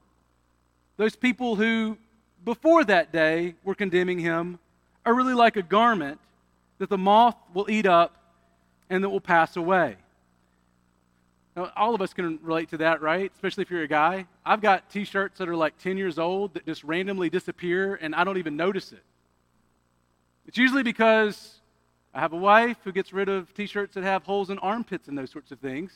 those 0.97 1.15
people 1.15 1.55
who 1.55 1.97
before 2.45 2.83
that 2.85 3.11
day 3.11 3.55
were 3.63 3.75
condemning 3.75 4.19
him, 4.19 4.59
are 5.05 5.13
really 5.13 5.33
like 5.33 5.57
a 5.57 5.61
garment 5.61 6.19
that 6.77 6.89
the 6.89 6.97
moth 6.97 7.35
will 7.53 7.69
eat 7.69 7.85
up 7.85 8.15
and 8.89 9.03
that 9.03 9.09
will 9.09 9.19
pass 9.19 9.57
away. 9.57 9.97
Now, 11.55 11.71
all 11.75 11.95
of 11.95 12.01
us 12.01 12.13
can 12.13 12.37
relate 12.41 12.69
to 12.71 12.77
that, 12.77 13.01
right? 13.01 13.31
Especially 13.33 13.61
if 13.61 13.71
you're 13.71 13.83
a 13.83 13.87
guy. 13.87 14.27
I've 14.45 14.61
got 14.61 14.89
t 14.89 15.05
shirts 15.05 15.37
that 15.37 15.47
are 15.47 15.55
like 15.55 15.77
10 15.77 15.97
years 15.97 16.19
old 16.19 16.53
that 16.53 16.65
just 16.65 16.83
randomly 16.83 17.29
disappear 17.29 17.95
and 17.95 18.13
I 18.13 18.23
don't 18.23 18.37
even 18.37 18.57
notice 18.57 18.91
it. 18.91 19.03
It's 20.47 20.57
usually 20.57 20.83
because 20.83 21.55
I 22.13 22.19
have 22.19 22.33
a 22.33 22.37
wife 22.37 22.77
who 22.83 22.91
gets 22.91 23.13
rid 23.13 23.29
of 23.29 23.53
t 23.53 23.67
shirts 23.67 23.95
that 23.95 24.03
have 24.03 24.23
holes 24.23 24.49
in 24.49 24.59
armpits 24.59 25.07
and 25.07 25.17
those 25.17 25.31
sorts 25.31 25.51
of 25.51 25.59
things. 25.59 25.93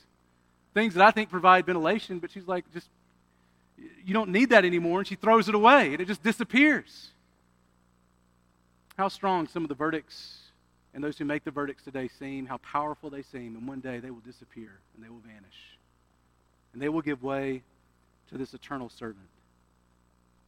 Things 0.73 0.93
that 0.93 1.05
I 1.05 1.11
think 1.11 1.29
provide 1.29 1.65
ventilation, 1.65 2.19
but 2.19 2.31
she's 2.31 2.47
like, 2.47 2.71
just, 2.73 2.87
you 4.05 4.13
don't 4.13 4.29
need 4.29 4.51
that 4.51 4.63
anymore. 4.63 4.99
And 4.99 5.07
she 5.07 5.15
throws 5.15 5.49
it 5.49 5.55
away 5.55 5.91
and 5.91 5.99
it 5.99 6.07
just 6.07 6.23
disappears. 6.23 7.09
How 8.97 9.09
strong 9.09 9.47
some 9.47 9.63
of 9.63 9.69
the 9.69 9.75
verdicts 9.75 10.38
and 10.99 11.03
those 11.05 11.17
who 11.17 11.23
make 11.23 11.45
the 11.45 11.51
verdicts 11.51 11.85
today 11.85 12.09
seem, 12.09 12.45
how 12.45 12.57
powerful 12.57 13.09
they 13.09 13.21
seem, 13.21 13.55
and 13.55 13.65
one 13.65 13.79
day 13.79 13.99
they 13.99 14.11
will 14.11 14.19
disappear 14.19 14.81
and 14.93 15.01
they 15.01 15.07
will 15.07 15.21
vanish. 15.25 15.77
And 16.73 16.81
they 16.81 16.89
will 16.89 17.01
give 17.01 17.23
way 17.23 17.63
to 18.29 18.37
this 18.37 18.53
eternal 18.53 18.89
servant. 18.89 19.29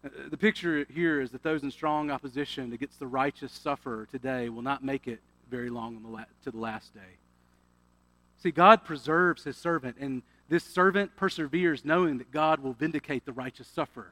Uh, 0.03 0.09
the 0.29 0.35
picture 0.35 0.85
here 0.93 1.21
is 1.21 1.31
that 1.31 1.41
those 1.41 1.63
in 1.63 1.71
strong 1.71 2.11
opposition 2.11 2.73
against 2.73 2.99
the 2.99 3.07
righteous 3.07 3.53
sufferer 3.53 4.09
today 4.11 4.49
will 4.49 4.61
not 4.61 4.83
make 4.83 5.07
it 5.07 5.21
very 5.49 5.69
long 5.69 6.25
to 6.43 6.51
the 6.51 6.59
last 6.59 6.93
day. 6.93 7.15
See, 8.43 8.51
God 8.51 8.83
preserves 8.83 9.45
his 9.45 9.55
servant, 9.55 9.95
and 10.01 10.21
this 10.49 10.65
servant 10.65 11.15
perseveres 11.15 11.85
knowing 11.85 12.17
that 12.17 12.29
God 12.29 12.59
will 12.59 12.73
vindicate 12.73 13.23
the 13.25 13.31
righteous 13.31 13.69
sufferer. 13.69 14.11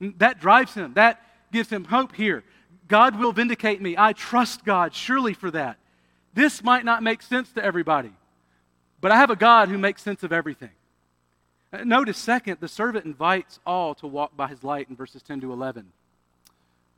That 0.00 0.40
drives 0.40 0.72
him, 0.72 0.94
that 0.94 1.20
gives 1.52 1.68
him 1.68 1.84
hope 1.84 2.16
here. 2.16 2.44
God 2.90 3.18
will 3.18 3.32
vindicate 3.32 3.80
me. 3.80 3.94
I 3.96 4.12
trust 4.12 4.64
God 4.64 4.94
surely 4.94 5.32
for 5.32 5.50
that. 5.52 5.78
This 6.34 6.62
might 6.62 6.84
not 6.84 7.02
make 7.02 7.22
sense 7.22 7.50
to 7.52 7.64
everybody, 7.64 8.12
but 9.00 9.12
I 9.12 9.16
have 9.16 9.30
a 9.30 9.36
God 9.36 9.68
who 9.68 9.78
makes 9.78 10.02
sense 10.02 10.24
of 10.24 10.32
everything. 10.32 10.70
Uh, 11.72 11.84
notice, 11.84 12.18
second, 12.18 12.58
the 12.60 12.68
servant 12.68 13.04
invites 13.04 13.60
all 13.64 13.94
to 13.94 14.08
walk 14.08 14.36
by 14.36 14.48
his 14.48 14.64
light 14.64 14.90
in 14.90 14.96
verses 14.96 15.22
10 15.22 15.40
to 15.42 15.52
11. 15.52 15.86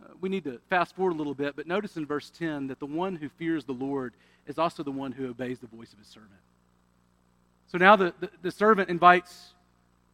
Uh, 0.02 0.08
we 0.20 0.30
need 0.30 0.44
to 0.44 0.58
fast 0.70 0.96
forward 0.96 1.12
a 1.12 1.16
little 1.16 1.34
bit, 1.34 1.56
but 1.56 1.66
notice 1.66 1.98
in 1.98 2.06
verse 2.06 2.30
10 2.30 2.68
that 2.68 2.80
the 2.80 2.86
one 2.86 3.14
who 3.14 3.28
fears 3.28 3.66
the 3.66 3.72
Lord 3.72 4.14
is 4.46 4.58
also 4.58 4.82
the 4.82 4.90
one 4.90 5.12
who 5.12 5.28
obeys 5.28 5.58
the 5.58 5.66
voice 5.66 5.92
of 5.92 5.98
his 5.98 6.08
servant. 6.08 6.32
So 7.66 7.76
now 7.76 7.96
the, 7.96 8.14
the, 8.18 8.30
the 8.40 8.50
servant 8.50 8.88
invites 8.88 9.52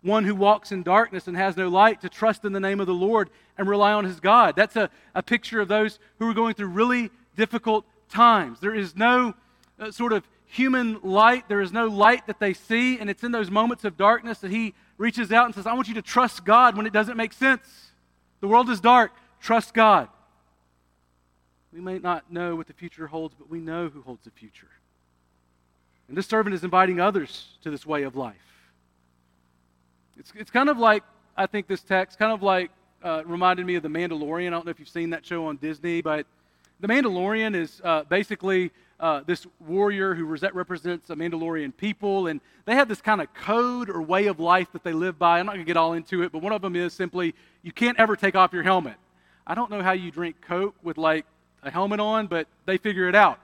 one 0.03 0.24
who 0.24 0.34
walks 0.34 0.72
in 0.72 0.82
darkness 0.82 1.26
and 1.26 1.36
has 1.36 1.57
no 1.57 1.68
light 1.68 2.01
to 2.03 2.09
trust 2.09 2.44
in 2.44 2.53
the 2.53 2.61
name 2.61 2.80
of 2.80 2.86
the 2.86 2.94
Lord 2.94 3.30
and 3.57 3.68
rely 3.68 3.92
on 3.92 4.05
his 4.05 4.20
God. 4.20 4.55
That's 4.57 4.76
a, 4.76 4.90
a 5.14 5.22
picture 5.22 5.61
of 5.61 5.68
those 5.68 5.99
who 6.18 6.28
are 6.28 6.34
going 6.34 6.55
through 6.55 6.68
really 6.68 7.11
difficult 7.36 7.84
times. 8.09 8.61
There 8.61 8.74
is 8.74 8.96
no 8.96 9.34
uh, 9.78 9.90
sort 9.90 10.12
of 10.12 10.28
human 10.46 10.99
light, 11.03 11.49
there 11.49 11.61
is 11.61 11.72
no 11.72 11.86
light 11.86 12.26
that 12.26 12.40
they 12.40 12.55
see, 12.55 12.99
and 12.99 13.11
it's 13.11 13.22
in 13.22 13.32
those 13.32 13.51
moments 13.51 13.84
of 13.84 13.96
darkness 13.96 14.38
that 14.38 14.51
he 14.51 14.74
reaches 14.96 15.30
out 15.30 15.46
and 15.46 15.55
says, 15.55 15.66
I 15.66 15.74
want 15.74 15.88
you 15.88 15.94
to 15.94 16.03
trust 16.03 16.44
God 16.44 16.76
when 16.76 16.86
it 16.86 16.92
doesn't 16.92 17.16
make 17.16 17.32
sense. 17.32 17.92
The 18.40 18.49
world 18.49 18.70
is 18.70 18.80
dark, 18.80 19.12
trust 19.40 19.74
God. 19.74 20.09
We 21.72 21.80
may 21.80 21.99
not 21.99 22.32
know 22.32 22.57
what 22.57 22.66
the 22.66 22.72
future 22.72 23.07
holds, 23.07 23.34
but 23.38 23.51
we 23.51 23.61
know 23.61 23.88
who 23.88 24.01
holds 24.01 24.24
the 24.24 24.30
future. 24.30 24.68
And 26.09 26.16
this 26.16 26.26
servant 26.26 26.55
is 26.55 26.64
inviting 26.64 26.99
others 26.99 27.59
to 27.62 27.70
this 27.70 27.84
way 27.84 28.05
of 28.05 28.16
life. 28.16 28.47
It's, 30.18 30.32
it's 30.34 30.50
kind 30.50 30.68
of 30.68 30.78
like, 30.78 31.04
I 31.36 31.46
think 31.46 31.68
this 31.68 31.82
text, 31.82 32.18
kind 32.18 32.32
of 32.32 32.42
like, 32.42 32.72
uh, 33.04 33.22
reminded 33.24 33.64
me 33.64 33.76
of 33.76 33.84
The 33.84 33.88
Mandalorian. 33.88 34.48
I 34.48 34.50
don't 34.50 34.64
know 34.64 34.72
if 34.72 34.80
you've 34.80 34.88
seen 34.88 35.10
that 35.10 35.24
show 35.24 35.46
on 35.46 35.58
Disney, 35.58 36.02
but 36.02 36.26
The 36.80 36.88
Mandalorian 36.88 37.54
is 37.54 37.80
uh, 37.84 38.02
basically 38.02 38.72
uh, 38.98 39.20
this 39.26 39.46
warrior 39.60 40.16
who 40.16 40.24
represents 40.24 41.08
a 41.10 41.14
Mandalorian 41.14 41.76
people, 41.76 42.26
and 42.26 42.40
they 42.64 42.74
have 42.74 42.88
this 42.88 43.00
kind 43.00 43.20
of 43.20 43.32
code 43.32 43.88
or 43.88 44.02
way 44.02 44.26
of 44.26 44.40
life 44.40 44.72
that 44.72 44.82
they 44.82 44.92
live 44.92 45.20
by. 45.20 45.38
I'm 45.38 45.46
not 45.46 45.52
going 45.52 45.64
to 45.64 45.70
get 45.70 45.76
all 45.76 45.92
into 45.92 46.22
it, 46.24 46.32
but 46.32 46.42
one 46.42 46.52
of 46.52 46.62
them 46.62 46.74
is 46.74 46.92
simply 46.92 47.32
you 47.62 47.70
can't 47.70 47.98
ever 48.00 48.16
take 48.16 48.34
off 48.34 48.52
your 48.52 48.64
helmet. 48.64 48.96
I 49.46 49.54
don't 49.54 49.70
know 49.70 49.82
how 49.84 49.92
you 49.92 50.10
drink 50.10 50.40
Coke 50.40 50.74
with 50.82 50.98
like 50.98 51.26
a 51.62 51.70
helmet 51.70 52.00
on, 52.00 52.26
but 52.26 52.48
they 52.66 52.76
figure 52.76 53.08
it 53.08 53.14
out. 53.14 53.38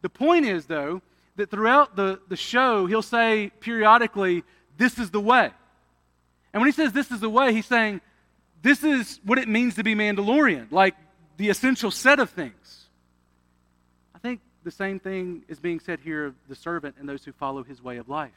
The 0.00 0.08
point 0.08 0.46
is, 0.46 0.64
though, 0.64 1.02
that 1.36 1.50
throughout 1.50 1.96
the, 1.96 2.20
the 2.28 2.36
show, 2.36 2.86
he'll 2.86 3.02
say 3.02 3.50
periodically, 3.60 4.42
This 4.78 4.98
is 4.98 5.10
the 5.10 5.20
way. 5.20 5.50
And 6.54 6.60
when 6.60 6.68
he 6.68 6.72
says 6.72 6.92
this 6.92 7.10
is 7.10 7.20
the 7.20 7.28
way, 7.28 7.52
he's 7.52 7.66
saying 7.66 8.00
this 8.62 8.82
is 8.84 9.20
what 9.24 9.38
it 9.38 9.48
means 9.48 9.74
to 9.74 9.82
be 9.82 9.94
Mandalorian, 9.94 10.70
like 10.70 10.94
the 11.36 11.50
essential 11.50 11.90
set 11.90 12.20
of 12.20 12.30
things. 12.30 12.86
I 14.14 14.18
think 14.18 14.40
the 14.62 14.70
same 14.70 15.00
thing 15.00 15.42
is 15.48 15.58
being 15.58 15.80
said 15.80 15.98
here 16.00 16.26
of 16.26 16.34
the 16.48 16.54
servant 16.54 16.94
and 16.98 17.08
those 17.08 17.24
who 17.24 17.32
follow 17.32 17.64
his 17.64 17.82
way 17.82 17.98
of 17.98 18.08
life. 18.08 18.30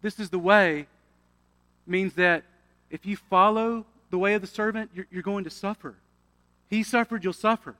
This 0.00 0.18
is 0.18 0.30
the 0.30 0.38
way 0.38 0.86
means 1.86 2.14
that 2.14 2.44
if 2.90 3.04
you 3.04 3.16
follow 3.16 3.84
the 4.10 4.18
way 4.18 4.32
of 4.34 4.40
the 4.40 4.48
servant, 4.48 4.90
you're, 4.94 5.06
you're 5.10 5.22
going 5.22 5.44
to 5.44 5.50
suffer. 5.50 5.94
He 6.70 6.82
suffered, 6.82 7.22
you'll 7.22 7.32
suffer. 7.34 7.74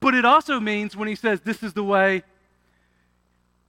But 0.00 0.14
it 0.14 0.24
also 0.24 0.58
means 0.58 0.96
when 0.96 1.08
he 1.08 1.14
says, 1.14 1.40
This 1.40 1.62
is 1.62 1.74
the 1.74 1.84
way, 1.84 2.24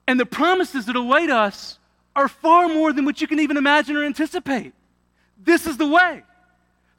and 0.06 0.18
the 0.18 0.26
promises 0.26 0.86
that 0.86 0.96
await 0.96 1.30
us 1.30 1.78
are 2.14 2.28
far 2.28 2.68
more 2.68 2.92
than 2.92 3.04
what 3.04 3.20
you 3.20 3.26
can 3.26 3.40
even 3.40 3.56
imagine 3.56 3.96
or 3.96 4.04
anticipate. 4.04 4.72
This 5.38 5.66
is 5.66 5.76
the 5.76 5.86
way. 5.86 6.22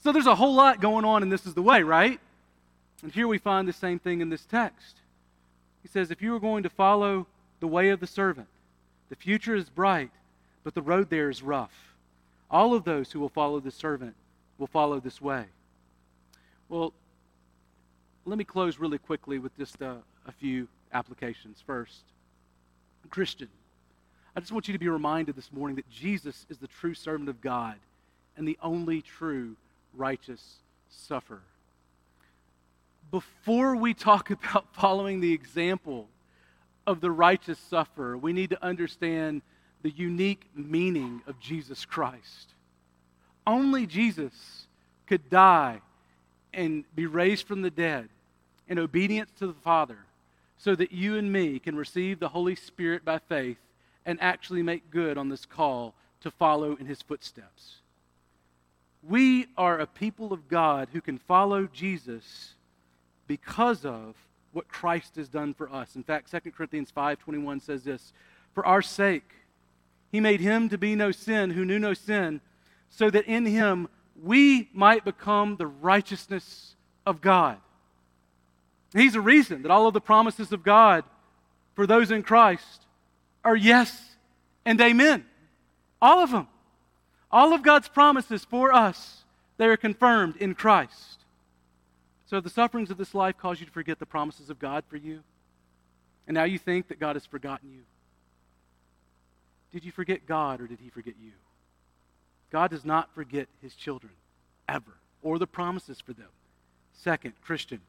So 0.03 0.11
there's 0.11 0.27
a 0.27 0.35
whole 0.35 0.53
lot 0.53 0.81
going 0.81 1.05
on, 1.05 1.21
and 1.21 1.31
this 1.31 1.45
is 1.45 1.53
the 1.53 1.61
way, 1.61 1.83
right? 1.83 2.19
And 3.03 3.11
here 3.11 3.27
we 3.27 3.37
find 3.37 3.67
the 3.67 3.73
same 3.73 3.99
thing 3.99 4.21
in 4.21 4.29
this 4.29 4.45
text. 4.45 4.97
He 5.81 5.87
says, 5.87 6.11
If 6.11 6.21
you 6.21 6.35
are 6.35 6.39
going 6.39 6.63
to 6.63 6.69
follow 6.69 7.27
the 7.59 7.67
way 7.67 7.89
of 7.89 7.99
the 7.99 8.07
servant, 8.07 8.47
the 9.09 9.15
future 9.15 9.55
is 9.55 9.69
bright, 9.69 10.11
but 10.63 10.73
the 10.73 10.81
road 10.81 11.09
there 11.09 11.29
is 11.29 11.43
rough. 11.43 11.95
All 12.49 12.73
of 12.73 12.83
those 12.83 13.11
who 13.11 13.19
will 13.19 13.29
follow 13.29 13.59
the 13.59 13.71
servant 13.71 14.15
will 14.57 14.67
follow 14.67 14.99
this 14.99 15.21
way. 15.21 15.45
Well, 16.69 16.93
let 18.25 18.37
me 18.37 18.43
close 18.43 18.79
really 18.79 18.97
quickly 18.97 19.39
with 19.39 19.55
just 19.57 19.81
a, 19.81 19.97
a 20.25 20.31
few 20.31 20.67
applications. 20.93 21.63
First, 21.65 22.01
Christian, 23.09 23.49
I 24.35 24.39
just 24.39 24.51
want 24.53 24.67
you 24.67 24.73
to 24.73 24.79
be 24.79 24.87
reminded 24.87 25.35
this 25.35 25.51
morning 25.51 25.75
that 25.75 25.89
Jesus 25.89 26.45
is 26.49 26.57
the 26.57 26.67
true 26.67 26.93
servant 26.93 27.29
of 27.29 27.41
God 27.41 27.75
and 28.37 28.47
the 28.47 28.57
only 28.61 29.01
true 29.01 29.57
righteous 29.93 30.55
sufferer. 30.89 31.41
Before 33.11 33.75
we 33.75 33.93
talk 33.93 34.29
about 34.31 34.73
following 34.73 35.19
the 35.19 35.33
example 35.33 36.07
of 36.87 37.01
the 37.01 37.11
righteous 37.11 37.59
sufferer, 37.59 38.17
we 38.17 38.31
need 38.31 38.51
to 38.51 38.63
understand 38.63 39.41
the 39.81 39.89
unique 39.89 40.45
meaning 40.55 41.21
of 41.27 41.39
Jesus 41.39 41.83
Christ. 41.83 42.53
Only 43.45 43.85
Jesus 43.85 44.67
could 45.07 45.29
die 45.29 45.81
and 46.53 46.85
be 46.95 47.05
raised 47.05 47.47
from 47.47 47.63
the 47.63 47.69
dead 47.69 48.07
in 48.69 48.79
obedience 48.79 49.31
to 49.39 49.47
the 49.47 49.53
Father 49.53 49.97
so 50.57 50.73
that 50.75 50.93
you 50.93 51.17
and 51.17 51.33
me 51.33 51.59
can 51.59 51.75
receive 51.75 52.19
the 52.19 52.29
Holy 52.29 52.55
Spirit 52.55 53.03
by 53.03 53.19
faith 53.19 53.57
and 54.05 54.21
actually 54.21 54.63
make 54.63 54.89
good 54.89 55.17
on 55.17 55.29
this 55.29 55.45
call 55.45 55.93
to 56.21 56.31
follow 56.31 56.75
in 56.75 56.85
his 56.85 57.01
footsteps. 57.01 57.77
We 59.03 59.47
are 59.57 59.79
a 59.79 59.87
people 59.87 60.31
of 60.31 60.47
God 60.47 60.89
who 60.93 61.01
can 61.01 61.17
follow 61.17 61.67
Jesus 61.67 62.53
because 63.27 63.85
of 63.85 64.15
what 64.51 64.67
Christ 64.67 65.15
has 65.15 65.29
done 65.29 65.53
for 65.53 65.71
us. 65.71 65.95
In 65.95 66.03
fact, 66.03 66.29
2 66.29 66.51
Corinthians 66.51 66.91
5:21 66.91 67.59
says 67.59 67.83
this, 67.83 68.13
"For 68.53 68.65
our 68.65 68.81
sake 68.81 69.33
he 70.11 70.19
made 70.19 70.41
him 70.41 70.69
to 70.69 70.77
be 70.77 70.95
no 70.95 71.11
sin 71.11 71.51
who 71.51 71.65
knew 71.65 71.79
no 71.79 71.93
sin, 71.93 72.41
so 72.89 73.09
that 73.09 73.25
in 73.25 73.45
him 73.45 73.87
we 74.21 74.69
might 74.73 75.05
become 75.05 75.55
the 75.55 75.67
righteousness 75.67 76.75
of 77.05 77.21
God." 77.21 77.59
He's 78.93 79.15
a 79.15 79.21
reason 79.21 79.61
that 79.61 79.71
all 79.71 79.87
of 79.87 79.93
the 79.93 80.01
promises 80.01 80.51
of 80.51 80.63
God 80.63 81.05
for 81.73 81.87
those 81.87 82.11
in 82.11 82.23
Christ 82.23 82.85
are 83.43 83.55
yes 83.55 84.15
and 84.65 84.79
amen. 84.79 85.25
All 86.01 86.19
of 86.19 86.31
them. 86.31 86.47
All 87.31 87.53
of 87.53 87.63
God's 87.63 87.87
promises 87.87 88.43
for 88.43 88.73
us, 88.73 89.23
they 89.57 89.67
are 89.67 89.77
confirmed 89.77 90.35
in 90.37 90.53
Christ. 90.53 91.19
So 92.27 92.41
the 92.41 92.49
sufferings 92.49 92.91
of 92.91 92.97
this 92.97 93.13
life 93.13 93.37
cause 93.37 93.59
you 93.59 93.65
to 93.65 93.71
forget 93.71 93.99
the 93.99 94.05
promises 94.05 94.49
of 94.49 94.59
God 94.59 94.83
for 94.89 94.97
you. 94.97 95.21
And 96.27 96.35
now 96.35 96.43
you 96.43 96.57
think 96.57 96.87
that 96.87 96.99
God 96.99 97.15
has 97.15 97.25
forgotten 97.25 97.69
you. 97.71 97.81
Did 99.71 99.85
you 99.85 99.91
forget 99.91 100.25
God 100.25 100.61
or 100.61 100.67
did 100.67 100.79
he 100.81 100.89
forget 100.89 101.15
you? 101.21 101.31
God 102.51 102.71
does 102.71 102.83
not 102.83 103.13
forget 103.15 103.47
his 103.61 103.73
children, 103.75 104.11
ever, 104.67 104.91
or 105.23 105.39
the 105.39 105.47
promises 105.47 106.01
for 106.01 106.13
them. 106.13 106.27
Second, 106.93 107.33
Christian, 107.41 107.79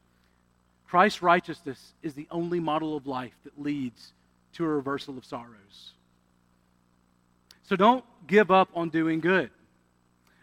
Christ's 0.87 1.21
righteousness 1.21 1.93
is 2.01 2.13
the 2.13 2.27
only 2.31 2.59
model 2.59 2.95
of 2.95 3.05
life 3.05 3.35
that 3.43 3.61
leads 3.61 4.13
to 4.53 4.65
a 4.65 4.67
reversal 4.67 5.17
of 5.17 5.25
sorrows. 5.25 5.93
So 7.63 7.75
don't 7.75 8.03
give 8.27 8.51
up 8.51 8.69
on 8.75 8.89
doing 8.89 9.19
good. 9.19 9.49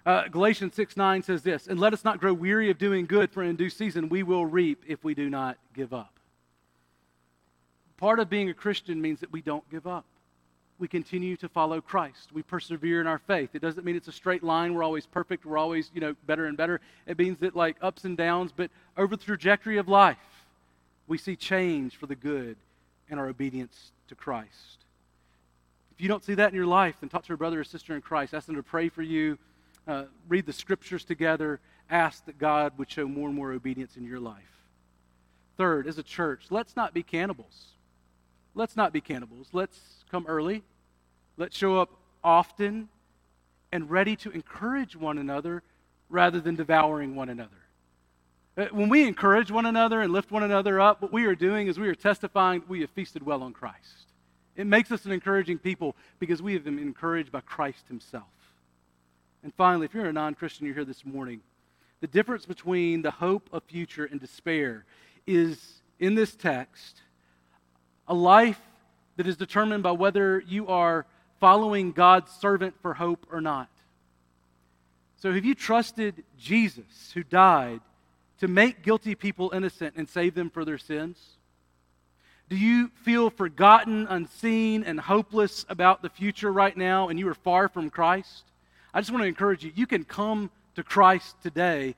Uh, 0.06 0.28
Galatians 0.28 0.74
6 0.74 0.96
9 0.96 1.22
says 1.22 1.42
this, 1.42 1.66
and 1.66 1.78
let 1.78 1.92
us 1.92 2.04
not 2.04 2.18
grow 2.18 2.32
weary 2.32 2.70
of 2.70 2.78
doing 2.78 3.06
good, 3.06 3.30
for 3.30 3.42
in 3.42 3.56
due 3.56 3.70
season 3.70 4.08
we 4.08 4.22
will 4.22 4.46
reap 4.46 4.82
if 4.88 5.04
we 5.04 5.14
do 5.14 5.28
not 5.28 5.58
give 5.74 5.92
up. 5.92 6.18
Part 7.98 8.18
of 8.18 8.30
being 8.30 8.48
a 8.48 8.54
Christian 8.54 9.00
means 9.00 9.20
that 9.20 9.30
we 9.30 9.42
don't 9.42 9.68
give 9.70 9.86
up. 9.86 10.06
We 10.78 10.88
continue 10.88 11.36
to 11.36 11.48
follow 11.50 11.82
Christ. 11.82 12.32
We 12.32 12.42
persevere 12.42 13.02
in 13.02 13.06
our 13.06 13.18
faith. 13.18 13.50
It 13.52 13.61
doesn't 13.61 13.84
mean 13.84 13.94
it's 13.94 14.08
a 14.08 14.12
straight 14.12 14.42
line. 14.42 14.72
We're 14.72 14.82
always 14.82 15.04
perfect. 15.04 15.44
We're 15.44 15.58
always, 15.58 15.90
you 15.92 16.00
know, 16.00 16.16
better 16.26 16.46
and 16.46 16.56
better. 16.56 16.80
It 17.06 17.18
means 17.18 17.38
that 17.40 17.54
like 17.54 17.76
ups 17.82 18.04
and 18.04 18.16
downs, 18.16 18.52
but 18.56 18.70
over 18.96 19.14
the 19.14 19.24
trajectory 19.24 19.76
of 19.76 19.88
life, 19.88 20.16
we 21.06 21.18
see 21.18 21.36
change 21.36 21.96
for 21.96 22.06
the 22.06 22.14
good 22.14 22.56
in 23.11 23.18
our 23.18 23.28
obedience 23.28 23.92
to 24.11 24.14
Christ. 24.14 24.84
If 25.92 26.00
you 26.00 26.08
don't 26.08 26.24
see 26.24 26.34
that 26.34 26.50
in 26.50 26.54
your 26.54 26.66
life, 26.66 26.96
then 27.00 27.08
talk 27.08 27.24
to 27.26 27.32
a 27.32 27.36
brother 27.36 27.61
or 27.61 27.64
sister 27.64 27.94
in 27.94 28.02
Christ. 28.02 28.34
Ask 28.34 28.46
them 28.46 28.56
to 28.56 28.62
pray 28.62 28.88
for 28.88 29.02
you. 29.02 29.38
Uh, 29.88 30.04
read 30.28 30.46
the 30.46 30.52
scriptures 30.52 31.04
together. 31.04 31.61
Ask 31.88 32.24
that 32.26 32.38
God 32.38 32.72
would 32.78 32.90
show 32.90 33.06
more 33.06 33.28
and 33.28 33.36
more 33.36 33.52
obedience 33.52 33.96
in 33.96 34.04
your 34.04 34.20
life. 34.20 34.36
Third, 35.56 35.86
as 35.86 35.98
a 35.98 36.02
church, 36.02 36.46
let's 36.50 36.76
not 36.76 36.94
be 36.94 37.02
cannibals. 37.02 37.74
Let's 38.54 38.76
not 38.76 38.92
be 38.92 39.00
cannibals. 39.00 39.48
Let's 39.52 40.04
come 40.11 40.26
early. 40.26 40.62
Let's 41.36 41.56
show 41.56 41.78
up 41.78 41.90
often 42.22 42.88
and 43.72 43.90
ready 43.90 44.16
to 44.16 44.30
encourage 44.30 44.96
one 44.96 45.18
another 45.18 45.62
rather 46.08 46.40
than 46.40 46.56
devouring 46.56 47.14
one 47.14 47.28
another. 47.28 47.59
Uh, 48.61 48.66
when 48.72 48.90
we 48.90 49.08
encourage 49.08 49.50
one 49.50 49.64
another 49.64 50.02
and 50.02 50.12
lift 50.12 50.30
one 50.30 50.42
another 50.42 50.78
up, 50.78 51.00
what 51.00 51.11
we 51.11 51.24
are 51.24 51.34
doing 51.34 51.66
is 51.66 51.78
we 51.78 51.88
are 51.88 51.94
testifying 51.94 52.61
that 52.61 52.68
we 52.68 52.82
have 52.82 52.90
feasted 52.90 53.22
well 53.22 53.42
on 53.42 53.54
Christ. 53.54 54.08
It 54.54 54.66
makes 54.66 54.92
us 54.92 55.06
an 55.06 55.12
encouraging 55.12 55.56
people 55.56 55.96
because 56.18 56.42
we 56.42 56.52
have 56.52 56.64
been 56.64 56.78
encouraged 56.78 57.32
by 57.32 57.40
Christ 57.40 57.88
Himself. 57.88 58.24
And 59.42 59.54
finally, 59.54 59.86
if 59.86 59.94
you're 59.94 60.04
a 60.04 60.12
non 60.12 60.34
Christian, 60.34 60.66
you're 60.66 60.74
here 60.74 60.84
this 60.84 61.06
morning, 61.06 61.40
the 62.02 62.06
difference 62.06 62.44
between 62.44 63.00
the 63.00 63.11
hope 63.11 63.48
of 63.50 63.62
future 63.62 64.04
and 64.04 64.20
despair 64.20 64.84
is 65.26 65.80
in 65.98 66.14
this 66.14 66.34
text 66.34 67.00
a 68.08 68.14
life 68.14 68.61
that 69.16 69.26
is 69.26 69.38
determined 69.38 69.82
by 69.82 69.92
whether 69.92 70.40
you 70.46 70.66
are 70.66 71.06
following 71.38 71.92
God's 71.92 72.30
servant 72.30 72.74
for 72.82 72.92
hope 72.92 73.26
or 73.32 73.40
not. 73.40 73.70
So, 75.16 75.32
have 75.32 75.46
you 75.46 75.54
trusted 75.54 76.24
Jesus, 76.36 77.12
who 77.14 77.22
died 77.22 77.80
to 78.41 78.49
make 78.49 78.82
guilty 78.82 79.14
people 79.14 79.51
innocent 79.55 79.95
and 79.97 80.09
save 80.09 80.34
them 80.34 80.51
for 80.51 80.64
their 80.64 80.78
sins? 80.78 81.36
Do 82.49 82.57
you 82.57 82.88
feel 83.05 83.30
forgotten, 83.30 84.07
unseen, 84.09 84.82
and 84.82 84.99
hopeless 84.99 85.64
about 85.68 86.03
the 86.03 86.09
future 86.09 86.53
right 86.53 86.76
now 86.76 87.09
and 87.09 87.18
you 87.18 87.28
are 87.28 87.34
far 87.34 87.68
from 87.68 87.91
Christ? 87.91 88.43
I 88.93 89.01
just 89.01 89.12
want 89.12 89.22
to 89.22 89.28
encourage 89.28 89.64
you. 89.64 89.70
You 89.74 89.86
can 89.86 90.05
come 90.05 90.51
to 90.74 90.82
Christ 90.82 91.36
today 91.43 91.95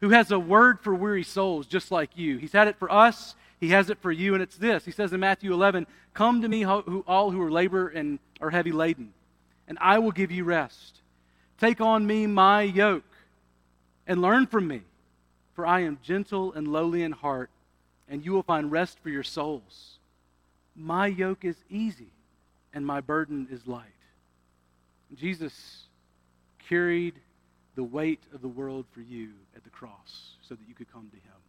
who 0.00 0.10
has 0.10 0.30
a 0.30 0.38
word 0.38 0.80
for 0.80 0.94
weary 0.94 1.24
souls 1.24 1.66
just 1.66 1.90
like 1.90 2.16
you. 2.16 2.36
He's 2.36 2.52
had 2.52 2.68
it 2.68 2.76
for 2.78 2.90
us, 2.92 3.34
He 3.58 3.70
has 3.70 3.90
it 3.90 3.98
for 3.98 4.12
you, 4.12 4.34
and 4.34 4.42
it's 4.42 4.56
this. 4.56 4.84
He 4.84 4.92
says 4.92 5.12
in 5.12 5.20
Matthew 5.20 5.52
11, 5.52 5.86
Come 6.14 6.42
to 6.42 6.48
me, 6.48 6.64
all 6.64 7.30
who 7.30 7.42
are 7.42 7.50
labor 7.50 7.88
and 7.88 8.18
are 8.40 8.50
heavy 8.50 8.72
laden, 8.72 9.12
and 9.66 9.78
I 9.80 9.98
will 9.98 10.12
give 10.12 10.30
you 10.30 10.44
rest. 10.44 11.00
Take 11.58 11.80
on 11.80 12.06
me 12.06 12.26
my 12.26 12.62
yoke 12.62 13.02
and 14.06 14.22
learn 14.22 14.46
from 14.46 14.68
me, 14.68 14.82
for 15.58 15.66
I 15.66 15.80
am 15.80 15.98
gentle 16.04 16.52
and 16.52 16.68
lowly 16.68 17.02
in 17.02 17.10
heart 17.10 17.50
and 18.08 18.24
you 18.24 18.30
will 18.30 18.44
find 18.44 18.70
rest 18.70 19.00
for 19.02 19.08
your 19.08 19.24
souls. 19.24 19.98
My 20.76 21.08
yoke 21.08 21.44
is 21.44 21.56
easy, 21.68 22.12
and 22.72 22.86
my 22.86 23.00
burden 23.00 23.48
is 23.50 23.66
light. 23.66 23.82
Jesus 25.16 25.82
carried 26.68 27.14
the 27.74 27.82
weight 27.82 28.22
of 28.32 28.40
the 28.40 28.46
world 28.46 28.86
for 28.92 29.00
you 29.00 29.30
at 29.56 29.64
the 29.64 29.70
cross 29.70 30.36
so 30.48 30.54
that 30.54 30.68
you 30.68 30.76
could 30.76 30.92
come 30.92 31.08
to 31.10 31.16
him. 31.16 31.40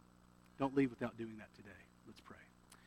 Don't 0.58 0.76
leave 0.76 0.90
without 0.90 1.16
doing 1.16 1.36
that 1.38 1.54
today. 1.54 1.79